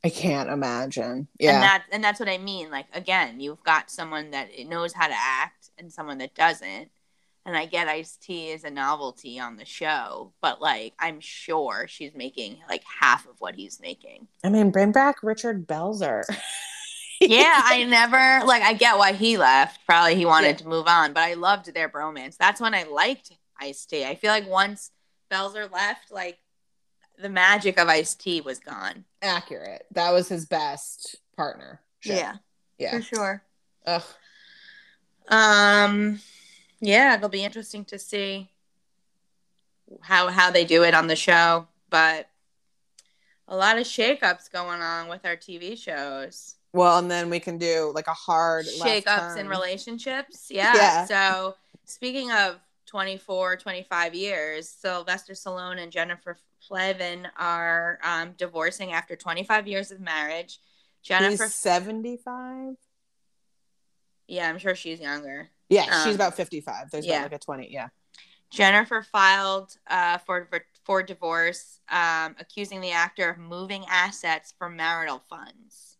I 0.04 0.10
can't 0.10 0.50
imagine. 0.50 1.28
Yeah. 1.40 1.56
And 1.56 1.64
that 1.64 1.84
and 1.92 2.04
that's 2.04 2.20
what 2.20 2.30
I 2.30 2.38
mean. 2.38 2.70
Like 2.70 2.88
again, 2.94 3.40
you've 3.40 3.64
got 3.64 3.90
someone 3.90 4.32
that 4.32 4.50
knows 4.68 4.94
how 4.94 5.08
to 5.08 5.16
act 5.16 5.72
and 5.78 5.92
someone 5.92 6.20
that 6.20 6.36
doesn't. 6.36 6.90
And 7.46 7.56
I 7.56 7.66
get 7.66 7.88
Ice 7.88 8.18
T 8.18 8.50
is 8.50 8.66
a 8.66 8.70
novelty 8.70 9.40
on 9.40 9.56
the 9.56 9.66
show, 9.66 10.34
but 10.42 10.62
like 10.62 10.94
I'm 11.00 11.20
sure 11.20 11.86
she's 11.88 12.14
making 12.14 12.58
like 12.70 12.84
half 13.00 13.28
of 13.28 13.36
what 13.40 13.56
he's 13.56 13.80
making. 13.80 14.28
I 14.44 14.50
mean, 14.50 14.70
bring 14.70 14.92
back 14.92 15.24
Richard 15.24 15.68
Belzer. 15.68 16.24
yeah, 17.22 17.62
I 17.64 17.84
never 17.86 18.46
like 18.46 18.64
I 18.64 18.74
get 18.74 18.98
why 18.98 19.14
he 19.14 19.38
left. 19.38 19.86
Probably 19.86 20.16
he 20.16 20.26
wanted 20.26 20.48
yeah. 20.48 20.54
to 20.58 20.68
move 20.68 20.88
on, 20.88 21.14
but 21.14 21.24
I 21.24 21.34
loved 21.34 21.74
their 21.74 21.90
bromance. 21.90 22.38
That's 22.38 22.62
when 22.62 22.76
I 22.76 22.84
liked 22.84 23.32
Ice 23.60 23.86
T. 23.86 24.06
I 24.06 24.16
feel 24.16 24.32
like 24.32 24.48
once 24.48 24.92
Belzer 25.32 25.72
left, 25.72 26.12
like 26.12 26.38
the 27.18 27.30
magic 27.30 27.80
of 27.80 27.88
Ice 27.88 28.16
T 28.16 28.42
was 28.42 28.60
gone. 28.60 29.06
Accurate. 29.22 29.86
That 29.92 30.12
was 30.12 30.30
his 30.30 30.46
best 30.46 31.16
partner. 31.36 31.82
Yeah. 32.04 32.36
Yeah. 32.78 32.92
For 32.92 33.02
sure. 33.02 33.44
Ugh. 33.86 34.04
Um 35.30 36.20
yeah, 36.80 37.16
it'll 37.16 37.30
be 37.30 37.44
interesting 37.44 37.86
to 37.86 38.00
see 38.00 38.50
how 40.02 40.30
how 40.30 40.52
they 40.52 40.66
do 40.66 40.84
it 40.84 40.94
on 40.94 41.08
the 41.08 41.16
show, 41.16 41.68
but 41.90 42.30
a 43.48 43.56
lot 43.56 43.78
of 43.78 43.86
shakeups 43.86 44.52
going 44.52 44.82
on 44.82 45.08
with 45.08 45.26
our 45.26 45.36
TV 45.36 45.78
shows. 45.78 46.56
Well, 46.74 47.00
and 47.00 47.10
then 47.10 47.30
we 47.30 47.40
can 47.40 47.58
do 47.58 47.92
like 47.96 48.08
a 48.08 48.14
hard 48.14 48.66
shakeups 48.66 49.38
in 49.38 49.48
relationships. 49.48 50.48
Yeah. 50.52 50.76
yeah. 50.76 51.06
So 51.06 51.56
speaking 51.86 52.32
of 52.32 52.60
24, 52.88 53.58
25 53.58 54.16
years, 54.16 54.70
Sylvester 54.70 55.34
Stallone 55.34 55.82
and 55.82 55.92
Jennifer 55.92 56.38
Flavin 56.68 57.28
are 57.38 58.00
um, 58.04 58.34
divorcing 58.38 58.94
after 58.94 59.16
25 59.16 59.68
years 59.68 59.92
of 59.92 60.00
marriage. 60.00 60.60
Jennifer 61.04 61.46
He's 61.46 61.56
75. 61.56 62.76
Yeah, 64.28 64.50
I'm 64.50 64.58
sure 64.58 64.76
she's 64.76 65.00
younger. 65.00 65.50
Yeah, 65.70 65.86
um, 65.92 66.06
she's 66.06 66.16
about 66.16 66.36
55. 66.36 66.92
There's 66.92 67.06
yeah. 67.06 67.24
like 67.24 67.34
a 67.34 67.40
20. 67.40 67.72
Yeah. 67.72 67.90
Jennifer 68.50 69.02
filed 69.02 69.76
uh, 69.88 70.18
for 70.20 70.48
for 70.86 71.04
divorce, 71.04 71.80
um, 71.90 72.36
accusing 72.40 72.80
the 72.80 72.92
actor 72.92 73.30
of 73.30 73.38
moving 73.38 73.84
assets 73.90 74.54
for 74.58 74.70
marital 74.70 75.22
funds. 75.30 75.98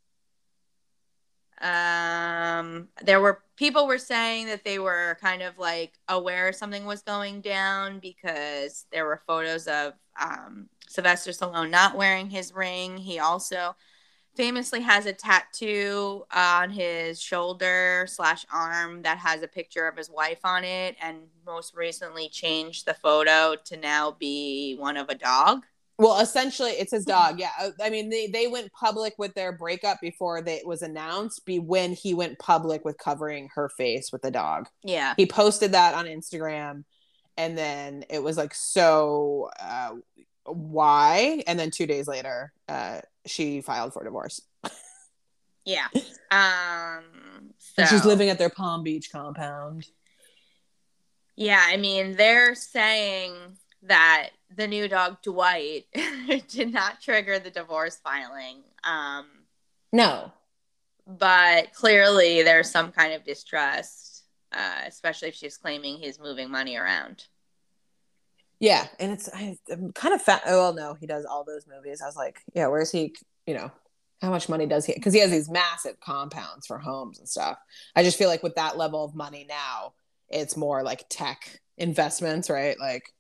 Um, 1.60 2.88
there 3.04 3.20
were 3.20 3.42
people 3.56 3.88
were 3.88 3.98
saying 3.98 4.48
that 4.48 4.64
they 4.64 4.80
were 4.80 5.18
kind 5.20 5.42
of 5.42 5.58
like 5.58 5.94
aware 6.08 6.54
something 6.54 6.86
was 6.86 7.02
going 7.02 7.42
down 7.42 8.00
because 8.00 8.86
there 8.92 9.06
were 9.06 9.22
photos 9.26 9.68
of 9.68 9.94
um, 10.20 10.70
Sylvester 10.88 11.32
Stallone 11.32 11.70
not 11.70 11.96
wearing 11.96 12.30
his 12.30 12.54
ring. 12.54 12.98
He 12.98 13.20
also 13.20 13.76
famously 14.38 14.82
has 14.82 15.08
a 15.08 15.14
tattoo 15.14 16.24
on 16.32 16.70
his 16.70 17.20
shoulder 17.20 18.06
slash 18.08 18.46
arm 18.54 19.02
that 19.02 19.18
has 19.18 19.42
a 19.42 19.48
picture 19.48 19.88
of 19.88 19.98
his 19.98 20.12
wife 20.12 20.40
on 20.44 20.64
it 20.64 20.96
and 21.02 21.18
most 21.46 21.76
recently 21.76 22.30
changed 22.30 22.86
the 22.86 22.94
photo 22.94 23.56
to 23.66 23.76
now 23.76 24.16
be 24.20 24.76
one 24.78 24.96
of 24.96 25.10
a 25.10 25.16
dog. 25.16 25.66
Well 25.98 26.20
essentially 26.20 26.72
it's 26.72 26.92
his 26.92 27.04
dog. 27.04 27.40
Yeah. 27.40 27.50
Uh, 27.60 27.72
i 27.82 27.90
mean 27.90 28.10
they, 28.10 28.28
they 28.28 28.46
went 28.46 28.72
public 28.72 29.16
with 29.18 29.34
their 29.34 29.52
breakup 29.52 30.00
before 30.00 30.44
they, 30.44 30.58
it 30.58 30.68
was 30.68 30.84
announced 30.84 31.44
be 31.44 31.58
when 31.58 31.94
he 31.94 32.14
went 32.14 32.38
public 32.38 32.86
with 32.86 33.00
covering 33.00 33.50
her 33.56 33.70
face 33.70 34.12
with 34.12 34.22
the 34.22 34.32
dog. 34.32 34.70
Yeah. 34.84 35.16
He 35.18 35.26
posted 35.26 35.72
that 35.72 35.96
on 35.96 36.06
instagram 36.06 36.84
and 37.38 37.58
then 37.58 38.04
it 38.10 38.22
was 38.22 38.38
like 38.38 38.54
so 38.54 39.50
uh, 39.60 39.94
why 40.46 41.44
and 41.48 41.60
then 41.60 41.72
two 41.72 41.86
days 41.86 42.08
later 42.08 42.52
uh, 42.68 43.00
she 43.26 43.62
filed 43.62 43.94
for 43.94 44.04
divorce. 44.04 44.42
yeah. 45.66 45.88
Um 46.30 47.54
so. 47.58 47.84
And 47.84 47.88
she's 47.88 48.04
living 48.04 48.30
at 48.30 48.38
their 48.38 48.50
Palm 48.50 48.84
Beach 48.84 49.10
compound. 49.14 49.86
Yeah, 51.38 51.64
I 51.66 51.78
mean, 51.78 52.18
they're 52.18 52.54
saying 52.54 53.32
that 53.84 54.32
the 54.54 54.68
new 54.68 54.90
dog 54.90 55.22
Dwight 55.22 55.86
did 56.50 56.74
not 56.74 57.00
trigger 57.00 57.40
the 57.40 57.50
divorce 57.50 57.96
filing. 58.04 58.64
Um 58.84 59.26
No. 59.94 60.34
But 61.06 61.72
clearly 61.72 62.42
there's 62.44 62.70
some 62.70 62.92
kind 62.92 63.14
of 63.14 63.24
distrust, 63.24 64.17
uh, 64.58 64.82
especially 64.88 65.30
if 65.30 65.36
she's 65.36 65.58
claiming 65.58 65.98
he's 65.98 66.20
moving 66.20 66.50
money 66.50 66.76
around. 66.76 67.26
Yeah, 68.60 68.88
and 69.00 69.12
it's 69.12 69.30
I, 69.34 69.58
am 69.70 69.94
kind 69.94 70.16
of 70.16 70.22
fat. 70.22 70.42
Oh 70.48 70.58
well, 70.58 70.74
no, 70.74 70.94
he 70.96 71.06
does 71.06 71.26
all 71.26 71.44
those 71.44 71.68
movies. 71.68 72.02
I 72.02 72.08
was 72.08 72.16
like, 72.16 72.42
yeah, 72.56 72.68
where's 72.68 72.92
he? 72.92 73.16
You 73.46 73.54
know, 73.54 73.72
how 74.22 74.32
much 74.32 74.50
money 74.50 74.66
does 74.66 74.86
he? 74.86 74.94
Because 74.94 75.14
he 75.14 75.20
has 75.20 75.30
these 75.30 75.50
massive 75.50 76.00
compounds 76.00 76.66
for 76.66 76.80
homes 76.80 77.20
and 77.20 77.30
stuff. 77.30 77.60
I 77.96 78.04
just 78.04 78.18
feel 78.18 78.30
like 78.30 78.42
with 78.42 78.56
that 78.56 78.78
level 78.78 79.06
of 79.06 79.14
money 79.14 79.46
now, 79.48 79.94
it's 80.30 80.58
more 80.58 80.82
like 80.82 81.06
tech 81.08 81.62
investments, 81.78 82.50
right? 82.50 82.80
Like 82.80 83.14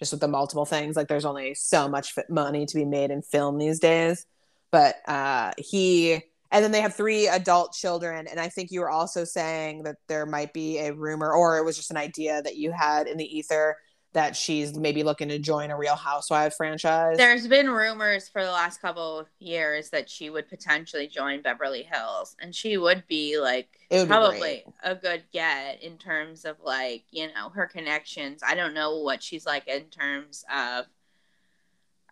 just 0.00 0.10
with 0.10 0.20
the 0.20 0.28
multiple 0.28 0.64
things. 0.64 0.96
Like 0.96 1.06
there's 1.06 1.24
only 1.24 1.54
so 1.54 1.88
much 1.88 2.18
money 2.28 2.66
to 2.66 2.74
be 2.74 2.84
made 2.84 3.12
in 3.12 3.22
film 3.22 3.58
these 3.58 3.78
days. 3.78 4.26
But 4.72 4.96
uh, 5.06 5.52
he 5.58 6.22
and 6.52 6.62
then 6.62 6.70
they 6.70 6.80
have 6.80 6.94
three 6.94 7.26
adult 7.26 7.72
children 7.72 8.28
and 8.28 8.38
i 8.38 8.48
think 8.48 8.70
you 8.70 8.80
were 8.80 8.90
also 8.90 9.24
saying 9.24 9.82
that 9.82 9.96
there 10.08 10.26
might 10.26 10.52
be 10.52 10.78
a 10.78 10.92
rumor 10.92 11.32
or 11.32 11.58
it 11.58 11.64
was 11.64 11.76
just 11.76 11.90
an 11.90 11.96
idea 11.96 12.40
that 12.42 12.56
you 12.56 12.70
had 12.70 13.08
in 13.08 13.16
the 13.16 13.36
ether 13.36 13.76
that 14.12 14.36
she's 14.36 14.76
maybe 14.76 15.02
looking 15.02 15.28
to 15.28 15.38
join 15.38 15.70
a 15.70 15.76
Real 15.76 15.96
Housewives 15.96 16.56
franchise. 16.56 17.16
There's 17.16 17.46
been 17.46 17.70
rumors 17.70 18.28
for 18.28 18.44
the 18.44 18.50
last 18.50 18.80
couple 18.82 19.26
years 19.38 19.90
that 19.90 20.10
she 20.10 20.28
would 20.28 20.48
potentially 20.48 21.06
join 21.06 21.40
Beverly 21.40 21.82
Hills, 21.82 22.36
and 22.40 22.54
she 22.54 22.76
would 22.76 23.04
be 23.08 23.38
like 23.38 23.68
would 23.90 24.08
probably 24.08 24.64
be 24.66 24.72
a 24.82 24.94
good 24.94 25.24
get 25.32 25.82
in 25.82 25.96
terms 25.96 26.44
of 26.44 26.56
like 26.62 27.04
you 27.10 27.28
know 27.28 27.48
her 27.50 27.66
connections. 27.66 28.42
I 28.46 28.54
don't 28.54 28.74
know 28.74 28.98
what 28.98 29.22
she's 29.22 29.46
like 29.46 29.66
in 29.66 29.84
terms 29.84 30.44
of 30.54 30.86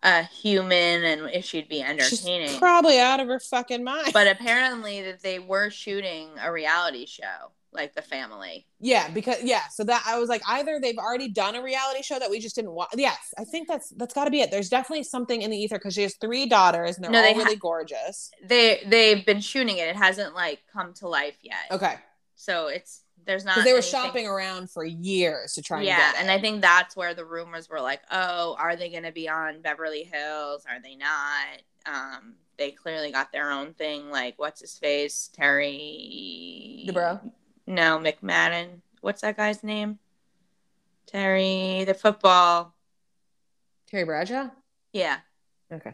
a 0.03 0.23
human 0.23 1.03
and 1.03 1.29
if 1.33 1.45
she'd 1.45 1.69
be 1.69 1.81
entertaining. 1.81 2.47
She's 2.47 2.57
probably 2.57 2.99
out 2.99 3.19
of 3.19 3.27
her 3.27 3.39
fucking 3.39 3.83
mind. 3.83 4.11
But 4.13 4.27
apparently 4.39 5.01
that 5.03 5.21
they 5.21 5.39
were 5.39 5.69
shooting 5.69 6.29
a 6.41 6.51
reality 6.51 7.05
show 7.05 7.51
like 7.73 7.93
the 7.95 8.01
family. 8.01 8.67
Yeah, 8.79 9.09
because 9.09 9.43
yeah, 9.43 9.67
so 9.69 9.83
that 9.85 10.03
I 10.05 10.19
was 10.19 10.29
like 10.29 10.41
either 10.47 10.79
they've 10.81 10.97
already 10.97 11.29
done 11.29 11.55
a 11.55 11.63
reality 11.63 12.03
show 12.03 12.19
that 12.19 12.29
we 12.29 12.39
just 12.39 12.55
didn't 12.55 12.71
watch. 12.71 12.89
Yes, 12.95 13.33
I 13.37 13.43
think 13.43 13.67
that's 13.67 13.89
that's 13.91 14.13
got 14.13 14.25
to 14.25 14.31
be 14.31 14.41
it. 14.41 14.51
There's 14.51 14.69
definitely 14.69 15.03
something 15.03 15.41
in 15.41 15.51
the 15.51 15.57
ether 15.57 15.77
because 15.77 15.93
she 15.93 16.01
has 16.01 16.15
three 16.15 16.47
daughters 16.47 16.95
and 16.95 17.03
they're 17.03 17.11
no, 17.11 17.19
all 17.19 17.23
they 17.23 17.37
really 17.37 17.55
ha- 17.55 17.59
gorgeous. 17.61 18.31
They 18.43 18.81
they've 18.85 19.25
been 19.25 19.41
shooting 19.41 19.77
it. 19.77 19.87
It 19.87 19.95
hasn't 19.95 20.35
like 20.35 20.59
come 20.71 20.93
to 20.95 21.07
life 21.07 21.37
yet. 21.41 21.67
Okay. 21.71 21.95
So 22.35 22.67
it's 22.67 23.00
there's 23.25 23.45
not 23.45 23.63
they 23.63 23.71
were 23.71 23.79
anything. 23.79 23.91
shopping 23.91 24.27
around 24.27 24.69
for 24.69 24.83
years 24.83 25.53
to 25.53 25.61
try. 25.61 25.81
Yeah, 25.81 26.13
and, 26.17 26.29
and 26.29 26.31
I 26.31 26.39
think 26.39 26.61
that's 26.61 26.95
where 26.95 27.13
the 27.13 27.25
rumors 27.25 27.69
were 27.69 27.81
like, 27.81 28.01
oh, 28.11 28.55
are 28.59 28.75
they 28.75 28.89
going 28.89 29.03
to 29.03 29.11
be 29.11 29.29
on 29.29 29.61
Beverly 29.61 30.03
Hills? 30.03 30.65
Are 30.69 30.81
they 30.81 30.95
not? 30.95 31.61
Um, 31.85 32.35
they 32.57 32.71
clearly 32.71 33.11
got 33.11 33.31
their 33.31 33.51
own 33.51 33.73
thing. 33.73 34.09
Like, 34.09 34.35
what's 34.37 34.61
his 34.61 34.77
face? 34.77 35.29
Terry. 35.33 36.85
Dubrow. 36.87 37.31
No, 37.67 37.99
McMadden. 37.99 38.81
What's 39.01 39.21
that 39.21 39.37
guy's 39.37 39.63
name? 39.63 39.99
Terry, 41.07 41.83
the 41.85 41.93
football. 41.93 42.73
Terry 43.87 44.05
Bradshaw. 44.05 44.49
Yeah. 44.93 45.17
Okay. 45.71 45.93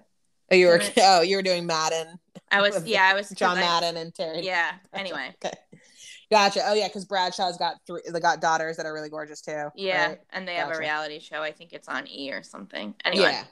Oh, 0.51 0.55
you 0.55 0.67
were 0.67 0.81
oh 0.97 1.21
you 1.21 1.35
were 1.35 1.41
doing 1.41 1.65
Madden. 1.65 2.19
I 2.51 2.61
was 2.61 2.83
yeah 2.85 3.09
I 3.11 3.15
was 3.15 3.29
John 3.29 3.55
Madden 3.57 3.97
and 3.97 4.13
Terry. 4.13 4.41
Yeah. 4.41 4.71
Anyway. 4.93 5.33
Okay. 5.43 5.57
Gotcha. 6.29 6.61
Oh 6.65 6.73
yeah, 6.73 6.87
because 6.87 7.05
Bradshaw's 7.05 7.57
got 7.57 7.75
three. 7.85 8.01
They 8.11 8.19
got 8.19 8.41
daughters 8.41 8.77
that 8.77 8.85
are 8.85 8.93
really 8.93 9.09
gorgeous 9.09 9.41
too. 9.41 9.69
Yeah, 9.75 10.07
right? 10.07 10.19
and 10.31 10.47
they 10.47 10.55
gotcha. 10.55 10.67
have 10.67 10.75
a 10.75 10.79
reality 10.79 11.19
show. 11.19 11.41
I 11.41 11.51
think 11.51 11.71
it's 11.73 11.87
on 11.87 12.07
E 12.07 12.31
or 12.33 12.43
something. 12.43 12.93
Anyway. 13.05 13.23
Yeah. 13.23 13.43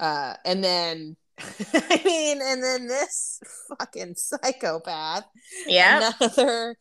Uh, 0.00 0.34
and 0.44 0.64
then 0.64 1.16
I 1.74 2.02
mean, 2.04 2.40
and 2.42 2.62
then 2.62 2.86
this 2.86 3.40
fucking 3.68 4.14
psychopath. 4.16 5.24
Yeah. 5.66 6.12
Another 6.20 6.76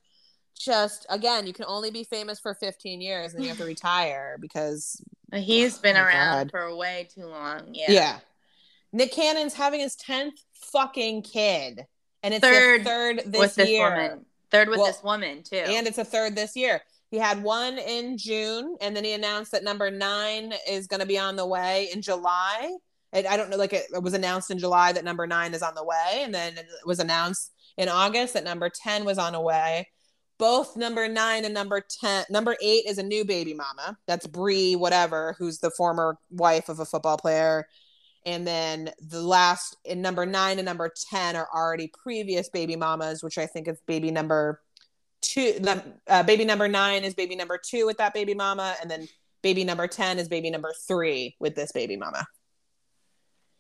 just 0.59 1.05
again, 1.09 1.45
you 1.45 1.53
can 1.53 1.65
only 1.67 1.91
be 1.91 2.03
famous 2.03 2.39
for 2.39 2.53
15 2.55 3.01
years 3.01 3.33
and 3.33 3.43
you 3.43 3.49
have 3.49 3.57
to 3.59 3.65
retire 3.65 4.38
because 4.39 5.01
He's 5.33 5.77
been 5.77 5.97
oh 5.97 6.03
around 6.03 6.51
God. 6.51 6.51
for 6.51 6.75
way 6.75 7.07
too 7.13 7.25
long. 7.25 7.69
Yeah. 7.73 7.91
Yeah. 7.91 8.19
Nick 8.93 9.11
Cannon's 9.11 9.53
having 9.53 9.81
his 9.81 9.95
10th 9.97 10.39
fucking 10.53 11.23
kid. 11.23 11.85
And 12.23 12.33
it's 12.33 12.43
third, 12.43 12.83
third 12.83 13.21
this, 13.25 13.55
this 13.55 13.69
year. 13.69 13.89
Woman. 13.89 14.25
Third 14.51 14.69
with 14.69 14.79
well, 14.79 14.87
this 14.87 15.03
woman, 15.03 15.43
too. 15.43 15.57
And 15.57 15.87
it's 15.87 15.97
a 15.97 16.05
third 16.05 16.35
this 16.35 16.55
year. 16.55 16.81
He 17.09 17.17
had 17.17 17.41
one 17.41 17.77
in 17.77 18.17
June, 18.17 18.75
and 18.81 18.95
then 18.95 19.03
he 19.03 19.13
announced 19.13 19.51
that 19.53 19.63
number 19.63 19.89
nine 19.89 20.53
is 20.69 20.87
going 20.87 20.99
to 20.99 21.05
be 21.05 21.17
on 21.17 21.35
the 21.35 21.45
way 21.45 21.89
in 21.93 22.01
July. 22.01 22.75
And 23.13 23.25
I 23.25 23.37
don't 23.37 23.49
know, 23.49 23.57
like 23.57 23.73
it, 23.73 23.85
it 23.93 24.03
was 24.03 24.13
announced 24.13 24.51
in 24.51 24.59
July 24.59 24.91
that 24.91 25.05
number 25.05 25.25
nine 25.25 25.53
is 25.53 25.61
on 25.61 25.75
the 25.75 25.83
way, 25.83 26.21
and 26.21 26.33
then 26.33 26.57
it 26.57 26.65
was 26.85 26.99
announced 26.99 27.53
in 27.77 27.87
August 27.87 28.33
that 28.33 28.43
number 28.43 28.69
10 28.69 29.05
was 29.05 29.17
on 29.17 29.33
the 29.33 29.41
way. 29.41 29.87
Both 30.37 30.75
number 30.75 31.07
nine 31.07 31.45
and 31.45 31.53
number 31.53 31.81
10, 31.81 32.25
number 32.29 32.55
eight 32.61 32.83
is 32.85 32.97
a 32.97 33.03
new 33.03 33.25
baby 33.25 33.53
mama. 33.53 33.97
That's 34.05 34.27
Bree, 34.27 34.75
whatever, 34.75 35.35
who's 35.39 35.59
the 35.59 35.71
former 35.71 36.17
wife 36.29 36.69
of 36.69 36.79
a 36.79 36.85
football 36.85 37.17
player. 37.17 37.67
And 38.26 38.45
then 38.45 38.91
the 38.99 39.22
last 39.22 39.78
in 39.86 40.01
number 40.01 40.26
nine 40.26 40.59
and 40.59 40.65
number 40.65 40.91
10 41.11 41.36
are 41.36 41.47
already 41.53 41.91
previous 42.03 42.49
baby 42.49 42.76
mamas, 42.76 43.24
which 43.24 43.38
I 43.38 43.45
think 43.45 43.68
is 43.68 43.80
baby 43.88 44.11
number 44.11 44.61
two 45.22 45.59
uh, 46.07 46.24
baby 46.24 46.45
number 46.45 46.68
nine 46.68 47.03
is 47.03 47.13
baby 47.13 47.36
number 47.36 47.59
two 47.63 47.86
with 47.86 47.97
that 47.97 48.13
baby 48.13 48.34
mama 48.34 48.76
and 48.82 48.89
then 48.89 49.07
baby 49.41 49.63
number 49.63 49.88
10 49.88 50.20
is 50.20 50.28
baby 50.28 50.49
number 50.49 50.74
three 50.88 51.36
with 51.39 51.55
this 51.55 51.72
baby 51.72 51.97
mama 51.97 52.26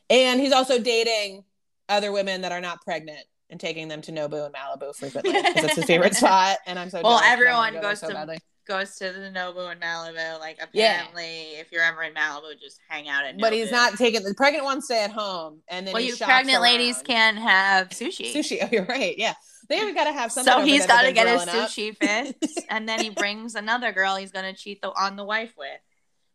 and 0.09 0.39
he's 0.39 0.51
also 0.51 0.79
dating 0.79 1.43
other 1.89 2.11
women 2.11 2.41
that 2.41 2.51
are 2.51 2.61
not 2.61 2.81
pregnant 2.81 3.25
and 3.49 3.59
taking 3.59 3.87
them 3.87 4.01
to 4.01 4.11
nobu 4.11 4.45
and 4.45 4.53
malibu 4.53 4.95
frequently 4.95 5.33
because 5.33 5.63
it's 5.63 5.75
his 5.75 5.85
favorite 5.85 6.15
spot 6.15 6.57
and 6.67 6.77
i'm 6.77 6.89
so 6.89 7.01
well 7.03 7.21
everyone 7.23 7.73
go 7.73 7.81
goes 7.81 7.99
so 7.99 8.07
to 8.07 8.13
badly. 8.13 8.37
Goes 8.67 8.95
to 8.95 9.05
the 9.05 9.31
nobu 9.33 9.71
in 9.71 9.79
malibu 9.79 10.39
like 10.39 10.57
apparently 10.61 11.53
yeah. 11.53 11.59
if 11.59 11.71
you're 11.71 11.83
ever 11.83 12.03
in 12.03 12.13
malibu 12.13 12.59
just 12.59 12.79
hang 12.87 13.07
out 13.07 13.25
at 13.25 13.35
nobu. 13.35 13.41
but 13.41 13.53
he's 13.53 13.71
not 13.71 13.93
taking 13.93 14.23
the 14.23 14.33
pregnant 14.33 14.65
ones 14.65 14.85
stay 14.85 15.03
at 15.03 15.11
home 15.11 15.61
and 15.69 15.87
then 15.87 15.93
well 15.93 16.01
you 16.01 16.15
pregnant 16.15 16.55
around. 16.55 16.63
ladies 16.63 17.01
can 17.01 17.37
have 17.37 17.89
sushi 17.89 18.33
sushi 18.33 18.59
oh 18.61 18.69
you're 18.71 18.85
right 18.85 19.17
yeah 19.17 19.33
they 19.69 19.77
have 19.77 19.93
got 19.95 20.05
to 20.05 20.13
have 20.13 20.31
something. 20.31 20.53
So 20.53 20.61
he's 20.61 20.85
got 20.85 21.01
to 21.01 21.11
get 21.11 21.27
his 21.27 21.41
sushi 21.41 21.95
fix, 21.97 22.63
and 22.69 22.87
then 22.87 23.01
he 23.01 23.09
brings 23.17 23.55
another 23.55 23.91
girl 23.91 24.15
he's 24.15 24.31
going 24.31 24.53
to 24.53 24.57
cheat 24.57 24.81
the, 24.81 24.91
on 24.91 25.15
the 25.15 25.25
wife 25.25 25.53
with. 25.57 25.67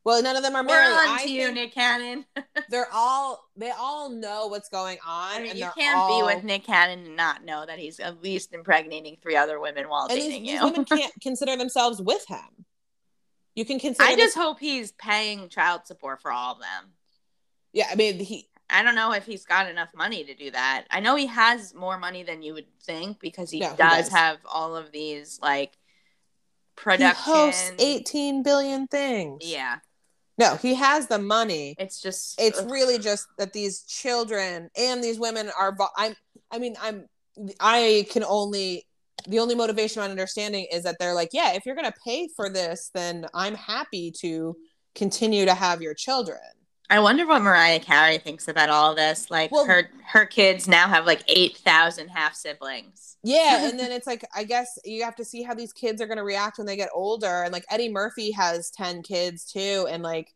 Well, 0.04 0.20
none 0.22 0.34
of 0.34 0.42
them 0.42 0.56
are 0.56 0.64
married. 0.64 0.94
We're 0.94 1.12
on 1.12 1.18
to 1.20 1.30
you, 1.30 1.52
Nick 1.52 1.74
Cannon. 1.74 2.24
they're 2.68 2.88
all 2.92 3.48
they 3.56 3.70
all 3.70 4.10
know 4.10 4.48
what's 4.48 4.68
going 4.68 4.98
on. 5.06 5.36
I 5.36 5.42
mean, 5.42 5.56
you 5.56 5.68
can't 5.76 5.96
all... 5.96 6.20
be 6.28 6.34
with 6.34 6.44
Nick 6.44 6.64
Cannon 6.64 7.06
and 7.06 7.16
not 7.16 7.44
know 7.44 7.64
that 7.64 7.78
he's 7.78 8.00
at 8.00 8.22
least 8.22 8.52
impregnating 8.52 9.18
three 9.22 9.36
other 9.36 9.60
women 9.60 9.88
while 9.88 10.06
and 10.08 10.18
dating 10.18 10.42
these, 10.42 10.52
you. 10.52 10.60
These 10.60 10.70
women 10.70 10.84
can't 10.86 11.12
consider 11.20 11.56
themselves 11.56 12.02
with 12.02 12.26
him. 12.26 12.66
You 13.54 13.64
can 13.64 13.78
consider. 13.78 14.08
I 14.08 14.16
just 14.16 14.34
this... 14.34 14.42
hope 14.42 14.58
he's 14.58 14.92
paying 14.92 15.48
child 15.48 15.86
support 15.86 16.20
for 16.20 16.32
all 16.32 16.54
of 16.54 16.58
them. 16.58 16.92
Yeah, 17.72 17.86
I 17.90 17.94
mean 17.94 18.18
he 18.18 18.48
I 18.68 18.82
don't 18.82 18.94
know 18.94 19.12
if 19.12 19.26
he's 19.26 19.44
got 19.44 19.70
enough 19.70 19.90
money 19.94 20.24
to 20.24 20.34
do 20.34 20.50
that. 20.50 20.86
I 20.90 21.00
know 21.00 21.14
he 21.14 21.26
has 21.26 21.74
more 21.74 21.98
money 21.98 22.22
than 22.22 22.42
you 22.42 22.54
would 22.54 22.66
think 22.82 23.20
because 23.20 23.50
he, 23.50 23.60
does, 23.60 23.72
he 23.72 23.76
does, 23.76 24.08
have 24.08 24.38
all 24.50 24.74
of 24.74 24.90
these 24.90 25.38
like 25.42 25.76
production. 26.74 27.22
He 27.24 27.30
hosts 27.30 27.72
18 27.78 28.42
billion 28.42 28.86
things. 28.86 29.42
Yeah. 29.44 29.76
No, 30.38 30.56
he 30.56 30.74
has 30.74 31.08
the 31.08 31.18
money. 31.18 31.74
It's 31.78 32.00
just 32.00 32.40
it's 32.40 32.60
ugh. 32.60 32.70
really 32.70 32.98
just 32.98 33.26
that 33.38 33.52
these 33.52 33.82
children 33.82 34.70
and 34.76 35.02
these 35.02 35.18
women 35.18 35.50
are 35.58 35.76
I'm 35.96 36.14
I 36.50 36.58
mean 36.58 36.74
I'm 36.80 37.06
I 37.60 38.06
can 38.10 38.24
only 38.24 38.86
the 39.28 39.38
only 39.38 39.54
motivation 39.54 40.02
I'm 40.02 40.10
understanding 40.10 40.66
is 40.72 40.82
that 40.82 40.96
they're 40.98 41.14
like, 41.14 41.30
yeah, 41.32 41.52
if 41.52 41.64
you're 41.64 41.76
going 41.76 41.90
to 41.90 41.98
pay 42.04 42.28
for 42.34 42.48
this, 42.48 42.90
then 42.94 43.26
I'm 43.34 43.54
happy 43.54 44.12
to 44.20 44.56
continue 44.94 45.44
to 45.44 45.54
have 45.54 45.80
your 45.80 45.94
children. 45.94 46.40
I 46.92 47.00
wonder 47.00 47.26
what 47.26 47.40
Mariah 47.40 47.80
Carey 47.80 48.18
thinks 48.18 48.48
about 48.48 48.68
all 48.68 48.94
this. 48.94 49.30
Like 49.30 49.50
well, 49.50 49.64
her 49.64 49.88
her 50.12 50.26
kids 50.26 50.68
now 50.68 50.88
have 50.88 51.06
like 51.06 51.22
eight 51.26 51.56
thousand 51.56 52.08
half 52.08 52.34
siblings. 52.34 53.16
Yeah, 53.24 53.66
and 53.66 53.80
then 53.80 53.90
it's 53.90 54.06
like 54.06 54.26
I 54.36 54.44
guess 54.44 54.78
you 54.84 55.02
have 55.02 55.16
to 55.16 55.24
see 55.24 55.42
how 55.42 55.54
these 55.54 55.72
kids 55.72 56.02
are 56.02 56.06
going 56.06 56.18
to 56.18 56.22
react 56.22 56.58
when 56.58 56.66
they 56.66 56.76
get 56.76 56.90
older. 56.92 57.44
And 57.44 57.50
like 57.50 57.64
Eddie 57.70 57.88
Murphy 57.88 58.30
has 58.32 58.70
ten 58.70 59.02
kids 59.02 59.50
too, 59.50 59.86
and 59.88 60.02
like 60.02 60.34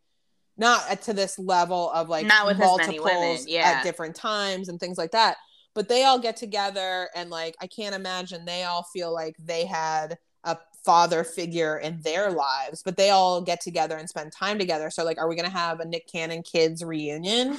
not 0.57 1.03
to 1.03 1.13
this 1.13 1.39
level 1.39 1.91
of 1.91 2.09
like 2.09 2.25
not 2.25 2.47
with 2.47 2.57
multiples 2.57 3.05
women, 3.05 3.39
yeah. 3.47 3.75
at 3.77 3.85
different 3.85 4.17
times 4.17 4.71
and 4.71 4.81
things 4.81 4.97
like 4.97 5.11
that. 5.11 5.37
But 5.75 5.91
they 5.91 6.05
all 6.05 6.19
get 6.19 6.37
together, 6.37 7.11
and 7.15 7.29
like 7.29 7.55
I 7.61 7.67
can't 7.67 7.95
imagine 7.95 8.47
they 8.47 8.65
all 8.65 8.87
feel 8.95 9.13
like 9.13 9.37
they 9.39 9.67
had 9.67 10.17
a 10.47 10.57
father 10.85 11.25
figure 11.25 11.77
in 11.77 12.01
their 12.01 12.31
lives, 12.31 12.83
but 12.83 12.97
they 12.97 13.11
all 13.11 13.43
get 13.43 13.61
together 13.61 13.97
and 13.97 14.09
spend 14.09 14.33
time 14.33 14.59
together. 14.59 14.89
So, 14.89 15.05
like, 15.05 15.19
are 15.19 15.29
we 15.29 15.35
going 15.35 15.51
to 15.51 15.57
have 15.57 15.81
a 15.81 15.85
Nick 15.85 16.11
Cannon 16.11 16.43
kids 16.43 16.83
reunion? 16.83 17.59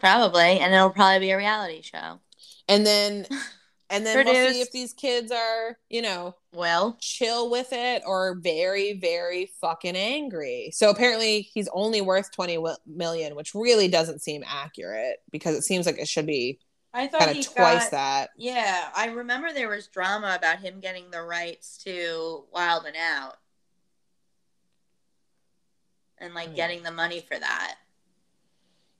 Probably, 0.00 0.58
and 0.58 0.74
it'll 0.74 0.90
probably 0.90 1.20
be 1.20 1.30
a 1.30 1.36
reality 1.36 1.82
show. 1.82 2.20
And 2.68 2.86
then, 2.86 3.26
and 3.90 4.04
then 4.04 4.24
we'll 4.24 4.52
see 4.52 4.62
if 4.62 4.72
these 4.72 4.94
kids 4.94 5.30
are, 5.30 5.76
you 5.90 6.00
know, 6.00 6.34
well, 6.52 6.96
chill 7.00 7.50
with 7.50 7.68
it 7.72 8.02
or 8.06 8.36
very, 8.40 8.94
very 8.94 9.50
fucking 9.60 9.94
angry. 9.96 10.70
So 10.72 10.88
apparently, 10.88 11.42
he's 11.52 11.68
only 11.74 12.00
worth 12.00 12.32
twenty 12.32 12.58
million, 12.86 13.36
which 13.36 13.54
really 13.54 13.88
doesn't 13.88 14.22
seem 14.22 14.42
accurate 14.48 15.18
because 15.30 15.54
it 15.54 15.62
seems 15.62 15.84
like 15.84 15.98
it 15.98 16.08
should 16.08 16.26
be 16.26 16.58
I 16.92 17.06
thought 17.06 17.20
kind 17.20 17.38
of 17.38 17.54
twice 17.54 17.84
got, 17.84 17.90
that. 17.92 18.30
Yeah, 18.36 18.88
I 18.96 19.06
remember 19.06 19.52
there 19.52 19.68
was 19.68 19.86
drama 19.86 20.34
about 20.36 20.58
him 20.58 20.80
getting 20.80 21.10
the 21.10 21.22
rights 21.22 21.78
to 21.84 22.44
Wild 22.52 22.84
and 22.84 22.96
Out, 22.96 23.36
and 26.18 26.34
like 26.34 26.50
oh, 26.52 26.56
getting 26.56 26.82
the 26.82 26.90
money 26.90 27.20
for 27.20 27.38
that. 27.38 27.76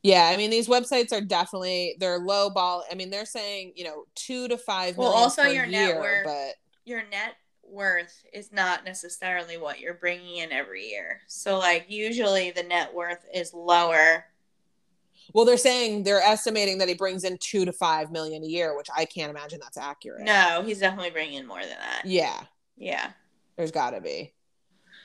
Yeah, 0.03 0.30
I 0.32 0.36
mean 0.36 0.51
these 0.51 0.68
websites 0.68 1.12
are 1.12 1.20
definitely 1.20 1.97
they're 1.99 2.18
low 2.18 2.49
ball. 2.49 2.84
I 2.91 2.95
mean 2.95 3.11
they're 3.11 3.26
saying 3.26 3.72
you 3.74 3.84
know 3.84 4.05
two 4.14 4.47
to 4.49 4.57
five. 4.57 4.97
Well, 4.97 5.09
also 5.09 5.43
your 5.43 5.66
year, 5.66 5.95
net 5.95 5.97
worth, 5.97 6.26
but 6.26 6.55
your 6.84 7.03
net 7.11 7.34
worth 7.64 8.24
is 8.32 8.53
not 8.53 8.84
necessarily 8.84 9.57
what 9.57 9.80
you're 9.80 9.95
bringing 9.95 10.38
in 10.38 10.53
every 10.53 10.88
year. 10.88 11.20
So 11.26 11.59
like 11.59 11.86
usually 11.88 12.51
the 12.53 12.62
net 12.62 12.95
worth 12.95 13.24
is 13.34 13.53
lower 13.53 14.24
well, 15.32 15.44
they're 15.44 15.56
saying 15.56 16.04
they're 16.04 16.20
estimating 16.20 16.78
that 16.78 16.88
he 16.88 16.94
brings 16.94 17.24
in 17.24 17.38
two 17.38 17.64
to 17.64 17.72
five 17.72 18.10
million 18.10 18.42
a 18.42 18.46
year, 18.46 18.76
which 18.76 18.88
I 18.94 19.04
can't 19.04 19.30
imagine 19.30 19.60
that's 19.62 19.76
accurate. 19.76 20.22
No, 20.22 20.62
he's 20.64 20.78
definitely 20.78 21.10
bringing 21.10 21.34
in 21.34 21.46
more 21.46 21.60
than 21.60 21.70
that. 21.70 22.02
Yeah. 22.04 22.40
Yeah. 22.76 23.10
There's 23.56 23.70
got 23.70 23.90
to 23.90 24.00
be. 24.00 24.32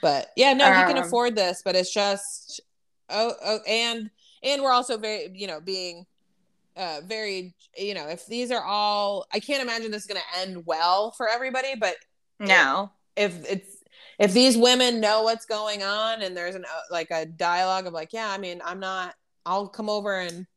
But 0.02 0.32
yeah, 0.36 0.54
no, 0.54 0.66
um, 0.66 0.76
he 0.76 0.94
can 0.94 0.98
um, 0.98 1.04
afford 1.04 1.36
this, 1.36 1.62
but 1.64 1.76
it's 1.76 1.94
just 1.94 2.62
oh, 3.10 3.34
oh 3.44 3.60
and 3.68 4.10
and 4.44 4.62
we're 4.62 4.72
also 4.72 4.98
very, 4.98 5.30
you 5.34 5.48
know, 5.48 5.60
being 5.60 6.06
uh 6.78 7.02
very, 7.06 7.56
you 7.78 7.94
know, 7.94 8.08
if 8.08 8.26
these 8.28 8.52
are 8.52 8.64
all 8.64 9.26
I 9.34 9.40
can't 9.40 9.64
imagine 9.64 9.92
this 9.92 10.04
is 10.04 10.08
going 10.08 10.22
to 10.22 10.40
end 10.40 10.66
well 10.66 11.12
for 11.12 11.28
everybody, 11.30 11.76
but 11.80 11.96
no. 12.40 12.92
If, 13.16 13.40
if 13.46 13.52
it's 13.52 13.76
if 14.20 14.34
these 14.34 14.58
women 14.58 15.02
know 15.02 15.24
what's 15.24 15.46
going 15.46 15.84
on 15.84 16.22
and 16.22 16.36
there's 16.36 16.56
an 16.56 16.66
uh, 16.66 16.80
like 16.92 17.12
a 17.12 17.26
dialogue 17.26 17.88
of 17.88 17.94
like, 17.94 18.14
yeah, 18.14 18.30
I 18.30 18.38
mean, 18.38 18.62
I'm 18.64 18.80
not 18.80 19.16
I'll 19.46 19.68
come 19.68 19.90
over 19.90 20.20
and 20.20 20.48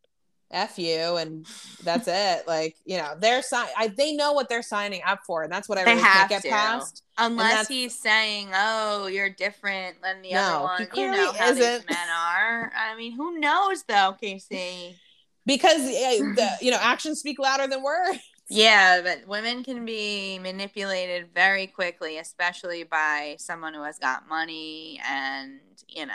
f 0.50 0.78
you 0.78 1.16
and 1.16 1.46
that's 1.84 2.08
it. 2.08 2.46
Like 2.46 2.76
you 2.84 2.96
know 2.96 3.14
they're 3.18 3.42
sign 3.42 3.68
I, 3.76 3.88
they 3.88 4.14
know 4.14 4.32
what 4.32 4.48
they're 4.48 4.62
signing 4.62 5.02
up 5.06 5.20
for 5.26 5.42
and 5.42 5.52
that's 5.52 5.68
what 5.68 5.78
i 5.78 5.82
really 5.82 6.00
can't 6.00 6.28
get 6.28 6.42
to. 6.42 6.48
past. 6.48 7.02
Unless 7.18 7.68
he's 7.68 7.98
saying 7.98 8.50
oh 8.54 9.06
you're 9.06 9.30
different 9.30 10.00
than 10.02 10.22
the 10.22 10.32
no, 10.32 10.40
other 10.40 10.64
one. 10.64 10.88
You 10.94 11.10
know 11.10 11.32
how 11.32 11.50
isn't. 11.50 11.58
these 11.58 11.96
men 11.96 12.08
are. 12.08 12.72
I 12.76 12.96
mean 12.96 13.12
who 13.12 13.38
knows 13.38 13.82
though 13.84 14.16
casey? 14.20 14.96
Because 15.44 15.80
eh, 15.80 16.18
the, 16.18 16.50
you 16.60 16.70
know 16.70 16.78
actions 16.80 17.20
speak 17.20 17.38
louder 17.38 17.66
than 17.66 17.82
words. 17.82 18.18
Yeah 18.48 19.02
but 19.02 19.28
women 19.28 19.62
can 19.62 19.84
be 19.84 20.38
manipulated 20.38 21.28
very 21.34 21.66
quickly 21.66 22.16
especially 22.16 22.82
by 22.84 23.36
someone 23.38 23.74
who 23.74 23.82
has 23.82 23.98
got 23.98 24.26
money 24.26 24.98
and 25.06 25.60
you 25.86 26.06
know 26.06 26.14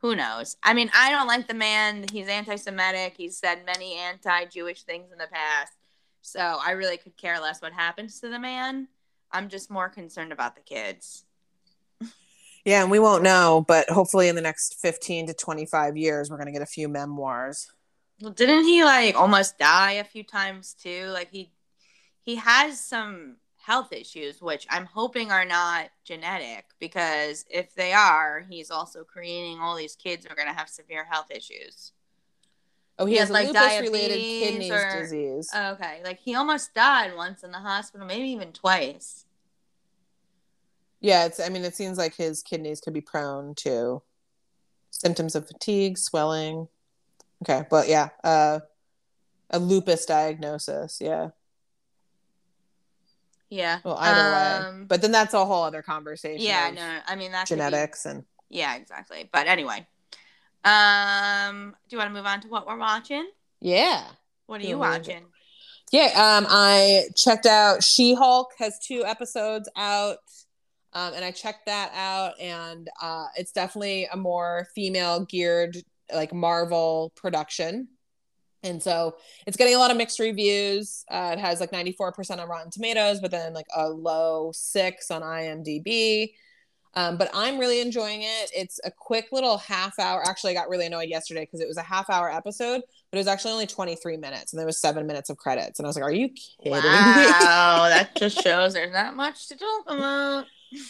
who 0.00 0.14
knows? 0.14 0.56
I 0.62 0.74
mean, 0.74 0.90
I 0.94 1.10
don't 1.10 1.26
like 1.26 1.48
the 1.48 1.54
man. 1.54 2.04
He's 2.12 2.28
anti 2.28 2.56
Semitic. 2.56 3.14
He's 3.16 3.36
said 3.36 3.66
many 3.66 3.96
anti 3.96 4.44
Jewish 4.46 4.82
things 4.82 5.10
in 5.12 5.18
the 5.18 5.26
past. 5.26 5.72
So 6.22 6.40
I 6.40 6.72
really 6.72 6.96
could 6.96 7.16
care 7.16 7.40
less 7.40 7.62
what 7.62 7.72
happens 7.72 8.20
to 8.20 8.28
the 8.28 8.38
man. 8.38 8.88
I'm 9.30 9.48
just 9.48 9.70
more 9.70 9.88
concerned 9.88 10.32
about 10.32 10.54
the 10.54 10.62
kids. 10.62 11.24
Yeah, 12.64 12.82
and 12.82 12.90
we 12.90 12.98
won't 12.98 13.22
know, 13.22 13.64
but 13.66 13.88
hopefully 13.88 14.28
in 14.28 14.34
the 14.34 14.42
next 14.42 14.76
15 14.80 15.28
to 15.28 15.34
25 15.34 15.96
years, 15.96 16.28
we're 16.28 16.36
going 16.36 16.48
to 16.48 16.52
get 16.52 16.62
a 16.62 16.66
few 16.66 16.88
memoirs. 16.88 17.66
Well, 18.20 18.32
didn't 18.32 18.64
he 18.64 18.84
like 18.84 19.14
almost 19.14 19.58
die 19.58 19.92
a 19.92 20.04
few 20.04 20.24
times 20.24 20.74
too? 20.74 21.06
Like 21.06 21.30
he 21.30 21.52
he 22.20 22.36
has 22.36 22.80
some 22.80 23.36
health 23.68 23.92
issues, 23.92 24.40
which 24.40 24.66
I'm 24.70 24.86
hoping 24.86 25.30
are 25.30 25.44
not 25.44 25.90
genetic 26.02 26.64
because 26.80 27.44
if 27.50 27.74
they 27.74 27.92
are, 27.92 28.46
he's 28.48 28.70
also 28.70 29.04
creating 29.04 29.60
all 29.60 29.76
these 29.76 29.94
kids 29.94 30.24
who 30.24 30.32
are 30.32 30.34
going 30.34 30.48
to 30.48 30.54
have 30.54 30.70
severe 30.70 31.04
health 31.04 31.30
issues. 31.30 31.92
Oh, 32.98 33.04
he, 33.04 33.12
he 33.12 33.18
has, 33.18 33.28
has 33.28 33.34
like 33.34 33.48
lupus-related 33.48 34.16
kidney 34.16 34.72
or, 34.72 35.02
disease. 35.02 35.50
Oh, 35.54 35.72
okay, 35.72 36.00
like 36.02 36.18
he 36.18 36.34
almost 36.34 36.72
died 36.72 37.14
once 37.14 37.44
in 37.44 37.52
the 37.52 37.58
hospital, 37.58 38.06
maybe 38.06 38.28
even 38.28 38.52
twice. 38.52 39.26
Yeah, 41.00 41.26
it's. 41.26 41.38
I 41.38 41.50
mean, 41.50 41.62
it 41.62 41.76
seems 41.76 41.98
like 41.98 42.16
his 42.16 42.42
kidneys 42.42 42.80
could 42.80 42.94
be 42.94 43.02
prone 43.02 43.54
to 43.56 44.02
symptoms 44.90 45.36
of 45.36 45.46
fatigue, 45.46 45.98
swelling. 45.98 46.68
Okay, 47.42 47.66
but 47.68 47.86
yeah, 47.86 48.08
uh, 48.24 48.60
a 49.50 49.58
lupus 49.58 50.06
diagnosis. 50.06 51.00
Yeah. 51.02 51.28
Yeah. 53.50 53.78
Well, 53.84 53.96
either 53.98 54.66
um, 54.66 54.80
way, 54.80 54.84
but 54.88 55.02
then 55.02 55.12
that's 55.12 55.34
a 55.34 55.44
whole 55.44 55.62
other 55.62 55.82
conversation. 55.82 56.44
Yeah, 56.44 56.70
no, 56.70 56.86
no, 56.86 56.98
I 57.06 57.16
mean 57.16 57.32
that's 57.32 57.48
genetics 57.48 58.04
be, 58.04 58.10
and. 58.10 58.24
Yeah, 58.50 58.76
exactly. 58.76 59.28
But 59.32 59.46
anyway, 59.46 59.86
um, 60.64 61.74
do 61.88 61.96
you 61.96 61.98
want 61.98 62.10
to 62.10 62.14
move 62.14 62.26
on 62.26 62.40
to 62.42 62.48
what 62.48 62.66
we're 62.66 62.78
watching? 62.78 63.28
Yeah. 63.60 64.04
What 64.46 64.60
are 64.60 64.64
you 64.64 64.78
watching? 64.78 65.24
Yeah, 65.92 66.06
um, 66.14 66.46
I 66.48 67.04
checked 67.16 67.46
out 67.46 67.82
She 67.82 68.14
Hulk 68.14 68.52
has 68.58 68.78
two 68.78 69.04
episodes 69.04 69.68
out. 69.76 70.18
Um, 70.94 71.12
and 71.14 71.22
I 71.22 71.30
checked 71.30 71.66
that 71.66 71.92
out, 71.94 72.40
and 72.40 72.88
uh, 73.00 73.26
it's 73.36 73.52
definitely 73.52 74.08
a 74.10 74.16
more 74.16 74.66
female 74.74 75.26
geared, 75.26 75.76
like 76.12 76.32
Marvel 76.32 77.12
production. 77.14 77.88
And 78.62 78.82
so 78.82 79.16
it's 79.46 79.56
getting 79.56 79.74
a 79.74 79.78
lot 79.78 79.90
of 79.90 79.96
mixed 79.96 80.18
reviews. 80.18 81.04
Uh, 81.10 81.30
it 81.32 81.38
has 81.38 81.60
like 81.60 81.70
94% 81.70 82.38
on 82.38 82.48
Rotten 82.48 82.70
Tomatoes, 82.70 83.20
but 83.20 83.30
then 83.30 83.54
like 83.54 83.68
a 83.74 83.88
low 83.88 84.50
six 84.52 85.10
on 85.10 85.22
IMDb. 85.22 86.32
Um, 86.94 87.16
but 87.16 87.30
I'm 87.32 87.58
really 87.58 87.80
enjoying 87.80 88.22
it. 88.22 88.50
It's 88.52 88.80
a 88.84 88.90
quick 88.90 89.28
little 89.30 89.58
half 89.58 89.98
hour. 89.98 90.26
Actually, 90.26 90.52
I 90.52 90.54
got 90.54 90.68
really 90.68 90.86
annoyed 90.86 91.08
yesterday 91.08 91.42
because 91.42 91.60
it 91.60 91.68
was 91.68 91.76
a 91.76 91.82
half 91.82 92.10
hour 92.10 92.32
episode, 92.32 92.82
but 93.10 93.18
it 93.18 93.20
was 93.20 93.28
actually 93.28 93.52
only 93.52 93.66
23 93.66 94.16
minutes 94.16 94.52
and 94.52 94.58
there 94.58 94.66
was 94.66 94.80
seven 94.80 95.06
minutes 95.06 95.30
of 95.30 95.36
credits. 95.36 95.78
And 95.78 95.86
I 95.86 95.88
was 95.88 95.96
like, 95.96 96.04
are 96.04 96.12
you 96.12 96.30
kidding 96.30 96.72
wow, 96.72 96.80
me? 96.82 97.90
that 97.90 98.10
just 98.16 98.40
shows 98.42 98.72
there's 98.72 98.92
not 98.92 99.14
much 99.14 99.48
to 99.48 99.56
talk 99.56 99.84
about. 99.86 100.46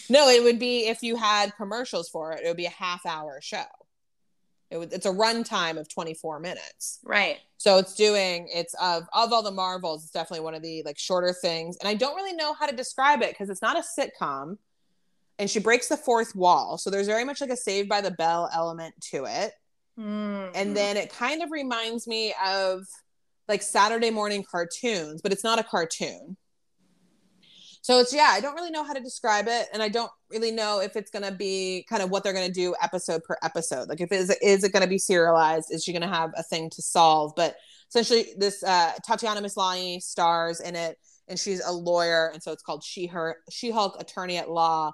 No, 0.08 0.28
it 0.28 0.42
would 0.42 0.58
be 0.58 0.88
if 0.88 1.02
you 1.02 1.16
had 1.16 1.54
commercials 1.56 2.08
for 2.08 2.32
it, 2.32 2.42
it 2.42 2.48
would 2.48 2.56
be 2.56 2.66
a 2.66 2.70
half 2.70 3.04
hour 3.04 3.40
show. 3.42 3.64
It 4.70 4.76
would, 4.76 4.92
it's 4.92 5.06
a 5.06 5.10
runtime 5.10 5.78
of 5.78 5.88
24 5.88 6.40
minutes. 6.40 7.00
Right. 7.04 7.38
So 7.56 7.78
it's 7.78 7.94
doing 7.94 8.48
it's 8.52 8.74
of 8.74 9.04
of 9.12 9.32
all 9.32 9.42
the 9.42 9.50
Marvels, 9.50 10.04
it's 10.04 10.12
definitely 10.12 10.44
one 10.44 10.54
of 10.54 10.62
the 10.62 10.82
like 10.84 10.98
shorter 10.98 11.32
things. 11.32 11.76
And 11.80 11.88
I 11.88 11.94
don't 11.94 12.14
really 12.14 12.34
know 12.34 12.52
how 12.52 12.66
to 12.66 12.76
describe 12.76 13.22
it 13.22 13.30
because 13.30 13.48
it's 13.48 13.62
not 13.62 13.76
a 13.76 13.82
sitcom. 13.98 14.58
And 15.38 15.48
she 15.48 15.60
breaks 15.60 15.88
the 15.88 15.96
fourth 15.96 16.34
wall. 16.34 16.78
So 16.78 16.90
there's 16.90 17.06
very 17.06 17.24
much 17.24 17.40
like 17.40 17.50
a 17.50 17.56
saved 17.56 17.88
by 17.88 18.00
the 18.00 18.10
bell 18.10 18.50
element 18.52 18.94
to 19.12 19.24
it. 19.24 19.52
Mm-hmm. 19.98 20.52
And 20.54 20.76
then 20.76 20.96
it 20.96 21.12
kind 21.12 21.42
of 21.42 21.50
reminds 21.50 22.06
me 22.06 22.34
of 22.44 22.84
like 23.48 23.62
Saturday 23.62 24.10
morning 24.10 24.44
cartoons, 24.48 25.22
but 25.22 25.32
it's 25.32 25.44
not 25.44 25.58
a 25.58 25.64
cartoon. 25.64 26.36
So 27.82 28.00
it's 28.00 28.12
yeah, 28.12 28.30
I 28.32 28.40
don't 28.40 28.54
really 28.54 28.70
know 28.70 28.84
how 28.84 28.92
to 28.92 29.00
describe 29.00 29.46
it, 29.48 29.68
and 29.72 29.82
I 29.82 29.88
don't 29.88 30.10
really 30.30 30.50
know 30.50 30.80
if 30.80 30.96
it's 30.96 31.10
gonna 31.10 31.32
be 31.32 31.86
kind 31.88 32.02
of 32.02 32.10
what 32.10 32.24
they're 32.24 32.32
gonna 32.32 32.50
do 32.50 32.74
episode 32.82 33.22
per 33.24 33.36
episode. 33.42 33.88
Like 33.88 34.00
if 34.00 34.12
it 34.12 34.16
is 34.16 34.36
is 34.42 34.64
it 34.64 34.72
gonna 34.72 34.86
be 34.86 34.98
serialized? 34.98 35.68
Is 35.70 35.84
she 35.84 35.92
gonna 35.92 36.12
have 36.12 36.30
a 36.36 36.42
thing 36.42 36.70
to 36.70 36.82
solve? 36.82 37.32
But 37.36 37.56
essentially, 37.88 38.26
this 38.36 38.62
uh, 38.62 38.92
Tatiana 39.06 39.40
Maslany 39.40 40.02
stars 40.02 40.60
in 40.60 40.76
it, 40.76 40.98
and 41.28 41.38
she's 41.38 41.64
a 41.64 41.72
lawyer, 41.72 42.30
and 42.32 42.42
so 42.42 42.52
it's 42.52 42.62
called 42.62 42.82
She 42.84 43.06
Her 43.06 43.36
She 43.50 43.70
Hulk 43.70 43.96
Attorney 44.00 44.36
at 44.36 44.50
Law, 44.50 44.92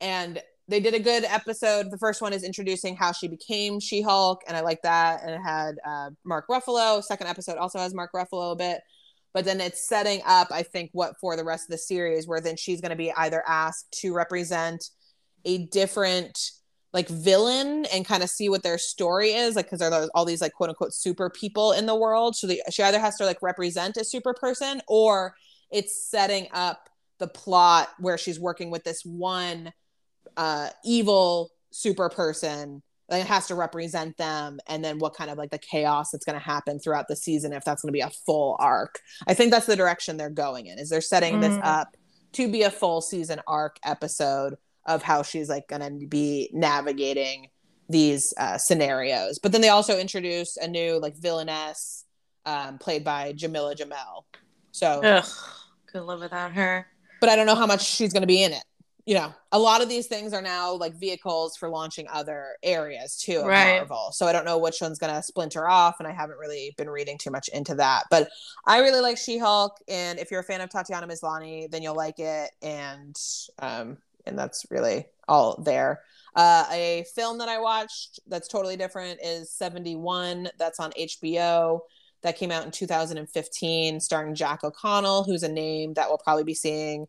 and 0.00 0.40
they 0.68 0.80
did 0.80 0.94
a 0.94 1.00
good 1.00 1.24
episode. 1.24 1.90
The 1.90 1.98
first 1.98 2.22
one 2.22 2.32
is 2.32 2.44
introducing 2.44 2.94
how 2.94 3.12
she 3.12 3.26
became 3.26 3.80
She 3.80 4.02
Hulk, 4.02 4.42
and 4.46 4.56
I 4.56 4.60
like 4.60 4.82
that. 4.82 5.22
And 5.22 5.32
it 5.32 5.40
had 5.40 5.74
uh, 5.84 6.10
Mark 6.24 6.46
Ruffalo. 6.48 7.02
Second 7.02 7.26
episode 7.26 7.58
also 7.58 7.80
has 7.80 7.92
Mark 7.92 8.12
Ruffalo 8.14 8.52
a 8.52 8.56
bit 8.56 8.80
but 9.32 9.44
then 9.44 9.60
it's 9.60 9.86
setting 9.86 10.20
up 10.26 10.48
i 10.50 10.62
think 10.62 10.90
what 10.92 11.14
for 11.20 11.36
the 11.36 11.44
rest 11.44 11.64
of 11.64 11.70
the 11.70 11.78
series 11.78 12.26
where 12.26 12.40
then 12.40 12.56
she's 12.56 12.80
going 12.80 12.90
to 12.90 12.96
be 12.96 13.12
either 13.12 13.42
asked 13.46 13.90
to 13.92 14.14
represent 14.14 14.90
a 15.44 15.66
different 15.66 16.52
like 16.92 17.08
villain 17.08 17.86
and 17.92 18.04
kind 18.04 18.22
of 18.22 18.30
see 18.30 18.48
what 18.48 18.62
their 18.62 18.78
story 18.78 19.30
is 19.30 19.54
like 19.54 19.66
because 19.66 19.78
there 19.78 19.92
are 19.92 20.08
all 20.14 20.24
these 20.24 20.40
like 20.40 20.52
quote 20.52 20.70
unquote 20.70 20.92
super 20.92 21.30
people 21.30 21.72
in 21.72 21.86
the 21.86 21.94
world. 21.94 22.34
So 22.34 22.46
the, 22.46 22.62
she 22.70 22.82
either 22.82 22.98
has 22.98 23.16
to 23.16 23.24
like 23.24 23.42
represent 23.42 23.96
a 23.96 24.04
super 24.04 24.34
person 24.34 24.82
or 24.88 25.34
it's 25.70 26.04
setting 26.10 26.48
up 26.52 26.88
the 27.18 27.28
plot 27.28 27.88
where 27.98 28.18
she's 28.18 28.40
working 28.40 28.70
with 28.70 28.82
this 28.82 29.02
one 29.04 29.72
uh 30.36 30.70
evil 30.84 31.50
super 31.70 32.08
person 32.08 32.82
it 33.10 33.26
has 33.26 33.46
to 33.48 33.54
represent 33.54 34.16
them 34.16 34.60
and 34.68 34.84
then 34.84 34.98
what 34.98 35.14
kind 35.14 35.30
of 35.30 35.38
like 35.38 35.50
the 35.50 35.58
chaos 35.58 36.10
that's 36.10 36.24
going 36.24 36.38
to 36.38 36.44
happen 36.44 36.78
throughout 36.78 37.08
the 37.08 37.16
season 37.16 37.52
if 37.52 37.64
that's 37.64 37.82
going 37.82 37.88
to 37.88 37.92
be 37.92 38.00
a 38.00 38.10
full 38.24 38.56
arc. 38.60 39.00
I 39.26 39.34
think 39.34 39.50
that's 39.50 39.66
the 39.66 39.76
direction 39.76 40.16
they're 40.16 40.30
going 40.30 40.66
in 40.66 40.78
is 40.78 40.90
they're 40.90 41.00
setting 41.00 41.36
mm. 41.36 41.40
this 41.40 41.58
up 41.62 41.96
to 42.32 42.50
be 42.50 42.62
a 42.62 42.70
full 42.70 43.00
season 43.00 43.40
arc 43.46 43.78
episode 43.84 44.54
of 44.86 45.02
how 45.02 45.22
she's 45.22 45.48
like 45.48 45.68
going 45.68 46.00
to 46.00 46.06
be 46.06 46.50
navigating 46.52 47.48
these 47.88 48.32
uh, 48.38 48.56
scenarios. 48.56 49.38
But 49.38 49.52
then 49.52 49.60
they 49.60 49.68
also 49.68 49.98
introduce 49.98 50.56
a 50.56 50.68
new 50.68 51.00
like 51.00 51.16
villainess 51.16 52.04
um, 52.46 52.78
played 52.78 53.04
by 53.04 53.32
jameela 53.34 53.76
jamil 53.76 54.24
so 54.72 55.02
Ugh, 55.02 55.24
could 55.86 56.02
live 56.02 56.20
without 56.20 56.52
her. 56.52 56.86
But 57.20 57.28
i 57.28 57.36
don't 57.36 57.44
know 57.44 57.54
how 57.54 57.66
much 57.66 57.84
she's 57.84 58.14
going 58.14 58.22
to 58.22 58.26
be 58.26 58.42
in 58.42 58.52
it 58.52 58.64
you 59.06 59.14
know, 59.14 59.32
a 59.52 59.58
lot 59.58 59.82
of 59.82 59.88
these 59.88 60.06
things 60.06 60.32
are 60.32 60.42
now 60.42 60.74
like 60.74 60.94
vehicles 60.94 61.56
for 61.56 61.68
launching 61.68 62.06
other 62.12 62.56
areas 62.62 63.16
too 63.16 63.38
of 63.38 63.46
right. 63.46 63.78
Marvel. 63.78 64.10
So 64.12 64.26
I 64.26 64.32
don't 64.32 64.44
know 64.44 64.58
which 64.58 64.80
one's 64.80 64.98
gonna 64.98 65.22
splinter 65.22 65.68
off, 65.68 65.96
and 65.98 66.06
I 66.06 66.12
haven't 66.12 66.38
really 66.38 66.74
been 66.76 66.90
reading 66.90 67.18
too 67.18 67.30
much 67.30 67.48
into 67.48 67.74
that. 67.76 68.04
But 68.10 68.28
I 68.66 68.80
really 68.80 69.00
like 69.00 69.16
She-Hulk, 69.16 69.78
and 69.88 70.18
if 70.18 70.30
you're 70.30 70.40
a 70.40 70.44
fan 70.44 70.60
of 70.60 70.70
Tatiana 70.70 71.06
Maslany, 71.06 71.70
then 71.70 71.82
you'll 71.82 71.96
like 71.96 72.18
it. 72.18 72.50
And 72.62 73.16
um, 73.58 73.98
and 74.26 74.38
that's 74.38 74.66
really 74.70 75.06
all 75.28 75.60
there. 75.62 76.02
Uh, 76.36 76.64
a 76.70 77.04
film 77.14 77.38
that 77.38 77.48
I 77.48 77.58
watched 77.58 78.20
that's 78.28 78.48
totally 78.48 78.76
different 78.76 79.20
is 79.22 79.50
71. 79.52 80.48
That's 80.58 80.78
on 80.78 80.92
HBO. 80.92 81.80
That 82.22 82.36
came 82.36 82.50
out 82.50 82.66
in 82.66 82.70
2015, 82.70 83.98
starring 83.98 84.34
Jack 84.34 84.62
O'Connell, 84.62 85.24
who's 85.24 85.42
a 85.42 85.48
name 85.48 85.94
that 85.94 86.08
we'll 86.08 86.18
probably 86.18 86.44
be 86.44 86.54
seeing 86.54 87.06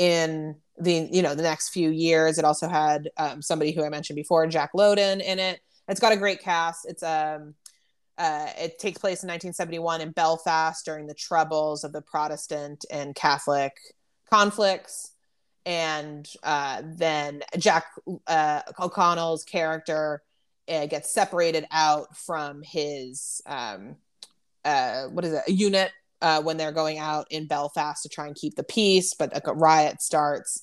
in 0.00 0.56
the 0.78 1.08
you 1.12 1.20
know 1.20 1.34
the 1.34 1.42
next 1.42 1.68
few 1.68 1.90
years. 1.90 2.38
It 2.38 2.44
also 2.44 2.68
had 2.68 3.10
um, 3.18 3.42
somebody 3.42 3.70
who 3.70 3.84
I 3.84 3.90
mentioned 3.90 4.16
before, 4.16 4.46
Jack 4.46 4.70
Lowden, 4.74 5.20
in 5.20 5.38
it. 5.38 5.60
It's 5.88 6.00
got 6.00 6.12
a 6.12 6.16
great 6.16 6.40
cast. 6.40 6.86
It's 6.88 7.02
um 7.02 7.54
uh, 8.16 8.48
it 8.58 8.78
takes 8.78 8.98
place 8.98 9.22
in 9.22 9.28
1971 9.28 10.00
in 10.00 10.10
Belfast 10.10 10.84
during 10.84 11.06
the 11.06 11.14
troubles 11.14 11.84
of 11.84 11.92
the 11.92 12.02
Protestant 12.02 12.84
and 12.90 13.14
Catholic 13.14 13.72
conflicts. 14.30 15.12
And 15.64 16.28
uh, 16.42 16.82
then 16.84 17.42
Jack 17.58 17.86
uh, 18.26 18.60
O'Connell's 18.78 19.44
character 19.44 20.22
uh, 20.68 20.86
gets 20.86 21.12
separated 21.12 21.66
out 21.70 22.16
from 22.16 22.62
his 22.62 23.40
um, 23.46 23.96
uh, 24.64 25.04
what 25.04 25.24
is 25.24 25.32
it, 25.32 25.42
a 25.48 25.52
unit 25.52 25.90
uh, 26.22 26.42
when 26.42 26.56
they're 26.56 26.72
going 26.72 26.98
out 26.98 27.26
in 27.30 27.46
Belfast 27.46 28.02
to 28.02 28.08
try 28.08 28.26
and 28.26 28.36
keep 28.36 28.54
the 28.54 28.62
peace, 28.62 29.14
but 29.14 29.32
a 29.34 29.54
riot 29.54 30.02
starts 30.02 30.60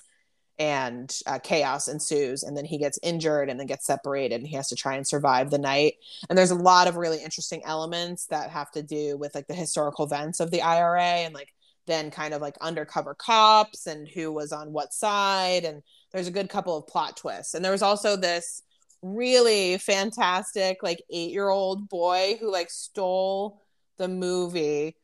and 0.60 1.20
uh, 1.28 1.38
chaos 1.40 1.88
ensues 1.88 2.42
and 2.44 2.58
then 2.58 2.66
he 2.66 2.78
gets 2.80 2.98
injured 3.04 3.50
and 3.50 3.60
then 3.60 3.68
gets 3.68 3.86
separated 3.86 4.36
and 4.36 4.48
he 4.48 4.56
has 4.56 4.70
to 4.70 4.76
try 4.76 4.96
and 4.96 5.06
survive 5.06 5.52
the 5.52 5.58
night. 5.58 5.96
And 6.30 6.38
there's 6.38 6.52
a 6.52 6.56
lot 6.56 6.88
of 6.88 6.96
really 6.96 7.24
interesting 7.24 7.62
elements 7.64 8.26
that 8.28 8.50
have 8.50 8.72
to 8.72 8.82
do 8.82 9.18
with 9.18 9.36
like 9.36 9.48
the 9.48 9.54
historical 9.54 10.06
events 10.06 10.40
of 10.40 10.50
the 10.50 10.64
ira 10.64 11.04
and 11.04 11.34
like 11.34 11.54
then 11.86 12.10
kind 12.10 12.34
of 12.34 12.42
like 12.42 12.58
undercover 12.60 13.14
cops 13.14 13.86
and 13.88 14.08
who 14.08 14.32
was 14.32 14.52
on 14.52 14.74
what 14.74 14.94
side. 14.94 15.64
And 15.64 15.84
there's 16.12 16.28
a 16.28 16.32
good 16.32 16.50
couple 16.50 16.76
of 16.76 16.88
plot 16.88 17.18
twists. 17.18 17.54
And 17.54 17.64
there 17.64 17.72
was 17.72 17.84
also 17.84 18.16
this 18.16 18.64
really 19.04 19.78
fantastic 19.78 20.82
like 20.82 21.04
eight 21.12 21.32
year 21.32 21.50
old 21.50 21.88
boy 21.88 22.36
who 22.40 22.52
like 22.52 22.72
stole 22.72 23.62
the 23.98 24.08
movie 24.08 24.96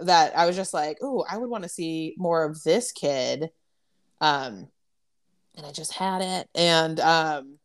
that 0.00 0.36
I 0.36 0.46
was 0.46 0.56
just 0.56 0.74
like, 0.74 0.98
oh, 1.02 1.24
I 1.28 1.36
would 1.36 1.50
want 1.50 1.64
to 1.64 1.68
see 1.68 2.14
more 2.16 2.44
of 2.44 2.62
this 2.62 2.92
kid. 2.92 3.50
Um, 4.20 4.68
and 5.56 5.66
I 5.66 5.72
just 5.72 5.92
had 5.92 6.22
it. 6.22 6.48
And 6.54 7.00
um, 7.00 7.58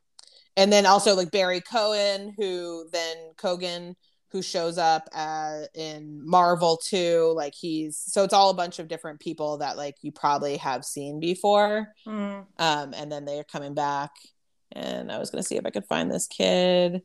and 0.58 0.72
then 0.72 0.86
also 0.86 1.16
like 1.16 1.32
Barry 1.32 1.62
Cohen, 1.62 2.34
who 2.38 2.88
then 2.92 3.18
Keoghan, 3.38 3.96
who 4.30 4.42
shows 4.42 4.78
up 4.78 5.08
uh, 5.14 5.62
in 5.74 6.22
Marvel 6.28 6.78
too. 6.78 7.34
Like 7.36 7.54
he's 7.56 7.98
so 7.98 8.24
it's 8.24 8.34
all 8.34 8.50
a 8.50 8.56
bunch 8.56 8.80
of 8.80 8.88
different 8.88 9.20
people 9.20 9.60
that 9.60 9.78
like 9.78 9.96
you 10.02 10.12
probably 10.12 10.58
have 10.58 10.84
seen 10.84 11.20
before. 11.20 11.94
Mm. 12.06 12.46
Um, 12.58 12.94
and 12.94 13.12
then 13.12 13.26
they're 13.26 13.44
coming 13.44 13.74
back. 13.74 14.12
And 14.72 15.12
I 15.12 15.20
was 15.20 15.30
gonna 15.30 15.44
see 15.44 15.58
if 15.58 15.66
I 15.66 15.70
could 15.70 15.86
find 15.86 16.12
this 16.12 16.28
kid. 16.28 17.04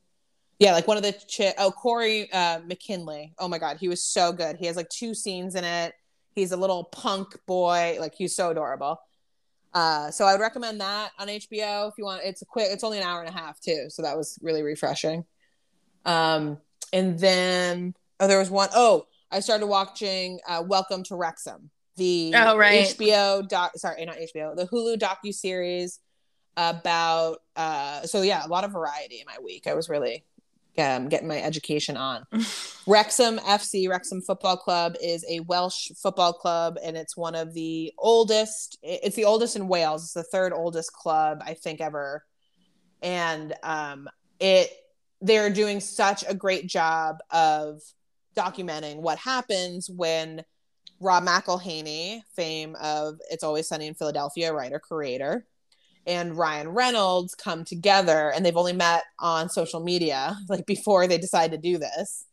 Yeah, 0.59 0.73
like 0.73 0.89
one 0.89 0.97
of 0.97 1.05
the 1.05 1.13
chi- 1.13 1.55
oh 1.59 1.71
Corey 1.71 2.31
uh, 2.33 2.61
McKinley. 2.67 3.33
Oh 3.39 3.47
my 3.47 3.59
god, 3.59 3.77
he 3.79 3.89
was 3.89 4.03
so 4.03 4.33
good. 4.33 4.57
He 4.57 4.67
has 4.67 4.77
like 4.77 4.89
two 4.89 5.15
scenes 5.15 5.55
in 5.55 5.65
it. 5.65 5.95
He's 6.35 6.53
a 6.53 6.57
little 6.57 6.85
punk 6.85 7.37
boy. 7.47 7.97
Like 8.01 8.15
he's 8.15 8.35
so 8.35 8.51
adorable. 8.51 9.01
Uh, 9.73 10.11
so 10.11 10.25
I 10.25 10.33
would 10.33 10.41
recommend 10.41 10.81
that 10.81 11.13
on 11.19 11.29
HBO 11.29 11.89
if 11.89 11.95
you 11.97 12.05
want. 12.05 12.23
It's 12.25 12.43
a 12.43 12.45
quick. 12.45 12.69
It's 12.71 12.83
only 12.83 12.99
an 12.99 13.05
hour 13.05 13.21
and 13.21 13.29
a 13.29 13.33
half 13.33 13.61
too, 13.61 13.87
so 13.89 14.03
that 14.03 14.17
was 14.17 14.39
really 14.43 14.63
refreshing. 14.63 15.25
Um, 16.05 16.59
and 16.93 17.19
then 17.19 17.95
oh, 18.19 18.27
there 18.27 18.41
was 18.41 18.51
one. 18.51 18.69
Oh, 18.75 19.07
I 19.31 19.41
started 19.41 19.67
watching 19.67 20.41
uh, 20.49 20.65
Welcome 20.67 21.05
to 21.05 21.15
Wrexham, 21.15 21.71
the 21.97 22.33
oh, 22.35 22.57
right. 22.57 22.85
HBO 22.85 23.47
doc. 23.49 23.73
Sorry, 23.77 24.05
not 24.05 24.17
HBO. 24.17 24.57
The 24.57 24.67
Hulu 24.67 24.99
docu 24.99 25.33
series 25.33 26.01
about 26.57 27.39
uh 27.55 28.03
so 28.03 28.21
yeah 28.23 28.45
a 28.45 28.49
lot 28.49 28.65
of 28.65 28.73
variety 28.73 29.21
in 29.21 29.27
my 29.27 29.37
week 29.41 29.69
i 29.69 29.75
was 29.75 29.89
really 29.89 30.25
um, 30.79 31.09
getting 31.09 31.29
my 31.29 31.41
education 31.41 31.97
on. 31.97 32.25
Wrexham 32.87 33.39
fc 33.39 33.89
wrexham 33.89 34.23
football 34.23 34.57
club 34.57 34.95
is 35.03 35.25
a 35.29 35.41
welsh 35.41 35.91
football 36.03 36.33
club 36.33 36.79
and 36.83 36.97
it's 36.97 37.17
one 37.17 37.35
of 37.35 37.53
the 37.53 37.93
oldest 37.99 38.79
it's 38.83 39.17
the 39.17 39.25
oldest 39.25 39.57
in 39.57 39.69
wales. 39.69 40.05
It's 40.05 40.13
the 40.15 40.23
third 40.23 40.53
oldest 40.53 40.93
club 40.93 41.43
i 41.45 41.55
think 41.55 41.81
ever. 41.81 42.25
And 43.03 43.55
um 43.63 44.09
it 44.41 44.71
they're 45.21 45.51
doing 45.51 45.81
such 45.81 46.25
a 46.27 46.35
great 46.35 46.67
job 46.67 47.19
of 47.31 47.83
documenting 48.37 49.01
what 49.01 49.19
happens 49.19 49.91
when 49.91 50.45
Rob 51.01 51.25
McElhenney, 51.25 52.23
fame 52.35 52.77
of 52.81 53.19
It's 53.31 53.45
Always 53.45 53.69
Sunny 53.69 53.87
in 53.87 53.95
Philadelphia, 53.95 54.53
writer, 54.53 54.79
creator, 54.79 55.47
and 56.09 56.37
Ryan 56.37 56.71
Reynolds 56.71 57.35
come 57.35 57.65
together 57.65 58.33
and 58.33 58.45
they've 58.45 58.57
only 58.57 58.73
met 58.73 59.05
on 59.21 59.51
social 59.51 59.79
media, 59.79 60.37
like 60.49 60.67
before 60.67 61.07
they 61.07 61.19
decide 61.19 61.53
to 61.53 61.59
do 61.59 61.79
this. 61.79 62.25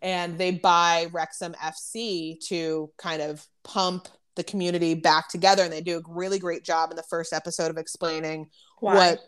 And 0.00 0.38
they 0.38 0.52
buy 0.52 1.08
Wrexham 1.10 1.54
FC 1.54 2.38
to 2.46 2.90
kind 2.98 3.20
of 3.20 3.44
pump 3.64 4.06
the 4.36 4.44
community 4.44 4.94
back 4.94 5.28
together. 5.28 5.64
And 5.64 5.72
they 5.72 5.80
do 5.80 5.98
a 5.98 6.02
really 6.06 6.38
great 6.38 6.64
job 6.64 6.90
in 6.90 6.96
the 6.96 7.02
first 7.02 7.32
episode 7.32 7.70
of 7.70 7.78
explaining 7.78 8.50
Why? 8.78 8.94
what 8.94 9.18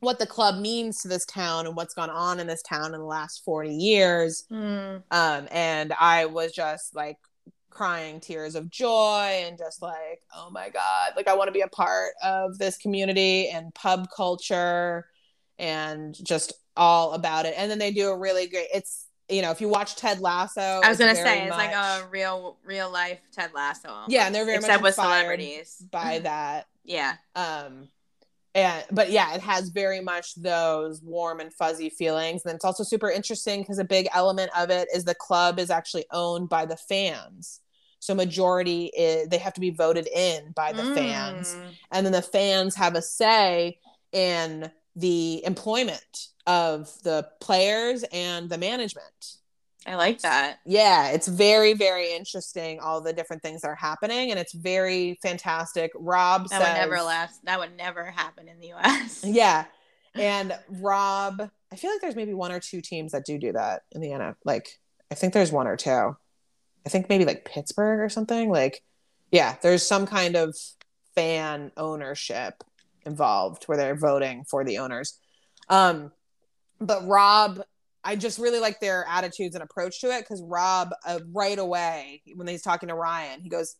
what 0.00 0.18
the 0.18 0.26
club 0.26 0.60
means 0.60 1.00
to 1.00 1.08
this 1.08 1.24
town 1.24 1.66
and 1.66 1.74
what's 1.74 1.94
gone 1.94 2.10
on 2.10 2.38
in 2.38 2.46
this 2.46 2.60
town 2.60 2.92
in 2.92 3.00
the 3.00 3.06
last 3.06 3.42
40 3.42 3.70
years. 3.70 4.44
Mm. 4.52 5.02
Um, 5.10 5.48
and 5.50 5.94
I 5.98 6.26
was 6.26 6.52
just 6.52 6.94
like 6.94 7.16
crying 7.74 8.20
tears 8.20 8.54
of 8.54 8.70
joy 8.70 9.42
and 9.44 9.58
just 9.58 9.82
like, 9.82 10.22
oh 10.34 10.48
my 10.50 10.70
God, 10.70 11.12
like 11.16 11.28
I 11.28 11.34
want 11.34 11.48
to 11.48 11.52
be 11.52 11.60
a 11.60 11.68
part 11.68 12.12
of 12.22 12.56
this 12.58 12.78
community 12.78 13.48
and 13.48 13.74
pub 13.74 14.08
culture 14.16 15.06
and 15.58 16.16
just 16.24 16.52
all 16.76 17.12
about 17.12 17.46
it. 17.46 17.54
And 17.56 17.70
then 17.70 17.78
they 17.78 17.92
do 17.92 18.08
a 18.08 18.16
really 18.18 18.46
great, 18.46 18.68
it's, 18.72 19.06
you 19.28 19.42
know, 19.42 19.50
if 19.50 19.60
you 19.60 19.68
watch 19.68 19.96
Ted 19.96 20.20
Lasso, 20.20 20.60
I 20.60 20.88
was 20.88 20.98
gonna 20.98 21.14
say 21.14 21.42
it's 21.42 21.50
like 21.50 21.72
a 21.72 22.06
real, 22.10 22.58
real 22.64 22.90
life 22.90 23.20
Ted 23.32 23.50
Lasso. 23.54 24.04
Yeah, 24.08 24.26
and 24.26 24.34
they're 24.34 24.44
very 24.44 24.58
except 24.58 24.82
much 24.82 24.90
with 24.90 24.94
celebrities 24.94 25.82
by 25.90 26.20
that. 26.20 26.66
yeah. 26.84 27.14
Um, 27.34 27.88
and 28.54 28.84
but 28.92 29.10
yeah, 29.10 29.34
it 29.34 29.40
has 29.40 29.70
very 29.70 30.00
much 30.00 30.34
those 30.36 31.02
warm 31.02 31.40
and 31.40 31.52
fuzzy 31.52 31.90
feelings. 31.90 32.44
And 32.44 32.54
it's 32.54 32.64
also 32.64 32.84
super 32.84 33.10
interesting 33.10 33.62
because 33.62 33.78
a 33.78 33.84
big 33.84 34.08
element 34.12 34.50
of 34.56 34.70
it 34.70 34.88
is 34.94 35.04
the 35.04 35.14
club 35.14 35.58
is 35.58 35.70
actually 35.70 36.04
owned 36.12 36.48
by 36.48 36.64
the 36.64 36.76
fans. 36.76 37.60
So 38.04 38.14
majority 38.14 38.90
is 38.94 39.28
they 39.28 39.38
have 39.38 39.54
to 39.54 39.62
be 39.62 39.70
voted 39.70 40.06
in 40.14 40.52
by 40.52 40.74
the 40.74 40.82
mm. 40.82 40.94
fans. 40.94 41.56
And 41.90 42.04
then 42.04 42.12
the 42.12 42.20
fans 42.20 42.74
have 42.74 42.96
a 42.96 43.00
say 43.00 43.78
in 44.12 44.70
the 44.94 45.42
employment 45.46 46.28
of 46.46 46.90
the 47.02 47.26
players 47.40 48.04
and 48.12 48.50
the 48.50 48.58
management. 48.58 49.36
I 49.86 49.94
like 49.94 50.20
that. 50.20 50.58
Yeah, 50.66 51.12
it's 51.12 51.28
very, 51.28 51.72
very 51.72 52.12
interesting. 52.14 52.78
All 52.78 53.00
the 53.00 53.14
different 53.14 53.40
things 53.40 53.62
that 53.62 53.68
are 53.68 53.74
happening, 53.74 54.30
and 54.30 54.38
it's 54.38 54.52
very 54.52 55.18
fantastic. 55.22 55.90
Rob 55.94 56.50
that 56.50 56.60
says, 56.60 56.60
would 56.60 56.74
never 56.74 57.02
last. 57.02 57.42
That 57.46 57.58
would 57.58 57.74
never 57.74 58.10
happen 58.10 58.48
in 58.48 58.60
the 58.60 58.68
U.S. 58.68 59.24
Yeah, 59.26 59.64
and 60.14 60.54
Rob, 60.68 61.50
I 61.72 61.76
feel 61.76 61.90
like 61.90 62.02
there's 62.02 62.16
maybe 62.16 62.34
one 62.34 62.52
or 62.52 62.60
two 62.60 62.82
teams 62.82 63.12
that 63.12 63.24
do 63.24 63.38
do 63.38 63.52
that 63.52 63.82
in 63.92 64.02
the 64.02 64.08
NFL. 64.08 64.36
Like, 64.44 64.78
I 65.10 65.14
think 65.14 65.32
there's 65.32 65.52
one 65.52 65.66
or 65.66 65.76
two. 65.76 66.16
I 66.86 66.90
think 66.90 67.08
maybe 67.08 67.24
like 67.24 67.44
Pittsburgh 67.44 68.00
or 68.00 68.08
something. 68.08 68.50
Like, 68.50 68.82
yeah, 69.30 69.56
there's 69.62 69.86
some 69.86 70.06
kind 70.06 70.36
of 70.36 70.56
fan 71.14 71.72
ownership 71.76 72.62
involved 73.06 73.64
where 73.64 73.76
they're 73.76 73.96
voting 73.96 74.44
for 74.44 74.64
the 74.64 74.78
owners. 74.78 75.18
Um, 75.68 76.12
but 76.80 77.06
Rob, 77.06 77.62
I 78.02 78.16
just 78.16 78.38
really 78.38 78.60
like 78.60 78.80
their 78.80 79.06
attitudes 79.08 79.54
and 79.54 79.64
approach 79.64 80.00
to 80.00 80.10
it 80.10 80.20
because 80.20 80.42
Rob, 80.42 80.90
uh, 81.06 81.20
right 81.32 81.58
away 81.58 82.22
when 82.34 82.46
he's 82.46 82.62
talking 82.62 82.88
to 82.88 82.94
Ryan, 82.94 83.40
he 83.40 83.48
goes, 83.48 83.76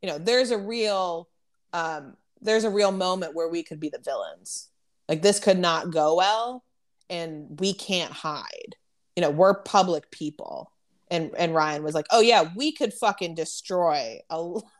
you 0.00 0.08
know, 0.08 0.18
there's 0.18 0.50
a 0.50 0.58
real, 0.58 1.28
um, 1.72 2.16
there's 2.40 2.64
a 2.64 2.70
real 2.70 2.92
moment 2.92 3.34
where 3.34 3.48
we 3.48 3.62
could 3.62 3.80
be 3.80 3.88
the 3.88 4.02
villains. 4.04 4.68
Like 5.08 5.22
this 5.22 5.40
could 5.40 5.58
not 5.58 5.90
go 5.90 6.16
well, 6.16 6.64
and 7.10 7.58
we 7.58 7.74
can't 7.74 8.12
hide. 8.12 8.76
You 9.16 9.22
know, 9.22 9.30
we're 9.30 9.54
public 9.62 10.10
people 10.10 10.70
and 11.14 11.30
and 11.36 11.54
Ryan 11.54 11.82
was 11.82 11.94
like, 11.94 12.06
"Oh 12.10 12.20
yeah, 12.20 12.50
we 12.54 12.72
could 12.72 12.92
fucking 12.92 13.34
destroy 13.34 14.18
a." 14.30 14.60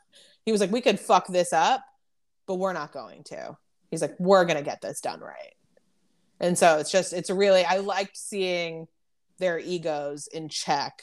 He 0.46 0.52
was 0.52 0.60
like, 0.60 0.70
"We 0.70 0.82
could 0.82 1.00
fuck 1.00 1.26
this 1.28 1.54
up, 1.54 1.82
but 2.46 2.56
we're 2.56 2.74
not 2.74 2.92
going 2.92 3.24
to." 3.24 3.56
He's 3.90 4.02
like, 4.02 4.14
"We're 4.18 4.44
gonna 4.44 4.62
get 4.62 4.82
this 4.82 5.00
done 5.00 5.20
right." 5.20 5.54
And 6.38 6.58
so 6.58 6.78
it's 6.78 6.90
just 6.90 7.14
it's 7.14 7.30
really 7.30 7.64
I 7.64 7.78
liked 7.78 8.16
seeing 8.16 8.88
their 9.38 9.58
egos 9.58 10.26
in 10.26 10.50
check 10.50 11.02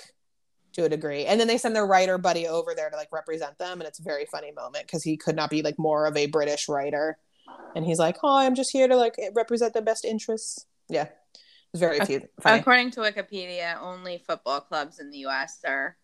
to 0.74 0.86
a 0.86 0.90
degree. 0.90 1.26
And 1.26 1.40
then 1.40 1.48
they 1.48 1.58
send 1.58 1.76
their 1.76 1.88
writer 1.88 2.18
buddy 2.18 2.48
over 2.48 2.76
there 2.76 2.90
to 2.90 2.96
like 2.96 3.12
represent 3.12 3.58
them 3.58 3.82
and 3.82 3.88
it's 3.88 4.00
a 4.00 4.04
very 4.04 4.26
funny 4.26 4.52
moment 4.52 4.86
because 4.86 5.04
he 5.04 5.18
could 5.18 5.36
not 5.36 5.50
be 5.50 5.64
like 5.64 5.78
more 5.80 6.06
of 6.06 6.16
a 6.16 6.28
British 6.28 6.70
writer. 6.70 7.18
And 7.76 7.84
he's 7.84 8.00
like, 8.00 8.18
"Oh, 8.22 8.38
I'm 8.38 8.54
just 8.54 8.72
here 8.72 8.88
to 8.88 8.96
like 8.96 9.16
represent 9.34 9.74
the 9.74 9.82
best 9.82 10.06
interests." 10.06 10.68
Yeah 10.88 11.08
very 11.80 12.00
few. 12.02 12.22
Funny. 12.42 12.60
According 12.60 12.92
to 12.92 13.02
Wikipedia, 13.02 13.82
only 13.82 14.18
football 14.28 14.62
clubs 14.62 15.00
in 15.00 15.10
the 15.10 15.20
U.S. 15.20 15.60
are 15.66 15.96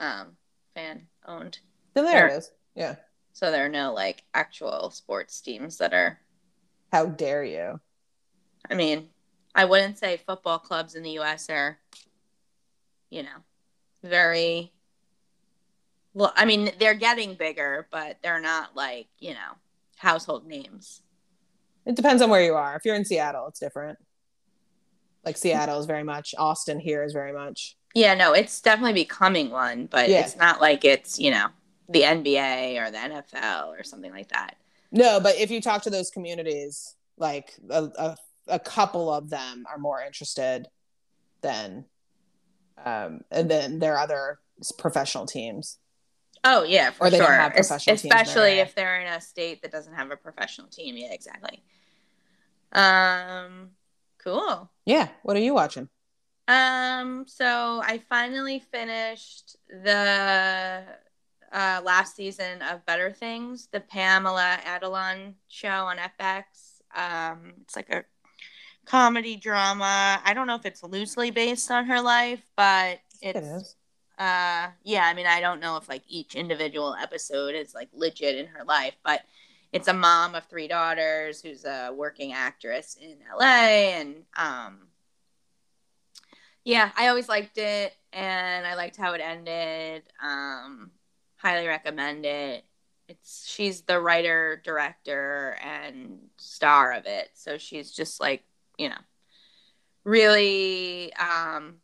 um, 0.00 0.36
fan 0.74 1.06
owned. 1.26 1.58
Then 1.94 2.04
there, 2.04 2.14
there 2.14 2.28
it 2.28 2.38
is. 2.38 2.50
Yeah. 2.74 2.96
So 3.32 3.50
there 3.50 3.66
are 3.66 3.70
no 3.70 3.92
like 3.92 4.24
actual 4.34 4.90
sports 4.90 5.40
teams 5.40 5.78
that 5.78 5.92
are. 5.92 6.18
How 6.90 7.06
dare 7.06 7.44
you? 7.44 7.80
I 8.70 8.74
mean, 8.74 9.08
I 9.54 9.64
wouldn't 9.64 9.98
say 9.98 10.16
football 10.16 10.58
clubs 10.58 10.94
in 10.94 11.02
the 11.02 11.10
U.S. 11.12 11.50
are, 11.50 11.78
you 13.10 13.22
know, 13.22 13.28
very. 14.02 14.72
Well, 16.14 16.32
I 16.34 16.46
mean, 16.46 16.70
they're 16.80 16.94
getting 16.94 17.34
bigger, 17.34 17.86
but 17.90 18.18
they're 18.22 18.40
not 18.40 18.74
like 18.74 19.08
you 19.18 19.34
know 19.34 19.56
household 19.96 20.46
names. 20.46 21.02
It 21.84 21.94
depends 21.94 22.22
on 22.22 22.30
where 22.30 22.42
you 22.42 22.54
are. 22.54 22.76
If 22.76 22.84
you're 22.84 22.94
in 22.94 23.04
Seattle, 23.04 23.46
it's 23.48 23.60
different. 23.60 23.98
Like 25.28 25.36
Seattle 25.36 25.78
is 25.78 25.84
very 25.84 26.04
much, 26.04 26.34
Austin 26.38 26.80
here 26.80 27.04
is 27.04 27.12
very 27.12 27.34
much. 27.34 27.76
Yeah, 27.94 28.14
no, 28.14 28.32
it's 28.32 28.62
definitely 28.62 28.94
becoming 28.94 29.50
one, 29.50 29.84
but 29.84 30.08
yeah. 30.08 30.20
it's 30.20 30.36
not 30.36 30.58
like 30.58 30.86
it's, 30.86 31.18
you 31.18 31.30
know, 31.30 31.48
the 31.90 32.00
NBA 32.00 32.80
or 32.80 32.90
the 32.90 32.96
NFL 32.96 33.78
or 33.78 33.84
something 33.84 34.10
like 34.10 34.30
that. 34.30 34.56
No, 34.90 35.20
but 35.20 35.36
if 35.36 35.50
you 35.50 35.60
talk 35.60 35.82
to 35.82 35.90
those 35.90 36.08
communities, 36.08 36.94
like 37.18 37.52
a, 37.68 37.90
a, 37.98 38.16
a 38.46 38.58
couple 38.58 39.12
of 39.12 39.28
them 39.28 39.66
are 39.70 39.76
more 39.76 40.00
interested 40.00 40.66
than 41.42 41.84
um 42.86 43.20
and 43.30 43.50
then 43.50 43.80
there 43.80 43.96
are 43.96 43.98
other 43.98 44.38
professional 44.78 45.26
teams. 45.26 45.76
Oh 46.42 46.62
yeah, 46.62 46.90
for 46.90 47.08
or 47.08 47.10
they 47.10 47.18
sure. 47.18 47.26
Don't 47.26 47.36
have 47.36 47.52
professional 47.52 47.96
Especially 47.96 48.60
if 48.60 48.74
they're 48.74 49.02
in 49.02 49.12
a 49.12 49.20
state 49.20 49.60
that 49.60 49.72
doesn't 49.72 49.92
have 49.92 50.10
a 50.10 50.16
professional 50.16 50.68
team. 50.68 50.96
Yeah, 50.96 51.12
exactly. 51.12 51.62
Um 52.72 53.72
Cool. 54.28 54.70
Yeah. 54.84 55.08
What 55.22 55.36
are 55.36 55.40
you 55.40 55.54
watching? 55.54 55.88
Um, 56.48 57.24
so 57.26 57.80
I 57.84 58.00
finally 58.08 58.58
finished 58.58 59.56
the 59.68 60.82
uh, 61.52 61.80
last 61.84 62.16
season 62.16 62.62
of 62.62 62.84
Better 62.86 63.10
Things, 63.10 63.68
the 63.72 63.80
Pamela 63.80 64.58
Adlon 64.64 65.34
show 65.48 65.68
on 65.68 65.98
FX. 65.98 66.42
Um, 66.94 67.54
it's 67.62 67.76
like 67.76 67.90
a 67.90 68.04
comedy 68.84 69.36
drama. 69.36 70.20
I 70.24 70.34
don't 70.34 70.46
know 70.46 70.56
if 70.56 70.66
it's 70.66 70.82
loosely 70.82 71.30
based 71.30 71.70
on 71.70 71.86
her 71.86 72.00
life, 72.00 72.42
but 72.56 73.00
it's 73.20 73.36
it 73.38 73.42
is. 73.42 73.76
Uh, 74.18 74.68
yeah, 74.82 75.04
I 75.04 75.14
mean, 75.14 75.26
I 75.26 75.40
don't 75.40 75.60
know 75.60 75.76
if 75.76 75.88
like 75.88 76.02
each 76.08 76.34
individual 76.34 76.94
episode 77.00 77.54
is 77.54 77.74
like 77.74 77.88
legit 77.92 78.36
in 78.36 78.46
her 78.46 78.64
life, 78.64 78.94
but 79.04 79.22
it's 79.72 79.88
a 79.88 79.92
mom 79.94 80.34
of 80.34 80.44
three 80.46 80.68
daughters 80.68 81.42
who's 81.42 81.64
a 81.64 81.92
working 81.94 82.32
actress 82.32 82.96
in 83.00 83.16
LA 83.38 83.98
and 83.98 84.24
um 84.36 84.88
yeah, 86.64 86.90
I 86.96 87.08
always 87.08 87.28
liked 87.28 87.56
it 87.56 87.94
and 88.12 88.66
I 88.66 88.74
liked 88.74 88.96
how 88.96 89.12
it 89.14 89.20
ended. 89.20 90.02
Um 90.22 90.90
highly 91.36 91.66
recommend 91.66 92.26
it. 92.26 92.64
It's 93.08 93.48
she's 93.48 93.82
the 93.82 94.00
writer, 94.00 94.60
director 94.64 95.56
and 95.62 96.18
star 96.36 96.92
of 96.92 97.06
it. 97.06 97.30
So 97.34 97.56
she's 97.56 97.90
just 97.92 98.20
like, 98.20 98.44
you 98.76 98.88
know, 98.90 98.98
really 100.04 101.12
um 101.14 101.76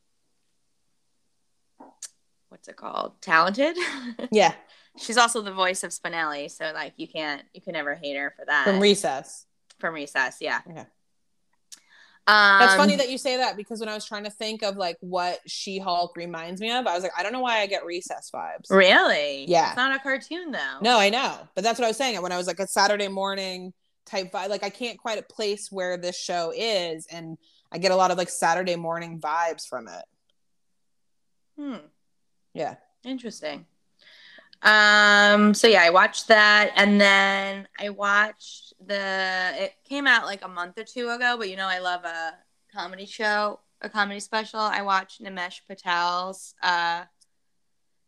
what's 2.48 2.68
it 2.68 2.76
called? 2.76 3.20
Talented? 3.20 3.76
Yeah. 4.30 4.54
She's 4.96 5.16
also 5.16 5.42
the 5.42 5.52
voice 5.52 5.82
of 5.82 5.90
Spinelli, 5.90 6.50
so 6.50 6.70
like 6.72 6.94
you 6.96 7.08
can't 7.08 7.42
you 7.52 7.60
can 7.60 7.72
never 7.72 7.94
hate 7.94 8.16
her 8.16 8.32
for 8.36 8.44
that. 8.44 8.64
From 8.64 8.80
Recess. 8.80 9.46
From 9.80 9.94
Recess, 9.94 10.38
yeah. 10.40 10.60
Okay. 10.68 10.86
Um, 12.26 12.58
That's 12.58 12.76
funny 12.76 12.96
that 12.96 13.10
you 13.10 13.18
say 13.18 13.36
that 13.36 13.54
because 13.56 13.80
when 13.80 13.88
I 13.90 13.94
was 13.94 14.06
trying 14.06 14.24
to 14.24 14.30
think 14.30 14.62
of 14.62 14.76
like 14.76 14.96
what 15.00 15.40
She 15.46 15.78
Hulk 15.78 16.16
reminds 16.16 16.58
me 16.60 16.70
of, 16.70 16.86
I 16.86 16.94
was 16.94 17.02
like, 17.02 17.12
I 17.18 17.22
don't 17.22 17.32
know 17.32 17.40
why 17.40 17.60
I 17.60 17.66
get 17.66 17.84
recess 17.84 18.30
vibes. 18.34 18.70
Really? 18.70 19.44
Yeah. 19.46 19.68
It's 19.68 19.76
not 19.76 19.94
a 19.94 19.98
cartoon 19.98 20.50
though. 20.50 20.78
No, 20.80 20.98
I 20.98 21.10
know. 21.10 21.48
But 21.54 21.64
that's 21.64 21.78
what 21.78 21.84
I 21.84 21.88
was 21.88 21.98
saying. 21.98 22.20
When 22.22 22.32
I 22.32 22.38
was 22.38 22.46
like 22.46 22.60
a 22.60 22.66
Saturday 22.66 23.08
morning 23.08 23.74
type 24.04 24.32
vibe. 24.32 24.48
Like 24.48 24.64
I 24.64 24.70
can't 24.70 24.98
quite 24.98 25.26
place 25.28 25.70
where 25.70 25.96
this 25.96 26.18
show 26.18 26.52
is, 26.54 27.06
and 27.10 27.38
I 27.72 27.78
get 27.78 27.92
a 27.92 27.96
lot 27.96 28.10
of 28.10 28.18
like 28.18 28.28
Saturday 28.28 28.76
morning 28.76 29.20
vibes 29.20 29.66
from 29.66 29.88
it. 29.88 30.04
Hmm. 31.58 31.86
Yeah. 32.52 32.76
Interesting. 33.04 33.66
Um, 34.64 35.52
so 35.52 35.68
yeah, 35.68 35.82
I 35.82 35.90
watched 35.90 36.28
that 36.28 36.72
and 36.74 36.98
then 36.98 37.68
I 37.78 37.90
watched 37.90 38.72
the 38.84 39.52
it 39.56 39.74
came 39.86 40.06
out 40.06 40.24
like 40.24 40.42
a 40.42 40.48
month 40.48 40.78
or 40.78 40.84
two 40.84 41.10
ago, 41.10 41.36
but 41.38 41.50
you 41.50 41.56
know 41.56 41.68
I 41.68 41.80
love 41.80 42.04
a 42.04 42.32
comedy 42.74 43.04
show, 43.04 43.60
a 43.82 43.90
comedy 43.90 44.20
special. 44.20 44.60
I 44.60 44.80
watched 44.80 45.22
Nimesh 45.22 45.60
Patel's 45.68 46.54
uh 46.62 47.04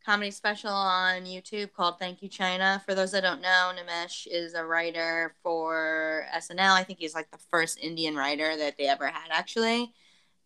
comedy 0.04 0.30
special 0.30 0.70
on 0.70 1.24
YouTube 1.24 1.74
called 1.74 1.98
Thank 1.98 2.22
You 2.22 2.28
China. 2.30 2.82
For 2.86 2.94
those 2.94 3.12
that 3.12 3.22
don't 3.22 3.42
know, 3.42 3.72
Nimesh 3.74 4.26
is 4.26 4.54
a 4.54 4.64
writer 4.64 5.34
for 5.42 6.24
SNL. 6.34 6.72
I 6.72 6.84
think 6.84 7.00
he's 7.00 7.14
like 7.14 7.30
the 7.30 7.38
first 7.50 7.78
Indian 7.78 8.16
writer 8.16 8.56
that 8.56 8.78
they 8.78 8.86
ever 8.86 9.08
had 9.08 9.30
actually. 9.30 9.92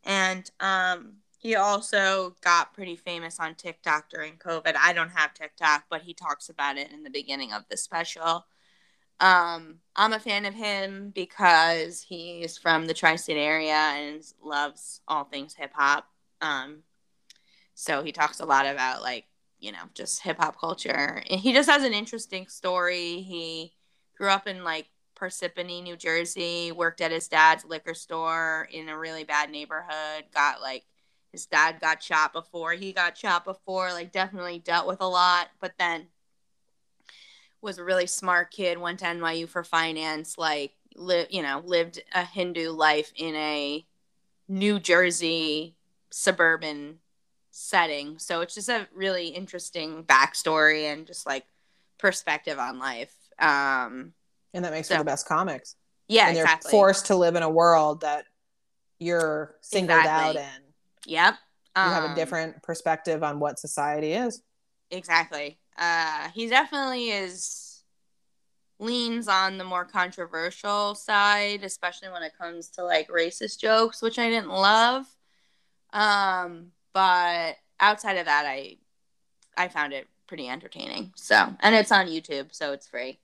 And 0.02 0.50
um 0.58 1.19
he 1.40 1.56
also 1.56 2.36
got 2.42 2.74
pretty 2.74 2.96
famous 2.96 3.40
on 3.40 3.54
TikTok 3.54 4.10
during 4.10 4.34
COVID. 4.34 4.74
I 4.78 4.92
don't 4.92 5.08
have 5.08 5.32
TikTok, 5.32 5.84
but 5.88 6.02
he 6.02 6.12
talks 6.12 6.50
about 6.50 6.76
it 6.76 6.92
in 6.92 7.02
the 7.02 7.08
beginning 7.08 7.50
of 7.50 7.62
the 7.70 7.78
special. 7.78 8.44
Um, 9.20 9.78
I'm 9.96 10.12
a 10.12 10.20
fan 10.20 10.44
of 10.44 10.52
him 10.52 11.12
because 11.14 12.02
he's 12.02 12.58
from 12.58 12.86
the 12.86 12.92
tri-state 12.92 13.38
area 13.38 13.72
and 13.72 14.22
loves 14.44 15.00
all 15.08 15.24
things 15.24 15.54
hip 15.54 15.72
hop. 15.74 16.06
Um, 16.42 16.82
so 17.74 18.02
he 18.02 18.12
talks 18.12 18.40
a 18.40 18.46
lot 18.46 18.66
about 18.66 19.00
like 19.00 19.24
you 19.60 19.72
know 19.72 19.88
just 19.94 20.20
hip 20.20 20.36
hop 20.38 20.60
culture. 20.60 21.22
And 21.30 21.40
he 21.40 21.54
just 21.54 21.70
has 21.70 21.84
an 21.84 21.94
interesting 21.94 22.48
story. 22.48 23.22
He 23.22 23.72
grew 24.14 24.28
up 24.28 24.46
in 24.46 24.62
like 24.62 24.88
Parsippany, 25.18 25.82
New 25.82 25.96
Jersey, 25.96 26.70
worked 26.70 27.00
at 27.00 27.12
his 27.12 27.28
dad's 27.28 27.64
liquor 27.64 27.94
store 27.94 28.68
in 28.70 28.90
a 28.90 28.98
really 28.98 29.24
bad 29.24 29.50
neighborhood, 29.50 30.24
got 30.34 30.60
like 30.60 30.84
his 31.32 31.46
dad 31.46 31.80
got 31.80 32.02
shot 32.02 32.32
before 32.32 32.72
he 32.72 32.92
got 32.92 33.16
shot 33.16 33.44
before 33.44 33.92
like 33.92 34.12
definitely 34.12 34.58
dealt 34.58 34.86
with 34.86 35.00
a 35.00 35.08
lot 35.08 35.48
but 35.60 35.72
then 35.78 36.06
was 37.62 37.78
a 37.78 37.84
really 37.84 38.06
smart 38.06 38.50
kid 38.50 38.78
went 38.78 38.98
to 38.98 39.04
nyu 39.04 39.48
for 39.48 39.62
finance 39.62 40.36
like 40.38 40.72
live 40.96 41.26
you 41.30 41.42
know 41.42 41.62
lived 41.64 42.02
a 42.14 42.24
hindu 42.24 42.70
life 42.70 43.12
in 43.16 43.34
a 43.36 43.84
new 44.48 44.80
jersey 44.80 45.74
suburban 46.10 46.98
setting 47.50 48.18
so 48.18 48.40
it's 48.40 48.54
just 48.54 48.68
a 48.68 48.86
really 48.94 49.28
interesting 49.28 50.04
backstory 50.04 50.92
and 50.92 51.06
just 51.06 51.26
like 51.26 51.44
perspective 51.98 52.58
on 52.58 52.78
life 52.78 53.14
um 53.38 54.12
and 54.54 54.64
that 54.64 54.72
makes 54.72 54.88
so, 54.88 54.94
for 54.94 55.00
the 55.00 55.04
best 55.04 55.26
comics 55.28 55.76
yeah 56.08 56.28
and 56.28 56.36
they're 56.36 56.44
exactly. 56.44 56.70
forced 56.70 57.06
to 57.06 57.16
live 57.16 57.36
in 57.36 57.42
a 57.42 57.50
world 57.50 58.00
that 58.00 58.24
you're 58.98 59.56
singled 59.60 59.98
exactly. 59.98 60.40
out 60.40 60.44
in 60.44 60.69
Yep. 61.06 61.34
You 61.76 61.82
um, 61.82 61.92
have 61.92 62.04
a 62.04 62.08
um, 62.08 62.14
different 62.14 62.62
perspective 62.62 63.22
on 63.22 63.38
what 63.38 63.58
society 63.58 64.12
is. 64.12 64.42
Exactly. 64.90 65.58
Uh, 65.78 66.28
he 66.34 66.48
definitely 66.48 67.10
is 67.10 67.82
leans 68.78 69.28
on 69.28 69.58
the 69.58 69.64
more 69.64 69.84
controversial 69.84 70.94
side, 70.94 71.62
especially 71.62 72.08
when 72.08 72.22
it 72.22 72.32
comes 72.36 72.68
to 72.70 72.84
like 72.84 73.08
racist 73.08 73.60
jokes, 73.60 74.02
which 74.02 74.18
I 74.18 74.28
didn't 74.28 74.50
love. 74.50 75.06
Um, 75.92 76.72
but 76.92 77.56
outside 77.78 78.16
of 78.16 78.26
that, 78.26 78.46
I 78.46 78.78
I 79.56 79.68
found 79.68 79.92
it 79.92 80.08
pretty 80.26 80.48
entertaining. 80.48 81.12
So, 81.16 81.54
and 81.60 81.74
it's 81.74 81.92
on 81.92 82.06
YouTube, 82.06 82.54
so 82.54 82.72
it's 82.72 82.86
free. 82.86 83.18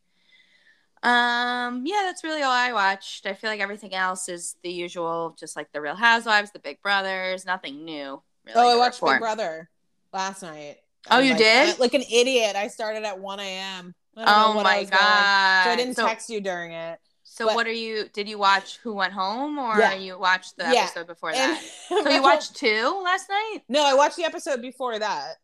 Um, 1.06 1.84
yeah, 1.86 2.02
that's 2.02 2.24
really 2.24 2.42
all 2.42 2.50
I 2.50 2.72
watched. 2.72 3.26
I 3.26 3.34
feel 3.34 3.48
like 3.48 3.60
everything 3.60 3.94
else 3.94 4.28
is 4.28 4.56
the 4.64 4.70
usual, 4.70 5.36
just 5.38 5.54
like 5.54 5.70
the 5.70 5.80
Real 5.80 5.94
Housewives, 5.94 6.50
the 6.50 6.58
Big 6.58 6.82
Brothers, 6.82 7.46
nothing 7.46 7.84
new. 7.84 8.20
Really 8.44 8.56
oh, 8.56 8.74
I 8.74 8.76
watched 8.76 9.00
report. 9.00 9.16
Big 9.16 9.20
Brother 9.20 9.70
last 10.12 10.42
night. 10.42 10.78
Oh, 11.08 11.20
you 11.20 11.30
like, 11.30 11.38
did? 11.38 11.76
I, 11.76 11.78
like 11.78 11.94
an 11.94 12.02
idiot. 12.10 12.56
I 12.56 12.66
started 12.66 13.04
at 13.04 13.20
1 13.20 13.38
a.m. 13.38 13.94
Oh 14.16 14.54
my 14.54 14.82
god! 14.82 15.64
So 15.64 15.70
I 15.70 15.76
didn't 15.76 15.94
so, 15.94 16.06
text 16.06 16.28
you 16.28 16.40
during 16.40 16.72
it. 16.72 16.98
So 17.22 17.46
but, 17.46 17.54
what 17.54 17.66
are 17.68 17.72
you? 17.72 18.06
Did 18.12 18.28
you 18.28 18.38
watch 18.38 18.78
Who 18.78 18.94
Went 18.94 19.12
Home, 19.12 19.58
or 19.58 19.78
yeah. 19.78 19.94
you 19.94 20.18
watched 20.18 20.56
the 20.56 20.64
yeah. 20.64 20.84
episode 20.84 21.06
before 21.06 21.32
that? 21.32 21.62
so 21.88 22.08
you 22.08 22.22
watched 22.22 22.56
two 22.56 23.00
last 23.04 23.28
night? 23.28 23.58
No, 23.68 23.84
I 23.84 23.94
watched 23.94 24.16
the 24.16 24.24
episode 24.24 24.60
before 24.60 24.98
that. 24.98 25.34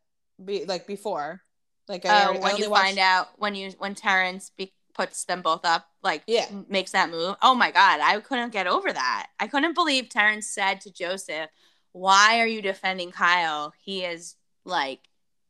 Be 0.44 0.64
like 0.64 0.88
before, 0.88 1.42
like 1.86 2.04
I, 2.04 2.28
oh, 2.28 2.40
when 2.40 2.54
I 2.54 2.56
you 2.56 2.70
watched... 2.70 2.82
find 2.82 2.98
out 2.98 3.28
when 3.36 3.54
you 3.54 3.72
when 3.78 3.94
Terrance 3.94 4.50
be- 4.56 4.72
puts 4.94 5.24
them 5.24 5.42
both 5.42 5.64
up, 5.64 5.88
like 6.02 6.22
yeah, 6.26 6.46
makes 6.68 6.92
that 6.92 7.10
move. 7.10 7.36
Oh 7.42 7.54
my 7.54 7.70
god, 7.70 8.00
I 8.00 8.20
couldn't 8.20 8.52
get 8.52 8.66
over 8.66 8.92
that. 8.92 9.28
I 9.40 9.46
couldn't 9.46 9.74
believe 9.74 10.08
Terrance 10.08 10.46
said 10.46 10.80
to 10.82 10.92
Joseph, 10.92 11.50
"Why 11.92 12.40
are 12.40 12.46
you 12.46 12.62
defending 12.62 13.10
Kyle? 13.10 13.72
He 13.82 14.04
is 14.04 14.36
like 14.64 15.00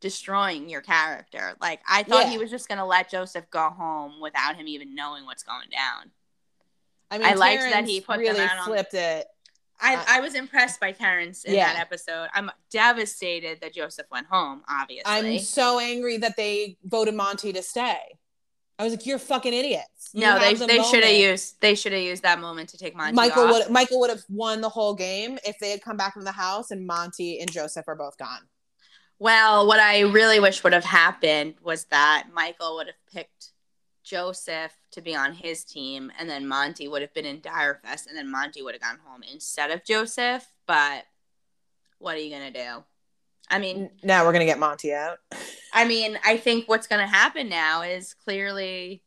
destroying 0.01 0.69
your 0.69 0.81
character." 0.81 1.55
Like 1.61 1.81
I 1.89 2.03
thought 2.03 2.27
yeah. 2.27 2.31
he 2.31 2.39
was 2.39 2.51
just 2.51 2.69
gonna 2.69 2.87
let 2.87 3.11
Joseph 3.11 3.51
go 3.51 3.71
home 3.71 4.21
without 4.21 4.57
him 4.57 4.69
even 4.69 4.95
knowing 4.95 5.25
what's 5.25 5.43
going 5.43 5.69
down. 5.71 6.11
I 7.11 7.19
mean, 7.19 7.27
I 7.27 7.35
liked 7.35 7.63
that 7.63 7.85
he 7.87 8.01
put 8.01 8.19
really 8.19 8.47
flipped 8.65 8.95
on... 8.95 9.01
it. 9.01 9.27
I, 9.83 9.97
uh, 9.97 10.05
I 10.09 10.21
was 10.21 10.35
impressed 10.35 10.81
by 10.81 10.93
Terrance 10.93 11.45
in 11.45 11.55
yeah. 11.55 11.73
that 11.73 11.81
episode. 11.81 12.29
I'm 12.33 12.51
devastated 12.71 13.61
that 13.61 13.75
Joseph 13.75 14.07
went 14.11 14.29
home, 14.29 14.63
obviously. 14.69 15.05
I'm 15.05 15.39
so 15.41 15.81
angry 15.81 16.19
that 16.19 16.37
they 16.37 16.79
voted 16.85 17.15
Monte 17.15 17.53
to 17.53 17.63
stay. 17.63 17.99
I 18.79 18.85
was 18.85 18.93
like, 18.95 19.07
"You're 19.07 19.19
fucking 19.19 19.53
idiots." 19.53 20.11
You 20.13 20.23
no, 20.23 20.39
they 20.39 20.55
the 20.55 20.67
they 20.67 20.83
should 20.83 21.05
have 21.05 21.15
used 21.15 21.61
they 21.61 21.75
should 21.75 21.93
have 21.93 22.03
used 22.03 22.23
that 22.23 22.41
moment 22.41 22.69
to 22.71 22.79
take 22.79 22.95
Monte. 22.97 23.15
Michael 23.15 23.45
off. 23.45 23.53
would 23.53 23.71
Michael 23.71 24.01
would 24.01 24.11
have 24.11 24.25
won 24.29 24.61
the 24.61 24.69
whole 24.69 24.95
game 24.95 25.39
if 25.45 25.59
they 25.59 25.71
had 25.71 25.83
come 25.83 25.97
back 25.97 26.15
from 26.15 26.25
the 26.25 26.33
house 26.33 26.71
and 26.71 26.87
Monte 26.87 27.41
and 27.41 27.51
Joseph 27.51 27.87
are 27.89 27.97
both 27.97 28.19
gone. 28.19 28.49
Well, 29.19 29.67
what 29.69 29.79
I 29.79 30.01
really 30.01 30.41
wish 30.41 30.65
would 30.65 30.73
have 30.73 30.85
happened 30.85 31.55
was 31.63 31.85
that 31.87 32.29
Michael 32.33 32.75
would 32.77 32.89
have 32.89 33.07
picked 33.13 33.53
Joseph 34.03 34.73
to 34.91 35.01
be 35.01 35.15
on 35.15 35.33
his 35.33 35.65
team, 35.65 36.11
and 36.19 36.29
then 36.29 36.49
Monte 36.49 36.89
would 36.89 37.03
have 37.03 37.15
been 37.15 37.25
in 37.25 37.41
Dyrefest, 37.41 38.09
and 38.09 38.17
then 38.17 38.31
Monte 38.31 38.63
would 38.63 38.75
have 38.75 38.83
gone 38.83 38.99
home 39.05 39.23
instead 39.23 39.71
of 39.71 39.85
Joseph. 39.85 40.53
But 40.67 41.05
what 41.99 42.17
are 42.17 42.21
you 42.21 42.31
gonna 42.31 42.51
do? 42.51 42.85
I 43.51 43.59
mean, 43.59 43.91
now 44.03 44.25
we're 44.25 44.33
gonna 44.33 44.45
get 44.45 44.59
Monte 44.59 44.93
out. 44.93 45.19
I 45.75 45.87
mean, 45.87 46.19
I 46.25 46.37
think 46.37 46.69
what's 46.69 46.87
gonna 46.87 47.07
happen 47.07 47.49
now 47.49 47.83
is 47.83 48.15
clearly 48.15 49.03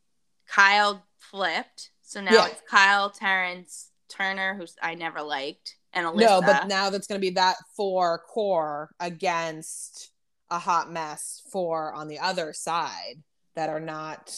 Kyle 0.48 1.04
flipped, 1.20 1.92
so 2.02 2.22
now 2.22 2.34
yeah. 2.34 2.48
it's 2.48 2.62
Kyle, 2.70 3.10
Terrance, 3.10 3.90
Turner, 4.10 4.56
who 4.56 4.66
I 4.82 4.96
never 4.96 5.22
liked, 5.22 5.76
and 5.94 6.06
Alyssa. 6.06 6.20
No, 6.20 6.42
but 6.42 6.68
now 6.68 6.90
that's 6.90 7.08
gonna 7.08 7.20
be 7.20 7.32
that 7.32 7.56
four 7.76 8.20
core 8.20 8.92
against 9.00 10.12
a 10.52 10.60
hot 10.60 10.92
mess 10.92 11.42
four 11.52 11.94
on 11.94 12.08
the 12.08 12.20
other 12.20 12.54
side 12.54 13.16
that 13.56 13.70
are 13.70 13.80
not 13.80 14.32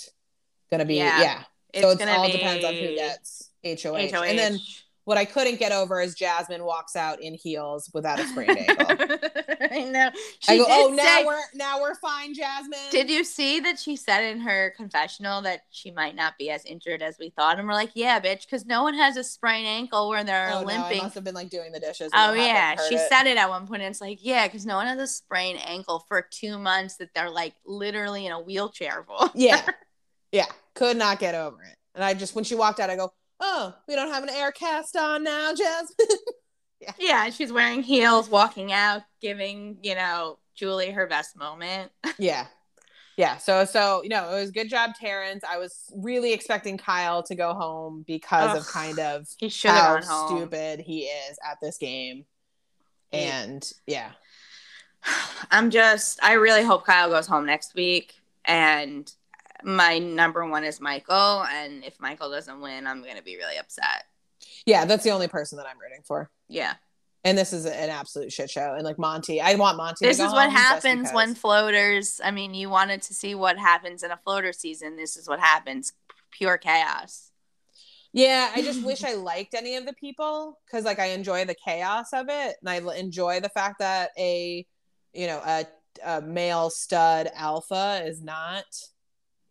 gonna 0.71 0.85
be 0.85 0.95
yeah. 0.95 1.21
yeah. 1.21 1.43
So 1.81 1.89
it's, 1.89 2.01
all 2.01 2.31
depends 2.31 2.63
on 2.63 2.73
who 2.73 2.95
gets 2.95 3.51
HOH. 3.63 4.09
HOH. 4.11 4.23
And 4.23 4.39
then 4.39 4.59
what 5.07 5.17
I 5.17 5.23
couldn't 5.23 5.57
get 5.57 5.71
over 5.71 6.01
is 6.01 6.15
Jasmine 6.15 6.65
walks 6.65 6.97
out 6.97 7.21
in 7.21 7.33
heels 7.33 7.89
without 7.93 8.19
a 8.19 8.27
sprained 8.27 8.57
ankle. 8.57 8.87
I 9.71 9.85
know. 9.85 10.11
She 10.41 10.51
I 10.51 10.57
go, 10.57 10.65
oh, 10.67 10.93
now 10.93 11.25
we're 11.25 11.39
now 11.53 11.79
we're 11.79 11.95
fine, 11.95 12.33
Jasmine. 12.33 12.77
Did 12.91 13.09
you 13.09 13.23
see 13.23 13.61
that 13.61 13.79
she 13.79 13.95
said 13.95 14.25
in 14.25 14.41
her 14.41 14.73
confessional 14.75 15.41
that 15.43 15.61
she 15.69 15.91
might 15.91 16.13
not 16.13 16.37
be 16.37 16.49
as 16.49 16.65
injured 16.65 17.01
as 17.01 17.15
we 17.17 17.29
thought? 17.29 17.57
And 17.57 17.65
we're 17.65 17.73
like, 17.73 17.91
yeah, 17.93 18.19
bitch, 18.19 18.41
because 18.41 18.65
no 18.65 18.83
one 18.83 18.95
has 18.95 19.15
a 19.15 19.23
sprained 19.23 19.65
ankle 19.65 20.09
where 20.09 20.25
they're 20.25 20.51
oh, 20.51 20.63
limping. 20.63 20.97
No, 20.97 21.03
I 21.03 21.03
must 21.03 21.15
have 21.15 21.23
been 21.23 21.35
like 21.35 21.49
doing 21.49 21.71
the 21.71 21.79
dishes. 21.79 22.11
Oh 22.13 22.33
yeah, 22.33 22.75
she 22.89 22.95
it. 22.95 23.07
said 23.07 23.27
it 23.27 23.37
at 23.37 23.47
one 23.47 23.65
point. 23.65 23.83
And 23.83 23.91
it's 23.91 24.01
like, 24.01 24.19
yeah, 24.21 24.45
because 24.45 24.65
no 24.65 24.75
one 24.75 24.87
has 24.87 24.99
a 24.99 25.07
sprained 25.07 25.61
ankle 25.65 26.03
for 26.09 26.27
two 26.29 26.57
months 26.57 26.97
that 26.97 27.13
they're 27.15 27.29
like 27.29 27.53
literally 27.65 28.25
in 28.25 28.33
a 28.33 28.41
wheelchair 28.41 29.05
for. 29.07 29.29
yeah, 29.33 29.65
yeah, 30.33 30.47
could 30.75 30.97
not 30.97 31.19
get 31.19 31.33
over 31.33 31.63
it. 31.63 31.77
And 31.95 32.03
I 32.03 32.13
just 32.13 32.35
when 32.35 32.43
she 32.43 32.55
walked 32.55 32.81
out, 32.81 32.89
I 32.89 32.97
go, 32.97 33.13
oh, 33.39 33.75
we 33.87 33.95
don't 33.95 34.11
have 34.11 34.23
an 34.23 34.29
air 34.29 34.51
cast 34.51 34.95
on 34.95 35.23
now, 35.23 35.53
Jasmine. 35.53 36.17
yeah. 36.81 36.91
Yeah, 36.99 37.29
she's 37.29 37.51
wearing 37.51 37.83
heels, 37.83 38.29
walking 38.29 38.71
out, 38.71 39.03
giving, 39.21 39.77
you 39.83 39.95
know, 39.95 40.39
Julie 40.55 40.91
her 40.91 41.07
best 41.07 41.37
moment. 41.37 41.91
yeah. 42.17 42.47
Yeah. 43.17 43.37
So, 43.37 43.65
so, 43.65 44.03
you 44.03 44.09
know, 44.09 44.29
it 44.35 44.39
was 44.39 44.51
good 44.51 44.69
job, 44.69 44.91
Terrance. 44.99 45.43
I 45.43 45.57
was 45.57 45.91
really 45.95 46.33
expecting 46.33 46.77
Kyle 46.77 47.23
to 47.23 47.35
go 47.35 47.53
home 47.53 48.03
because 48.05 48.51
Ugh, 48.51 48.57
of 48.57 48.67
kind 48.67 48.99
of 48.99 49.27
he 49.39 49.51
how 49.63 50.27
stupid 50.27 50.79
he 50.79 51.05
is 51.05 51.37
at 51.49 51.57
this 51.61 51.77
game. 51.77 52.25
And 53.11 53.69
yeah. 53.87 54.11
I'm 55.51 55.71
just, 55.71 56.23
I 56.23 56.33
really 56.33 56.63
hope 56.63 56.85
Kyle 56.85 57.09
goes 57.09 57.27
home 57.27 57.45
next 57.45 57.73
week. 57.73 58.13
And 58.45 59.11
my 59.63 59.99
number 59.99 60.45
one 60.45 60.63
is 60.63 60.79
Michael, 60.79 61.43
and 61.43 61.83
if 61.83 61.99
Michael 61.99 62.29
doesn't 62.29 62.61
win, 62.61 62.87
I'm 62.87 63.03
gonna 63.03 63.21
be 63.21 63.37
really 63.37 63.57
upset. 63.57 64.05
Yeah, 64.65 64.85
that's 64.85 65.03
the 65.03 65.11
only 65.11 65.27
person 65.27 65.57
that 65.57 65.67
I'm 65.67 65.79
rooting 65.79 66.03
for. 66.03 66.29
Yeah. 66.47 66.73
And 67.23 67.37
this 67.37 67.51
is 67.51 67.65
an 67.65 67.89
absolute 67.89 68.31
shit 68.31 68.49
show. 68.49 68.73
And 68.75 68.83
like 68.83 68.97
Monte, 68.97 69.41
I 69.41 69.55
want 69.55 69.75
Monte. 69.75 70.05
This 70.05 70.19
is 70.19 70.31
what 70.31 70.49
happens 70.49 71.11
when 71.11 71.35
floaters. 71.35 72.21
I 72.23 72.31
mean, 72.31 72.53
you 72.53 72.69
wanted 72.69 73.01
to 73.03 73.13
see 73.13 73.35
what 73.35 73.57
happens 73.57 74.03
in 74.03 74.11
a 74.11 74.17
floater 74.17 74.53
season. 74.53 74.95
This 74.95 75.17
is 75.17 75.27
what 75.27 75.39
happens. 75.39 75.93
Pure 76.31 76.59
chaos. 76.59 77.31
Yeah, 78.13 78.51
I 78.55 78.61
just 78.61 78.83
wish 78.83 79.03
I 79.03 79.13
liked 79.13 79.53
any 79.53 79.75
of 79.75 79.85
the 79.85 79.93
people 79.93 80.59
because 80.65 80.85
like 80.85 80.99
I 80.99 81.07
enjoy 81.07 81.45
the 81.45 81.55
chaos 81.55 82.13
of 82.13 82.27
it, 82.29 82.55
and 82.61 82.69
I 82.69 82.77
enjoy 82.97 83.41
the 83.41 83.49
fact 83.49 83.79
that 83.79 84.11
a 84.17 84.65
you 85.13 85.27
know 85.27 85.41
a, 85.45 85.65
a 86.05 86.21
male 86.21 86.69
stud 86.69 87.29
alpha 87.35 88.03
is 88.05 88.21
not 88.21 88.65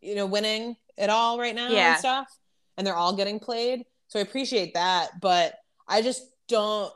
you 0.07 0.15
know 0.15 0.27
winning 0.27 0.77
at 0.97 1.11
all 1.11 1.39
right 1.39 1.55
now 1.55 1.69
yeah. 1.69 1.93
and 1.93 1.99
stuff, 1.99 2.29
and 2.77 2.87
they're 2.87 2.97
all 2.97 3.15
getting 3.15 3.39
played. 3.39 3.85
So 4.09 4.19
I 4.19 4.23
appreciate 4.23 4.75
that, 4.75 5.21
but 5.21 5.55
I 5.89 6.03
just 6.03 6.23
don't. 6.49 6.93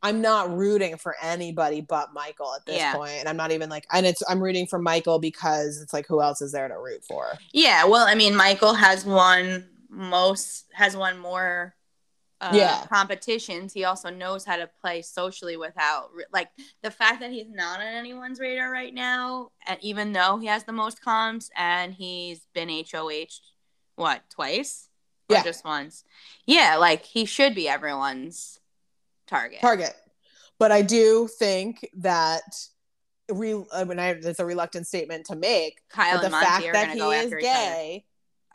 I'm 0.00 0.22
not 0.22 0.56
rooting 0.56 0.96
for 0.96 1.16
anybody 1.20 1.80
but 1.80 2.12
Michael 2.14 2.54
at 2.54 2.64
this 2.64 2.76
yeah. 2.76 2.94
point, 2.94 3.14
and 3.18 3.28
I'm 3.28 3.36
not 3.36 3.50
even 3.50 3.68
like, 3.68 3.84
and 3.92 4.06
it's 4.06 4.22
I'm 4.28 4.40
rooting 4.40 4.66
for 4.66 4.78
Michael 4.78 5.18
because 5.18 5.80
it's 5.82 5.92
like 5.92 6.06
who 6.06 6.22
else 6.22 6.40
is 6.40 6.52
there 6.52 6.68
to 6.68 6.78
root 6.78 7.04
for? 7.04 7.26
Yeah, 7.52 7.84
well, 7.84 8.06
I 8.06 8.14
mean, 8.14 8.34
Michael 8.34 8.74
has 8.74 9.04
won 9.04 9.68
most 9.90 10.66
has 10.72 10.96
won 10.96 11.18
more 11.18 11.74
uh, 12.40 12.52
yeah. 12.54 12.84
competitions. 12.86 13.72
He 13.72 13.84
also 13.84 14.10
knows 14.10 14.44
how 14.44 14.56
to 14.56 14.68
play 14.80 15.02
socially 15.02 15.56
without 15.56 16.10
like 16.32 16.48
the 16.82 16.90
fact 16.90 17.20
that 17.20 17.30
he's 17.30 17.50
not 17.50 17.80
on 17.80 17.86
anyone's 17.86 18.38
radar 18.38 18.70
right 18.70 18.94
now, 18.94 19.50
and 19.66 19.78
even 19.82 20.12
though 20.12 20.38
he 20.38 20.46
has 20.46 20.64
the 20.64 20.72
most 20.72 21.02
comps 21.02 21.50
and 21.56 21.92
he's 21.94 22.46
been 22.54 22.68
HOH 22.68 23.40
what 23.96 24.22
twice, 24.30 24.88
or 25.28 25.36
yeah, 25.36 25.42
just 25.42 25.64
once. 25.64 26.04
Yeah, 26.46 26.76
like 26.76 27.04
he 27.04 27.24
should 27.24 27.54
be 27.54 27.68
everyone's 27.68 28.60
target. 29.26 29.60
Target, 29.60 29.94
but 30.58 30.72
I 30.72 30.82
do 30.82 31.28
think 31.38 31.88
that. 31.98 32.42
Re- 33.30 33.66
I 33.74 33.84
mean, 33.84 33.98
I, 33.98 34.10
it's 34.10 34.38
a 34.38 34.46
reluctant 34.46 34.86
statement 34.86 35.26
to 35.26 35.36
make. 35.36 35.82
Kyle 35.90 36.18
the 36.18 36.30
fact 36.30 36.64
that 36.72 36.92
he 36.92 37.00
is 37.00 37.34
gay 37.34 38.04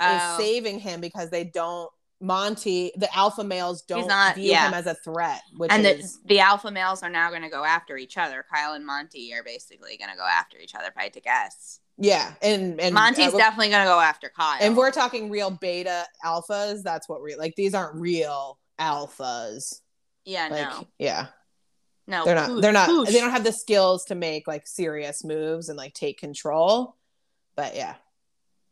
is 0.01 0.21
oh. 0.21 0.37
saving 0.39 0.79
him 0.79 0.99
because 0.99 1.29
they 1.29 1.43
don't 1.43 1.91
Monte, 2.23 2.93
the 2.95 3.13
alpha 3.15 3.43
males 3.43 3.81
don't 3.81 4.07
not, 4.07 4.35
view 4.35 4.51
yeah. 4.51 4.69
him 4.69 4.73
as 4.73 4.87
a 4.87 4.95
threat. 4.95 5.41
and 5.69 5.85
is, 5.85 6.19
the, 6.21 6.27
the 6.29 6.39
alpha 6.39 6.71
males 6.71 7.03
are 7.03 7.09
now 7.09 7.29
going 7.29 7.41
to 7.41 7.49
go 7.49 7.65
after 7.65 7.97
each 7.97 8.17
other. 8.17 8.45
Kyle 8.49 8.73
and 8.73 8.85
Monte 8.85 9.33
are 9.33 9.43
basically 9.43 9.97
going 9.97 10.09
to 10.09 10.15
go 10.15 10.25
after 10.25 10.57
each 10.57 10.73
other, 10.73 10.85
if 10.87 10.97
I 10.97 11.03
had 11.03 11.13
to 11.13 11.19
guess. 11.19 11.81
Yeah, 11.97 12.33
and 12.41 12.79
and 12.79 12.95
Monte's 12.95 13.33
uh, 13.33 13.37
definitely 13.37 13.69
going 13.69 13.83
to 13.83 13.89
go 13.89 13.99
after 13.99 14.29
Kyle. 14.29 14.57
And 14.61 14.77
we're 14.77 14.89
talking 14.89 15.29
real 15.29 15.51
beta 15.51 16.05
alphas. 16.25 16.81
That's 16.81 17.09
what 17.09 17.21
real 17.21 17.37
like 17.37 17.55
these 17.55 17.75
aren't 17.75 17.95
real 17.95 18.57
alphas. 18.79 19.81
Yeah, 20.23 20.47
like, 20.49 20.69
no. 20.69 20.87
Yeah. 20.97 21.27
No, 22.07 22.25
they're 22.25 22.35
not. 22.35 22.61
they're 22.61 22.71
not. 22.71 23.07
They 23.07 23.19
don't 23.19 23.31
have 23.31 23.43
the 23.43 23.51
skills 23.51 24.05
to 24.05 24.15
make 24.15 24.47
like 24.47 24.65
serious 24.65 25.23
moves 25.23 25.69
and 25.69 25.77
like 25.77 25.93
take 25.93 26.19
control. 26.19 26.95
But 27.55 27.75
yeah, 27.75 27.95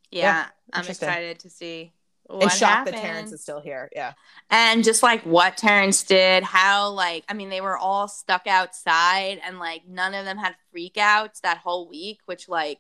yeah, 0.10 0.22
yeah 0.22 0.46
I'm 0.74 0.88
excited 0.88 1.40
to 1.40 1.50
see. 1.50 1.94
What 2.32 2.44
and 2.44 2.52
shocked 2.52 2.62
happened. 2.62 2.96
that 2.98 3.02
Terrance 3.02 3.32
is 3.32 3.42
still 3.42 3.60
here. 3.60 3.90
Yeah. 3.94 4.14
And 4.50 4.84
just 4.84 5.04
like 5.04 5.24
what 5.24 5.58
Terrance 5.58 6.04
did, 6.04 6.44
how 6.44 6.90
like 6.90 7.26
I 7.28 7.34
mean 7.34 7.50
they 7.50 7.62
were 7.62 7.78
all 7.78 8.08
stuck 8.08 8.48
outside 8.48 9.40
and 9.46 9.60
like 9.60 9.88
none 9.88 10.14
of 10.14 10.26
them 10.26 10.38
had 10.38 10.56
freakouts 10.74 11.42
that 11.42 11.58
whole 11.58 11.90
week, 11.90 12.20
which 12.26 12.48
like 12.48 12.80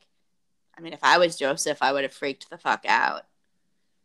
I 0.77 0.81
mean 0.81 0.93
if 0.93 1.03
I 1.03 1.17
was 1.17 1.35
Joseph, 1.35 1.79
I 1.81 1.91
would 1.91 2.03
have 2.03 2.13
freaked 2.13 2.49
the 2.49 2.57
fuck 2.57 2.85
out 2.87 3.23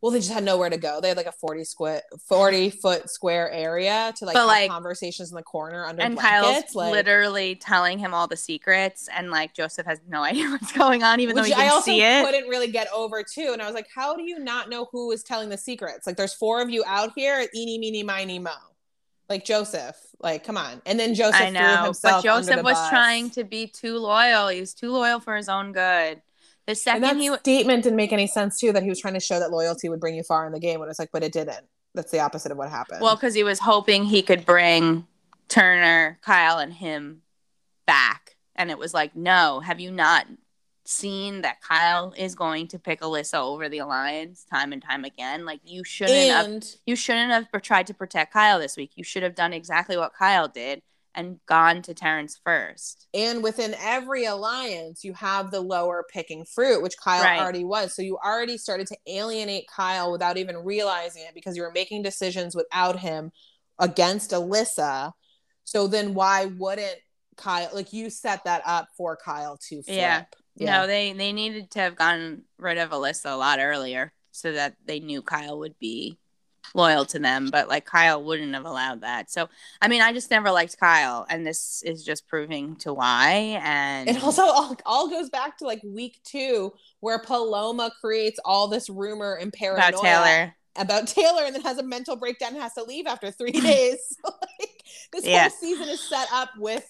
well 0.01 0.11
they 0.11 0.19
just 0.19 0.31
had 0.31 0.43
nowhere 0.43 0.69
to 0.69 0.77
go. 0.77 1.01
They 1.01 1.07
had 1.07 1.17
like 1.17 1.25
a 1.27 1.31
40 1.31 1.63
square 1.63 2.01
40 2.27 2.69
foot 2.69 3.09
square 3.09 3.51
area 3.51 4.13
to 4.17 4.25
like 4.25 4.35
but 4.35 4.45
like 4.45 4.69
conversations 4.69 5.31
in 5.31 5.35
the 5.35 5.43
corner 5.43 5.85
under 5.85 6.01
and 6.01 6.15
blankets, 6.15 6.73
Kyle's 6.73 6.75
like, 6.75 6.91
literally 6.91 7.55
telling 7.55 7.97
him 7.97 8.13
all 8.13 8.27
the 8.27 8.37
secrets 8.37 9.09
and 9.15 9.31
like 9.31 9.53
Joseph 9.53 9.85
has 9.85 9.99
no 10.07 10.23
idea 10.23 10.49
what's 10.49 10.71
going 10.71 11.03
on 11.03 11.19
even 11.19 11.35
though 11.35 11.43
he 11.43 11.51
can 11.51 11.61
I 11.61 11.69
also 11.69 11.91
couldn't 11.91 12.47
really 12.47 12.71
get 12.71 12.87
over 12.93 13.23
too 13.23 13.49
and 13.53 13.61
I 13.61 13.65
was 13.65 13.75
like 13.75 13.87
how 13.93 14.15
do 14.15 14.23
you 14.23 14.39
not 14.39 14.69
know 14.69 14.87
who 14.91 15.11
is 15.11 15.23
telling 15.23 15.49
the 15.49 15.57
secrets? 15.57 16.05
Like 16.05 16.17
there's 16.17 16.33
four 16.33 16.61
of 16.61 16.69
you 16.69 16.83
out 16.85 17.11
here 17.15 17.47
eeny 17.55 17.77
meeny 17.77 18.03
miny 18.03 18.39
mo. 18.39 18.51
Like 19.29 19.45
Joseph 19.45 19.95
like 20.19 20.43
come 20.43 20.57
on. 20.57 20.81
And 20.85 20.99
then 20.99 21.15
Joseph 21.15 21.41
I 21.41 21.49
know 21.49 21.93
but 22.03 22.23
Joseph 22.23 22.63
was 22.63 22.75
bus. 22.75 22.89
trying 22.89 23.29
to 23.31 23.43
be 23.43 23.67
too 23.67 23.97
loyal. 23.97 24.47
He 24.47 24.59
was 24.59 24.73
too 24.73 24.91
loyal 24.91 25.19
for 25.19 25.35
his 25.35 25.49
own 25.49 25.71
good 25.71 26.21
the 26.67 26.75
second 26.75 27.03
and 27.05 27.17
that 27.17 27.21
he 27.21 27.35
statement 27.37 27.83
didn't 27.83 27.95
make 27.95 28.11
any 28.13 28.27
sense 28.27 28.59
too. 28.59 28.73
That 28.73 28.83
he 28.83 28.89
was 28.89 28.99
trying 28.99 29.13
to 29.15 29.19
show 29.19 29.39
that 29.39 29.51
loyalty 29.51 29.89
would 29.89 29.99
bring 29.99 30.15
you 30.15 30.23
far 30.23 30.45
in 30.45 30.51
the 30.51 30.59
game. 30.59 30.79
When 30.79 30.89
it's 30.89 30.99
like, 30.99 31.09
but 31.11 31.23
it 31.23 31.31
didn't. 31.31 31.65
That's 31.95 32.11
the 32.11 32.19
opposite 32.19 32.51
of 32.51 32.57
what 32.57 32.69
happened. 32.69 33.01
Well, 33.01 33.15
because 33.15 33.33
he 33.33 33.43
was 33.43 33.59
hoping 33.59 34.03
he 34.03 34.21
could 34.21 34.45
bring 34.45 35.07
Turner, 35.47 36.19
Kyle, 36.21 36.59
and 36.59 36.73
him 36.73 37.21
back, 37.87 38.35
and 38.55 38.69
it 38.69 38.77
was 38.77 38.93
like, 38.93 39.15
no. 39.15 39.61
Have 39.61 39.79
you 39.79 39.91
not 39.91 40.27
seen 40.85 41.41
that 41.41 41.61
Kyle 41.61 42.13
is 42.17 42.35
going 42.35 42.67
to 42.67 42.79
pick 42.79 43.01
Alyssa 43.01 43.39
over 43.39 43.67
the 43.69 43.79
alliance 43.79 44.43
time 44.43 44.73
and 44.73 44.81
time 44.81 45.05
again? 45.05 45.45
Like 45.45 45.61
you 45.63 45.83
shouldn't 45.85 46.17
and- 46.17 46.63
have. 46.63 46.73
You 46.85 46.97
shouldn't 46.97 47.31
have 47.31 47.61
tried 47.63 47.87
to 47.87 47.93
protect 47.93 48.33
Kyle 48.33 48.59
this 48.59 48.75
week. 48.75 48.91
You 48.95 49.05
should 49.05 49.23
have 49.23 49.35
done 49.35 49.53
exactly 49.53 49.97
what 49.97 50.13
Kyle 50.13 50.49
did 50.49 50.81
and 51.17 51.39
gone 51.47 51.81
to 51.81 51.95
Terrance 51.95 52.39
first. 52.45 53.07
And 53.13 53.41
within 53.41 53.75
every 53.81 54.25
alliance, 54.25 55.03
you 55.03 55.13
have 55.13 55.49
the 55.49 55.59
lower 55.59 56.05
picking 56.13 56.45
fruit, 56.45 56.83
which 56.83 56.95
Kyle 56.95 57.23
right. 57.23 57.41
already 57.41 57.65
was. 57.65 57.95
So 57.95 58.03
you 58.03 58.19
already 58.23 58.57
started 58.57 58.85
to 58.87 58.97
alienate 59.07 59.65
Kyle 59.67 60.11
without 60.11 60.37
even 60.37 60.57
realizing 60.57 61.23
it 61.23 61.33
because 61.33 61.57
you 61.57 61.63
were 61.63 61.71
making 61.71 62.03
decisions 62.03 62.55
without 62.55 62.99
him 62.99 63.31
against 63.79 64.29
Alyssa. 64.29 65.11
So 65.63 65.87
then 65.87 66.13
why 66.13 66.45
wouldn't 66.45 66.97
Kyle 67.35 67.69
like 67.73 67.93
you 67.93 68.11
set 68.11 68.43
that 68.45 68.61
up 68.65 68.87
for 68.95 69.17
Kyle 69.17 69.57
to 69.69 69.81
flip? 69.81 69.97
Yeah. 69.97 70.23
yeah. 70.55 70.81
No, 70.81 70.87
they 70.87 71.13
they 71.13 71.33
needed 71.33 71.71
to 71.71 71.79
have 71.79 71.95
gotten 71.95 72.43
rid 72.59 72.77
of 72.77 72.91
Alyssa 72.91 73.33
a 73.33 73.37
lot 73.37 73.57
earlier 73.59 74.13
so 74.31 74.51
that 74.51 74.75
they 74.85 74.99
knew 74.99 75.23
Kyle 75.23 75.57
would 75.57 75.79
be 75.79 76.19
loyal 76.73 77.05
to 77.05 77.19
them, 77.19 77.49
but 77.51 77.67
like 77.67 77.85
Kyle 77.85 78.23
wouldn't 78.23 78.53
have 78.53 78.65
allowed 78.65 79.01
that. 79.01 79.31
So, 79.31 79.49
I 79.81 79.87
mean, 79.87 80.01
I 80.01 80.13
just 80.13 80.31
never 80.31 80.51
liked 80.51 80.77
Kyle, 80.79 81.25
and 81.29 81.45
this 81.45 81.83
is 81.83 82.03
just 82.03 82.27
proving 82.27 82.75
to 82.77 82.93
why. 82.93 83.59
And 83.63 84.09
it 84.09 84.23
also 84.23 84.43
all, 84.43 84.75
all 84.85 85.09
goes 85.09 85.29
back 85.29 85.57
to 85.59 85.65
like 85.65 85.81
week 85.83 86.19
two, 86.23 86.73
where 86.99 87.19
Paloma 87.19 87.91
creates 88.01 88.39
all 88.43 88.67
this 88.67 88.89
rumor 88.89 89.35
and 89.35 89.51
paranoia 89.51 89.89
about 89.89 90.01
Taylor. 90.01 90.55
About 90.75 91.07
Taylor, 91.07 91.41
and 91.43 91.55
then 91.55 91.63
has 91.63 91.79
a 91.79 91.83
mental 91.83 92.15
breakdown 92.15 92.53
and 92.53 92.61
has 92.61 92.75
to 92.75 92.83
leave 92.83 93.07
after 93.07 93.31
three 93.31 93.51
days. 93.59 94.15
like, 94.23 94.83
this 95.11 95.25
yeah. 95.25 95.41
whole 95.41 95.49
season 95.49 95.89
is 95.89 96.01
set 96.01 96.27
up 96.31 96.49
with 96.57 96.87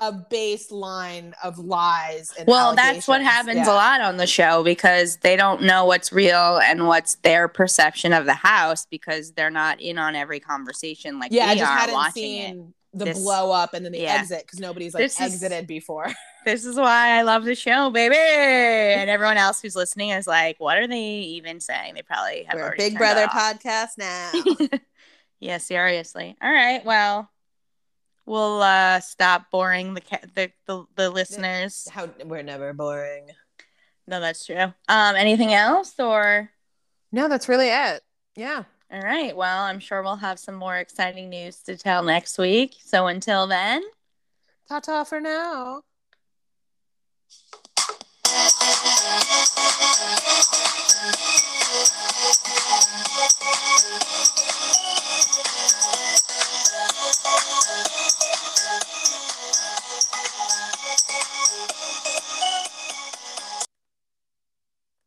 a 0.00 0.12
baseline 0.12 1.32
of 1.44 1.58
lies 1.58 2.32
well 2.46 2.74
that's 2.74 3.06
what 3.06 3.20
happens 3.20 3.58
yeah. 3.58 3.70
a 3.70 3.74
lot 3.74 4.00
on 4.00 4.16
the 4.16 4.26
show 4.26 4.64
because 4.64 5.16
they 5.18 5.36
don't 5.36 5.62
know 5.62 5.84
what's 5.84 6.10
real 6.10 6.58
and 6.64 6.86
what's 6.86 7.16
their 7.16 7.48
perception 7.48 8.12
of 8.12 8.24
the 8.24 8.34
house 8.34 8.86
because 8.86 9.32
they're 9.32 9.50
not 9.50 9.80
in 9.80 9.98
on 9.98 10.16
every 10.16 10.40
conversation 10.40 11.18
like 11.18 11.30
yeah, 11.32 11.46
I 11.46 11.54
just 11.54 11.70
hadn't 11.70 12.12
seen 12.12 12.74
it. 12.94 12.98
the 12.98 13.04
this, 13.06 13.18
blow 13.18 13.52
up 13.52 13.74
and 13.74 13.84
then 13.84 13.92
the 13.92 14.00
yeah. 14.00 14.14
exit 14.14 14.46
because 14.46 14.58
nobody's 14.58 14.94
like 14.94 15.02
this 15.02 15.20
exited 15.20 15.64
is, 15.64 15.66
before. 15.66 16.06
this 16.46 16.64
is 16.64 16.76
why 16.76 17.18
i 17.18 17.22
love 17.22 17.44
the 17.44 17.54
show 17.54 17.90
baby! 17.90 18.16
And 18.16 19.10
everyone 19.10 19.36
else 19.36 19.60
who's 19.60 19.76
listening 19.76 20.10
is 20.10 20.26
like 20.26 20.58
what 20.58 20.78
are 20.78 20.86
they 20.86 20.98
even 21.00 21.60
saying? 21.60 21.94
They 21.94 22.02
probably 22.02 22.44
have 22.44 22.58
We're 22.58 22.72
a 22.72 22.76
big 22.76 22.96
brother 22.96 23.26
podcast 23.26 23.98
now. 23.98 24.32
Yeah 25.40 25.56
seriously. 25.56 26.36
All 26.42 26.52
right 26.52 26.84
well 26.84 27.30
we'll 28.30 28.62
uh, 28.62 29.00
stop 29.00 29.50
boring 29.50 29.94
the, 29.94 30.00
ca- 30.00 30.20
the, 30.34 30.52
the 30.66 30.84
the 30.94 31.10
listeners. 31.10 31.88
How 31.90 32.08
we're 32.24 32.44
never 32.44 32.72
boring. 32.72 33.28
No, 34.06 34.20
that's 34.20 34.46
true. 34.46 34.72
Um, 34.88 35.16
anything 35.16 35.52
else 35.52 35.98
or? 35.98 36.50
No, 37.12 37.28
that's 37.28 37.48
really 37.48 37.68
it. 37.68 38.02
Yeah. 38.36 38.62
All 38.92 39.00
right. 39.00 39.36
Well, 39.36 39.62
I'm 39.62 39.80
sure 39.80 40.02
we'll 40.02 40.16
have 40.16 40.38
some 40.38 40.54
more 40.54 40.76
exciting 40.76 41.28
news 41.28 41.56
to 41.62 41.76
tell 41.76 42.02
next 42.02 42.38
week. 42.38 42.76
So 42.84 43.08
until 43.08 43.46
then, 43.46 43.82
ta 44.68 44.80
ta 44.80 45.04
for 45.04 45.20
now. 45.20 45.82